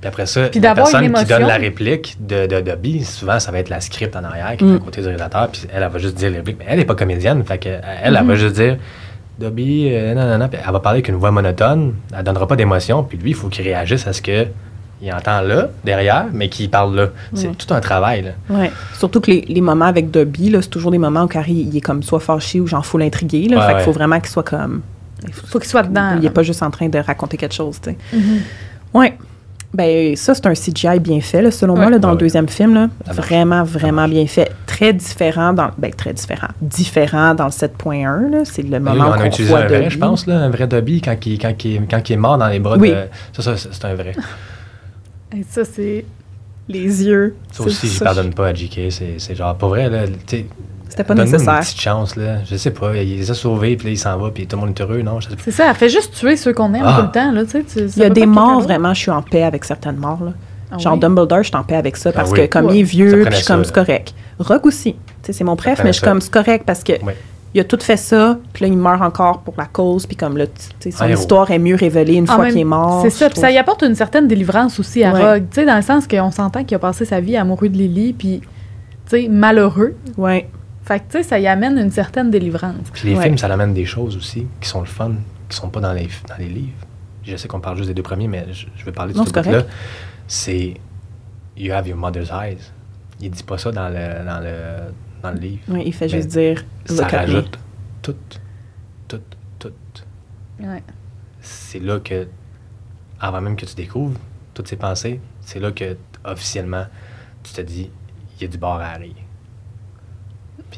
[0.00, 3.40] Puis après ça, Puis la personne une qui donne la réplique de, de Dobby, souvent,
[3.40, 4.76] ça va être la script en arrière qui est Mm.
[4.76, 5.48] à côté du réalisateur.
[5.50, 6.56] Puis elle, elle va juste dire les répliques.
[6.60, 7.42] Mais elle n'est pas comédienne.
[7.44, 8.26] Fait que, elle, elle Mm-hmm.
[8.26, 8.76] va juste dire
[9.38, 10.48] Dobby, euh, non, non, non.
[10.48, 11.94] Puis elle va parler avec une voix monotone.
[12.16, 13.02] Elle donnera pas d'émotion.
[13.04, 14.46] Puis lui, il faut qu'il réagisse à ce que
[15.00, 17.06] il entend là, derrière, mais qu'il parle là.
[17.34, 18.22] C'est tout un travail.
[18.22, 18.30] Là.
[18.50, 18.72] Ouais.
[18.98, 21.76] Surtout que les, les moments avec Dobby, là, c'est toujours des moments où Carrie, il
[21.76, 23.58] est comme soit fâché ou genre full intrigué, là.
[23.58, 24.82] Ouais, fait qu'il faut vraiment qu'il soit comme...
[25.46, 26.14] Faut qu'il soit dedans.
[26.16, 26.26] Il là.
[26.30, 27.96] est pas juste en train de raconter quelque chose, tu sais.
[28.12, 28.40] Mhm.
[28.94, 29.16] Ouais.
[29.74, 31.80] Ben, ça, c'est un CGI bien fait, là, selon Ouais.
[31.82, 32.20] moi, là, dans Ouais, le ouais.
[32.24, 32.72] deuxième film.
[32.74, 32.88] Là.
[33.12, 34.50] Vraiment, vraiment bien fait.
[34.66, 35.70] Très différent dans...
[35.76, 36.48] Ben, très différent.
[36.62, 38.38] Différent dans le 7.1, là.
[38.44, 39.90] C'est le moment on qu'on a utilisé un vrai, Dobby.
[39.90, 42.48] je pense, là, un vrai Dobby quand il, quand, il, quand il est mort dans
[42.48, 42.90] les bras Oui.
[42.90, 42.96] de.
[43.34, 44.14] Ça, ça, c'est un vrai.
[45.36, 46.04] Et ça, c'est.
[46.70, 47.34] Les yeux.
[47.52, 48.90] Ça aussi, je pardonne pas à JK.
[48.90, 50.04] C'est c'est genre, pour vrai, là.
[50.88, 51.54] C'était pas donne-nous nécessaire.
[51.54, 52.38] une petite chance, là.
[52.50, 52.96] Je sais pas.
[52.96, 55.02] Il les a sauvés, puis là, il s'en va, puis tout le monde est heureux.
[55.02, 55.18] Non.
[55.38, 56.96] C'est ça, elle fait juste tuer ceux qu'on aime Ah.
[57.00, 57.86] tout le temps, là, tu sais.
[57.96, 60.32] Il y a des morts, vraiment, je suis en paix avec certaines morts, là.
[60.70, 61.00] Ah Genre oui?
[61.00, 62.40] Dumbledore, je suis en paix avec ça Ah parce oui.
[62.40, 62.76] que comme Ouais.
[62.76, 64.12] il est vieux, puis je suis comme c'est correct.
[64.38, 64.92] Rogue aussi.
[64.92, 66.92] Tu sais, c'est mon préf, mais je suis comme c'est correct parce que
[67.54, 70.36] il a tout fait ça, puis là il meurt encore pour la cause, puis comme
[70.36, 73.00] là, tu sais, son histoire est mieux révélée une fois même- qu'il est mort.
[73.02, 75.32] C'est ça, puis ça y apporte une certaine délivrance aussi à Ouais.
[75.34, 77.78] Rogue, tu sais, dans le sens qu'on s'entend qu'il a passé sa vie amoureux de
[77.78, 78.40] Lily, puis,
[79.08, 79.94] tu sais, malheureux.
[80.18, 80.50] Ouais.
[80.88, 82.88] Fait que, tu sais, ça y amène une certaine délivrance.
[82.94, 83.24] Puis les Ouais.
[83.24, 85.12] films, ça amène des choses aussi qui sont le fun,
[85.48, 86.72] qui sont pas dans les, dans les livres.
[87.24, 89.26] Je sais qu'on parle juste des deux premiers, mais je, je vais parler de Non,
[89.26, 89.66] ce correct.
[90.26, 90.74] C'est
[91.58, 92.56] You have your mother's eyes.
[93.20, 94.92] Il dit pas ça dans le, dans le,
[95.22, 95.60] dans le livre.
[95.68, 97.58] Ouais, il fait juste dire Ça rajoute
[98.00, 98.16] tout,
[99.08, 99.20] tout,
[99.58, 99.72] tout.
[100.60, 100.82] Ouais.
[101.40, 102.26] C'est là que,
[103.20, 104.18] avant même que tu découvres
[104.54, 106.86] toutes ces pensées, c'est là que, officiellement,
[107.42, 107.90] tu te dis,
[108.36, 109.14] il y a du bord à Harry.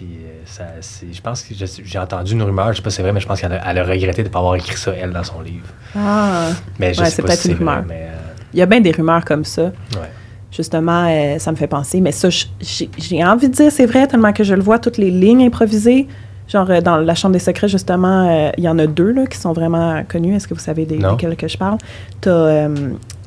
[0.01, 0.65] Puis, euh, ça,
[1.13, 1.53] je pense que
[1.85, 3.85] j'ai entendu une rumeur, je sais pas si c'est vrai, mais je pense qu'elle a,
[3.85, 5.67] regretté de ne pas avoir écrit ça, elle, dans son livre.
[5.95, 6.47] Ah.
[6.79, 7.85] Mais je Ouais, c'est peut-être si c'est une vrai, rumeur.
[7.87, 8.09] mais...
[8.09, 9.65] euh, Il y a bien des rumeurs comme ça.
[9.65, 10.11] ouais.
[10.51, 12.01] Justement, euh, ça me fait penser.
[12.01, 15.11] Mais ça, j'ai envie de dire c'est vrai, tellement que je le vois, toutes les
[15.11, 16.09] lignes improvisées.
[16.49, 19.37] Genre, dans La Chambre des secrets, justement, euh, il y en a deux là, qui
[19.37, 20.35] sont vraiment connus.
[20.35, 21.77] Est-ce que vous savez des, desquels que je parle?
[22.23, 22.69] Tu as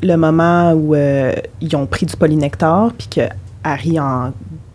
[0.02, 3.22] le moment où ils ont pris du polynectar, puis que
[3.64, 4.34] Harry, en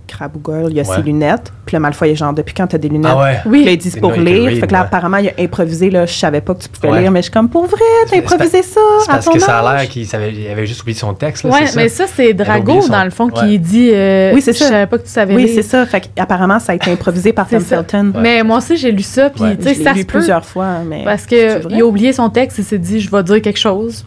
[0.08, 0.96] crabe ou girl, il a Ouais.
[0.96, 1.52] ses lunettes.
[1.66, 3.12] Puis le Malfoy est genre, depuis quand t'as des lunettes?
[3.14, 3.38] Ah ouais?
[3.46, 3.58] Oui.
[3.58, 4.44] Puis là, ils disent pour no, lire.
[4.46, 4.86] read, fait que là, ouais.
[4.86, 5.90] apparemment, il a improvisé.
[5.90, 7.00] Là, je savais pas que tu pouvais Ouais.
[7.02, 7.78] lire, mais je suis comme, pour vrai,
[8.10, 10.98] t'as improvisé ça C'est à parce ton que ça a l'air qu'il avait juste oublié
[10.98, 12.06] son texte, là, Ouais, c'est mais ça?
[12.06, 13.32] ça, c'est Drago, son- dans le fond, Ouais.
[13.48, 14.64] qui dit euh, Oui, c'est ça.
[14.64, 15.52] Je savais pas que tu savais Oui, lire.
[15.54, 15.84] c'est ça.
[15.86, 17.60] Fait qu'apparemment, ça a été improvisé par Tom.
[17.60, 18.12] Felton.
[18.18, 21.04] Mais moi aussi, j'ai lu ça, puis tu sais, ça lu se plusieurs fois, mais...
[21.04, 21.74] Parce C'est que vrai?
[21.76, 24.06] il a oublié son texte, il s'est dit, je vais dire quelque chose.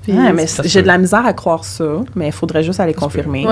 [0.64, 3.46] J'ai de la misère à croire ça, mais il faudrait juste aller confirmer.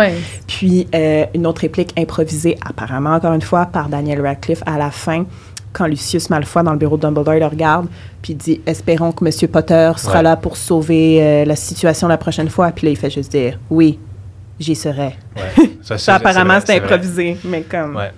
[0.47, 4.91] Puis, euh, une autre réplique improvisée, apparemment, encore une fois, par Daniel Radcliffe à la
[4.91, 5.25] fin,
[5.71, 7.87] quand Lucius Malfoy, dans le bureau de Dumbledore, le regarde,
[8.21, 9.49] puis dit «Espérons que M.
[9.49, 10.23] Potter sera Ouais.
[10.23, 13.59] là pour sauver euh, la situation la prochaine fois.» Puis là, il fait juste dire
[13.69, 13.99] «Oui,
[14.59, 15.15] j'y serai.
[15.35, 15.69] Ouais.
[15.83, 17.95] Ça,» Ça, apparemment, c'est improvisé, mais comme...
[17.95, 18.11] Ouais.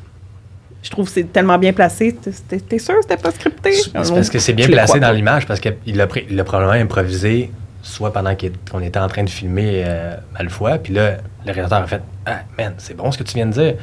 [0.83, 2.15] Je trouve que c'est tellement bien placé.
[2.15, 3.71] T'es- sûr que c'était pas scripté?
[3.73, 6.07] C'est parce que c'est bien Je placé dans l'image, parce qu'il l'a
[6.43, 7.51] probablement improvisé,
[7.83, 11.87] soit pendant qu'on était en train de filmer euh, Malfoy, puis là, le réalisateur a
[11.87, 13.75] fait Ah, man, c'est bon ce que tu viens de dire.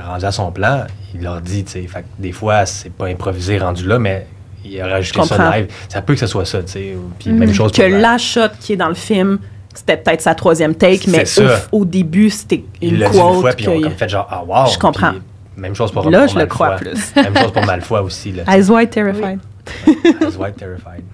[0.00, 0.84] A rendu à son plan,
[1.14, 4.26] il leur dit, tu sais, fait que des fois, c'est pas improvisé rendu là, mais
[4.64, 5.66] il a rajouté ça live.
[5.88, 6.96] Ça peut que ce soit ça, tu sais.
[7.18, 7.38] Puis Mhm.
[7.38, 9.38] même chose que pour la shot qui est dans le film,
[9.74, 11.42] c'était peut-être sa troisième take, mais ça.
[11.72, 13.40] au, début, c'était Il une l'a dit une quote.
[13.40, 14.72] fois, puis ils ont que- comme fait genre, ah, wow.
[14.72, 15.10] Je comprends.
[15.12, 15.20] Puis
[15.56, 17.12] Même chose pour Là, pour je le crois plus.
[17.16, 18.42] Même chose pour Malfoy aussi, là.
[18.52, 19.38] Eyes wide terrified.
[19.86, 21.04] Eyes wide terrified.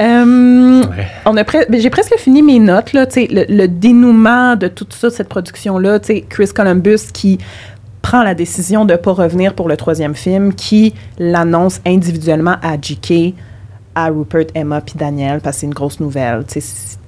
[0.00, 1.06] Euh, Ouais.
[1.26, 4.56] on a pre- ben, j'ai presque fini mes notes là, tu sais, le, le dénouement
[4.56, 7.38] de tout ça, cette production là, tu sais, Chris Columbus qui
[8.02, 13.34] prend la décision de pas revenir pour le troisième film, qui l'annonce individuellement à J.K.,
[13.94, 16.44] à Rupert, Emma puis Daniel, parce que c'est une grosse nouvelle.
[16.48, 16.98] c'est-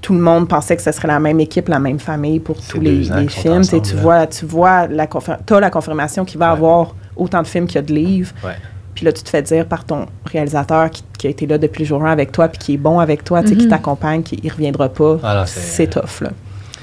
[0.00, 2.80] tout le monde pensait que ce serait la même équipe, la même famille pour tous
[2.80, 3.58] les, films.
[3.60, 6.52] Ensemble, tu vois, tu vois la t'as la confirmation qu'il va Ouais.
[6.58, 8.32] avoir autant de films qu'il y a de livres.
[8.44, 8.54] Ouais.
[8.96, 11.84] Puis là, tu te fais dire par ton réalisateur qui, qui a été là depuis
[11.84, 13.68] le jour 1 avec toi, puis qui est bon avec toi, qui Mhm.
[13.68, 15.18] t'accompagne, qui ne reviendra pas.
[15.22, 16.30] Ah c'est tough, là.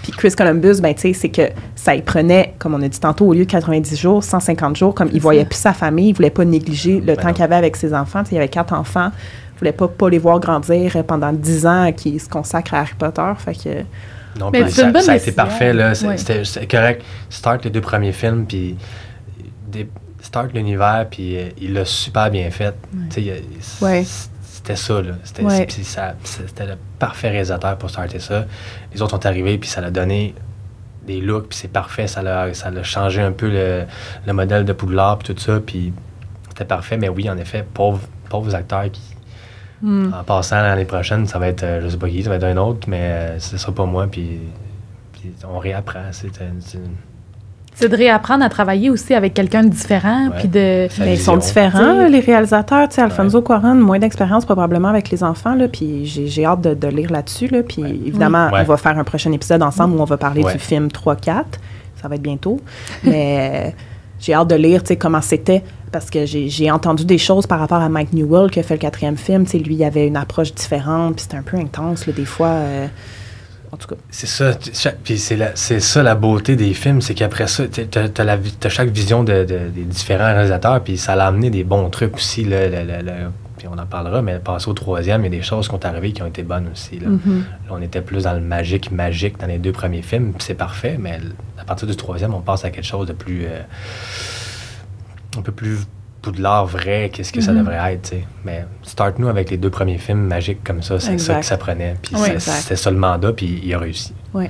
[0.10, 3.00] Puis Chris Columbus, ben, tu sais, c'est que ça y prenait, comme on a dit
[3.00, 5.46] tantôt, au lieu de 90 jours, 150 jours, comme il voyait ça.
[5.46, 8.24] plus sa famille, il voulait pas négliger le Ben temps qu'il avait avec ses enfants.
[8.24, 9.12] Tu sais, il y avait quatre enfants.
[9.56, 12.94] Il voulait pas, pas les voir grandir pendant 10 ans qui se consacrent à Harry
[12.98, 13.32] Potter.
[13.38, 15.74] Fait que, Non, mais ça, ça, a été parfait.
[15.74, 15.94] Là.
[15.94, 17.04] C'était, correct.
[17.30, 18.76] Start les deux premiers films, puis
[20.22, 22.76] start l'univers, puis euh, il l'a super bien fait.
[23.82, 24.06] Ouais.
[24.60, 25.14] C'était ça, là.
[25.24, 25.44] C'était,
[26.24, 28.46] c'était le parfait réalisateur pour starter ça.
[28.94, 30.36] Les autres sont arrivés, puis ça l'a donné
[31.08, 32.08] des looks, puis c'est parfait.
[32.08, 33.86] Ça l'a, ça l'a changé un peu le,
[34.28, 35.94] le modèle de Poudlard, puis tout ça, puis
[36.50, 36.98] c'était parfait.
[36.98, 39.02] Mais oui, en effet, pauvres, pauvres acteurs qui
[39.82, 40.12] Hmm.
[40.14, 42.44] En passant l'année prochaine, ça va être, euh, je sais pas qui, ça va être
[42.44, 44.40] un autre, mais euh, ce sera pas moi, puis,
[45.48, 46.12] on réapprend.
[46.12, 46.32] C'est
[47.82, 50.30] de réapprendre à travailler aussi avec quelqu'un de différent.
[50.38, 50.88] Puis de...
[51.00, 52.90] Mais ils sont différents, les réalisateurs.
[52.90, 55.56] Tu sais, Alfonso Cuarón, moins d'expérience probablement avec les enfants.
[55.56, 57.48] Là, puis j'ai hâte de, lire là-dessus.
[57.48, 60.60] Là, puis évidemment, on va faire un prochain épisode ensemble où on va parler du
[60.60, 61.44] film 3-4.
[62.02, 62.60] Ça va être bientôt.
[63.04, 63.76] Mais
[64.20, 67.90] j'ai hâte de lire comment c'était parce que j'ai entendu des choses par rapport à
[67.90, 69.46] Mike Newell qui a fait le quatrième film.
[69.48, 72.48] sais, lui, il avait une approche différente, puis c'était un peu intense, des fois.
[72.48, 72.88] Euh,
[73.72, 73.96] en tout cas.
[74.10, 74.52] C'est ça.
[75.04, 79.44] Puis c'est ça la beauté des films, c'est qu'après ça, tu as, chaque vision de,
[79.44, 82.44] des différents réalisateurs, puis ça l'a amené des bons trucs aussi.
[82.46, 82.68] Là,
[83.58, 85.86] puis on en parlera, mais passer au troisième, il y a des choses qui sont
[85.86, 86.98] arrivées qui ont été bonnes aussi.
[86.98, 87.10] Là.
[87.10, 87.42] Mm-hmm.
[87.70, 90.98] on était plus dans le magique, magique dans les deux premiers films, puis c'est parfait,
[90.98, 91.20] mais
[91.58, 93.46] à partir du troisième, on passe à quelque chose de plus.
[93.46, 93.60] Euh,
[95.38, 95.80] un peu plus
[96.38, 97.60] l'art vrai, qu'est-ce que ça mhm.
[97.60, 98.24] devrait être, sais.
[98.46, 101.96] Mais start-nous avec les deux premiers films magiques comme ça, c'est ça que ça prenait.
[102.02, 104.14] Puis c'était ça le mandat, puis il a réussi.
[104.34, 104.46] Oui.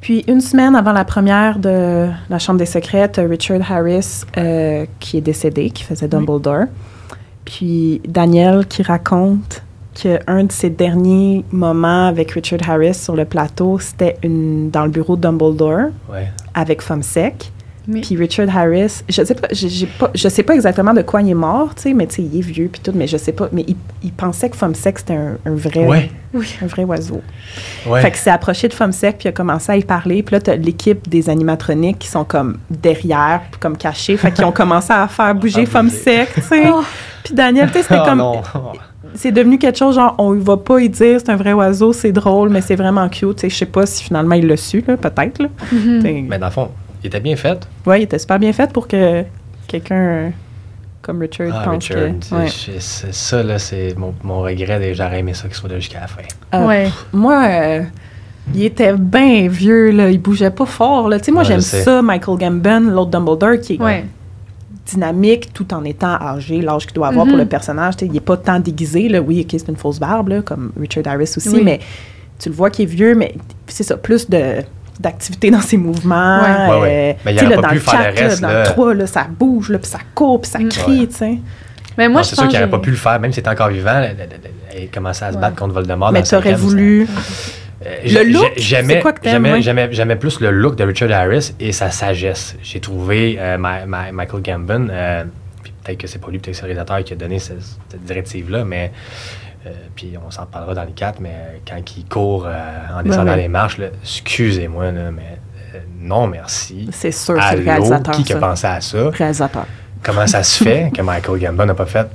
[0.00, 5.18] Puis une semaine avant la première de La Chambre des Secrets, Richard Harris euh, qui
[5.18, 6.64] est décédé, qui faisait Dumbledore.
[7.44, 9.62] Puis Daniel qui raconte
[9.94, 15.16] qu'un de ses derniers moments avec Richard Harris sur le plateau, c'était dans le bureau
[15.16, 15.90] de Dumbledore
[16.54, 17.52] avec Femme Sec.
[17.88, 19.48] Puis Richard Harris, je sais pas,
[19.98, 22.22] pas, je sais pas exactement de quoi il est mort, tu sais, mais tu sais,
[22.22, 23.64] il est vieux puis tout, mais je sais pas, mais
[24.02, 27.22] il, pensait que Femme Sec c'était un, vrai, un vrai oiseau.
[27.86, 28.02] Ouais.
[28.02, 30.22] Fait que s'est approché de Femme Sec puis a commencé à y parler.
[30.22, 34.52] Puis là, t'as l'équipe des animatroniques qui sont comme derrière, comme cachés, fait qu'ils ont
[34.52, 36.64] commencé à faire bouger Femme Sec, tu sais.
[36.70, 36.82] Oh.
[37.24, 38.22] Puis Daniel, tu sais, c'était oh, comme
[39.14, 42.12] c'est devenu quelque chose genre on va pas y dire c'est un vrai oiseau c'est
[42.12, 44.84] drôle mais c'est vraiment cute tu sais je sais pas si finalement il l'a su
[44.86, 45.42] là peut-être
[45.74, 46.28] mm-hmm.
[46.28, 46.70] mais dans le fond
[47.02, 47.66] il était bien fait.
[47.86, 49.24] Oui, il était super bien fait pour que
[49.66, 50.32] quelqu'un
[51.02, 52.48] comme Richard ah, pense Richard, que...
[52.50, 54.94] C'est ça, là, c'est mon, mon regret.
[54.94, 56.22] J'aurais aimé ça qu'il soit là jusqu'à la fin.
[56.54, 56.90] Euh, ouais.
[57.12, 57.82] Moi, euh,
[58.54, 60.10] il était bien vieux, là.
[60.10, 61.18] Il bougeait pas fort, là.
[61.18, 64.04] Tu sais, moi, j'aime ça, Michael Gambon, l'autre Dumbledore, qui est
[64.86, 67.38] dynamique tout en étant âgé, l'âge qu'il doit avoir pour mm-hmm.
[67.38, 67.94] le personnage.
[68.02, 69.20] il n'est pas tant déguisé, là.
[69.20, 71.80] Oui, OK, c'est une fausse barbe, là, comme Richard Harris aussi, mais
[72.38, 73.34] tu le vois qu'il est vieux, mais
[73.68, 74.62] c'est ça, plus de
[75.00, 76.40] d'activité dans ses mouvements.
[76.42, 76.80] Ouais.
[76.80, 78.40] ouais, Mais il aurait pas pu faire le reste.
[78.40, 80.68] dans le 3, là, ça bouge, là, puis ça court, puis ça mm.
[80.68, 81.38] crie, tu sais.
[81.98, 84.02] Mais moi, c'est sûr qu'il n'aurait pas pu le faire, même s'il était encore vivant.
[84.78, 86.12] Il commençait à se battre contre Voldemort.
[86.12, 87.06] Mais tu aurais voulu.
[87.84, 89.02] Euh, le look, j'aimais,
[89.62, 92.56] j'aimais, j'aimais, plus le look de Richard Harris et sa sagesse.
[92.62, 95.24] J'ai trouvé euh, Michael Gambon, euh,
[95.82, 98.04] peut-être que c'est pas lui, peut-être que c'est le réalisateur qui a donné cette, cette
[98.04, 98.92] directive-là, mais
[99.66, 103.02] euh, puis on s'en parlera dans le 4, mais euh, quand il court euh, en
[103.02, 105.38] descendant les marches, excusez-moi, mais
[105.98, 106.88] non merci.
[106.92, 108.14] C'est sûr, c'est le réalisateur.
[108.14, 109.10] Qui a pensé à ça?
[109.10, 109.66] Réalisateur.
[110.02, 112.06] Comment ça se fait que Michael Gambon n'a pas fait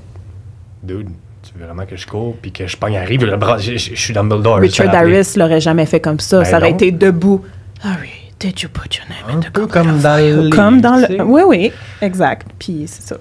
[0.81, 1.09] Dude,
[1.43, 3.95] tu veux vraiment que je cours puis que je pogne arrive le bras, je, je,
[3.95, 4.57] suis Dumbledore.
[4.57, 6.39] Richard Harris l'aurait jamais fait comme ça.
[6.39, 7.43] Ben ça aurait été debout.
[8.45, 11.23] Did you put your name in the peu comme dans le Comme dans le...
[11.23, 12.47] Oui, oui, exact.
[12.59, 13.17] Puis c'est ça.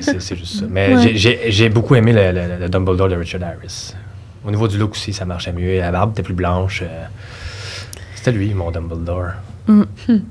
[0.00, 0.64] c'est juste ça.
[0.66, 3.94] Mais j'ai beaucoup aimé le, Dumbledore de Richard Harris.
[4.44, 5.78] Au niveau du look aussi, ça marchait mieux.
[5.78, 6.82] La barbe était plus blanche.
[6.82, 7.04] Euh,
[8.14, 9.32] c'était lui, mon Dumbledore.
[9.66, 9.82] Mm.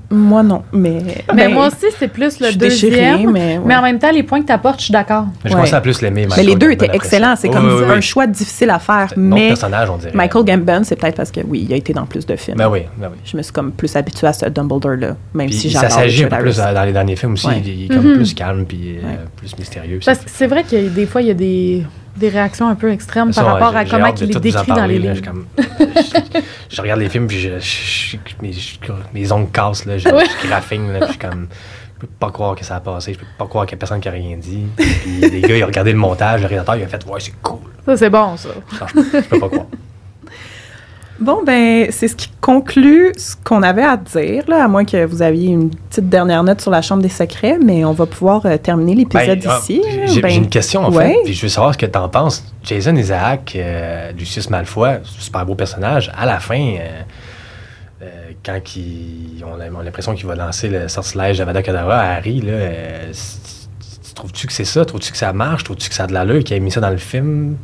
[0.09, 0.63] Moi, non.
[0.73, 1.01] Mais,
[1.33, 3.31] mais ben, moi aussi, c'est plus le deuxième.
[3.31, 5.25] mais, en même temps, les points que tu apportes, je suis d'accord.
[5.43, 6.27] Mais je commence à plus l'aimer.
[6.35, 7.35] Mais les deux étaient excellents.
[7.35, 9.13] C'est comme un choix difficile à faire.
[9.15, 10.13] Mais personnage, on dirait.
[10.13, 12.57] Michael Gambon, c'est peut-être parce que, oui, il a été dans plus de films.
[12.57, 13.17] Ben oui, ben oui.
[13.23, 16.25] Je me suis comme plus habituée à ce Dumbledore-là, même puis si j'adore Ça s'agit
[16.25, 17.47] un peu plus dans les derniers films aussi.
[17.63, 18.15] Il est comme mm-hmm.
[18.15, 19.99] plus calme puis euh, plus mystérieux.
[20.05, 21.83] Parce que c'est vrai que des fois, il y a des
[22.15, 25.21] des réactions un peu extrêmes par rapport à comment il est décrit dans les livres.
[26.69, 28.17] je, regarde les films, puis je,
[29.13, 30.07] mes, ongles cassent, là, je,
[30.47, 31.47] graffine, là, je comme...
[32.01, 33.77] Je peux pas croire que ça a passé, je peux pas croire qu'il y a
[33.77, 34.65] personne qui a rien dit.
[34.75, 37.39] Puis les gars, ils ont regardé le montage, le réalisateur, il a fait «Ouais, c'est
[37.43, 37.59] cool».
[37.85, 38.49] Ça, c'est bon, ça.
[38.95, 39.67] je peux pas croire.
[41.21, 45.05] Bon, ben, c'est ce qui conclut ce qu'on avait à dire, là, à moins que
[45.05, 48.43] vous aviez une petite dernière note sur la Chambre des secrets, mais on va pouvoir
[48.47, 49.83] euh, terminer l'épisode ben, ah, ici.
[50.07, 52.43] J'ai ben, une question, en fait, puis je veux savoir ce que tu en penses.
[52.63, 56.75] Jason Isaac, euh, Lucius Malfoy, super beau personnage, à la fin,
[58.01, 58.07] euh,
[58.43, 58.59] quand
[59.45, 62.57] on a, l'impression qu'il va lancer le sortilège d'Avada Kedavra à Harry, là,
[64.15, 64.85] trouves-tu que c'est ça?
[64.85, 65.65] Trouves-tu que ça marche?
[65.65, 67.57] Trouves-tu que ça a de l'allure qu'il ait mis ça dans le film?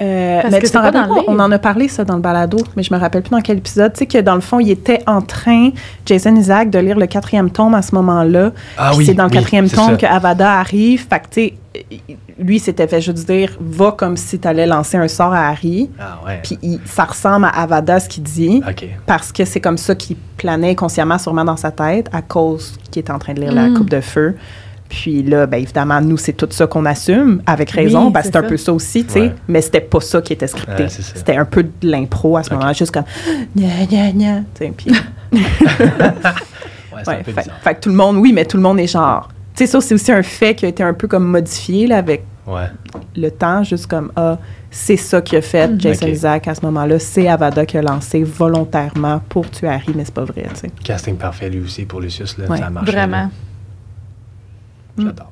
[0.00, 2.92] Euh, mais tu t'en rappelles On en a parlé, ça, dans le balado, mais je
[2.92, 3.92] me rappelle plus dans quel épisode.
[3.92, 5.70] Tu sais que dans le fond, il était en train,
[6.06, 8.52] Jason Isaac, de lire le quatrième tome à ce moment-là.
[8.78, 11.06] Ah oui, c'est dans le quatrième tome que Avada arrive.
[11.08, 11.54] Fait que, tu sais,
[12.38, 15.90] lui, s'était fait juste dire va comme si tu allais lancer un sort à Harry.
[15.98, 16.40] Ah ouais.
[16.42, 18.62] Puis ça ressemble à Avada, ce qu'il dit.
[18.66, 18.86] OK.
[19.06, 23.00] Parce que c'est comme ça qu'il planait consciemment, sûrement dans sa tête, à cause qu'il
[23.00, 23.74] était en train de lire la mm.
[23.74, 24.36] coupe de feu.
[24.90, 28.10] Puis là, bien évidemment, nous, c'est tout ça qu'on assume, avec raison.
[28.10, 29.32] Ben, c'est un peu ça aussi, tu sais.
[29.48, 30.88] Mais c'était pas ça qui était scripté.
[30.88, 33.04] c'était un peu de l'impro à ce moment-là, juste comme
[33.56, 34.40] gna gna gna.
[34.76, 34.90] Puis.
[35.32, 35.40] ouais,
[37.04, 39.28] fait, fait, que tout le monde, oui, mais tout le monde est genre.
[39.54, 41.98] Tu sais, ça, c'est aussi un fait qui a été un peu comme modifié là,
[41.98, 42.24] avec
[43.14, 44.38] le temps, juste comme ah,
[44.72, 45.80] c'est ça qui a fait mm.
[45.80, 46.98] Jason Isaac à ce moment-là.
[46.98, 50.70] C'est Avada qui a lancé volontairement pour tuer Harry, mais c'est pas vrai, tu sais.
[50.82, 52.90] Casting parfait lui aussi pour Lucius, là, ça a marché.
[52.90, 53.30] Vraiment.
[55.00, 55.30] J'adore.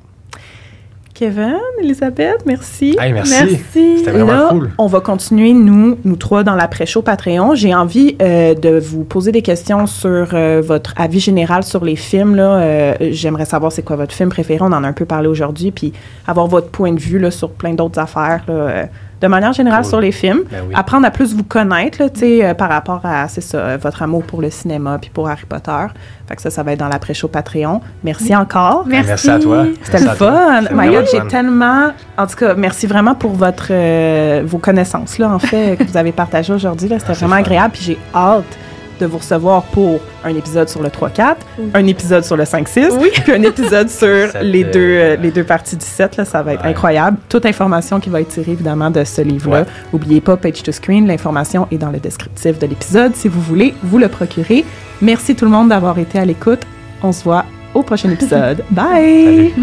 [1.19, 2.95] Kevin, Elisabeth, merci.
[2.97, 3.57] merci.
[3.73, 4.69] C'était vraiment cool.
[4.77, 7.55] On va continuer, nous, nous trois, dans l'après-show Patreon.
[7.55, 11.97] J'ai envie euh, de vous poser des questions sur euh, votre avis général sur les
[11.97, 12.35] films.
[12.35, 12.59] Là.
[12.61, 14.59] Euh, j'aimerais savoir c'est quoi votre film préféré.
[14.61, 15.71] On en a un peu parlé aujourd'hui.
[15.71, 15.91] Puis
[16.25, 18.45] avoir votre point de vue là, sur plein d'autres affaires.
[18.47, 18.87] Là,
[19.21, 20.43] de manière générale sur les films.
[20.49, 24.01] Ben Apprendre à plus vous connaître, là, euh, par rapport à, c'est ça, euh, votre
[24.01, 25.87] amour pour le cinéma puis pour Harry Potter.
[26.27, 27.81] Fait que ça, ça va être dans l'après-show Patreon.
[28.03, 28.85] Merci encore.
[28.87, 29.65] Merci, à toi.
[29.83, 30.61] C'était le fun.
[30.71, 31.89] Maya, j'ai tellement...
[32.17, 35.97] En tout cas, merci vraiment pour votre, euh, vos connaissances, là, en fait, que vous
[35.97, 36.89] avez partagées aujourd'hui.
[36.89, 37.73] C'était ah, vraiment agréable.
[37.73, 38.57] Puis j'ai hâte
[38.99, 41.35] de vous recevoir pour un épisode sur le 3-4,
[41.73, 45.75] un épisode sur le 5-6, puis un épisode sur les, deux, euh, les deux parties
[45.75, 46.17] du 7.
[46.17, 47.17] Là, ça va être incroyable.
[47.29, 49.65] Toute information qui va être tirée, évidemment, de ce livre-là.
[49.93, 53.15] N'oubliez pas, Page to Screen, l'information est dans le descriptif de l'épisode.
[53.15, 54.65] Si vous voulez, vous le procurer.
[55.01, 56.61] Merci tout le monde d'avoir été à l'écoute.
[57.01, 58.63] On se voit au prochain épisode.
[58.71, 59.53] Bye!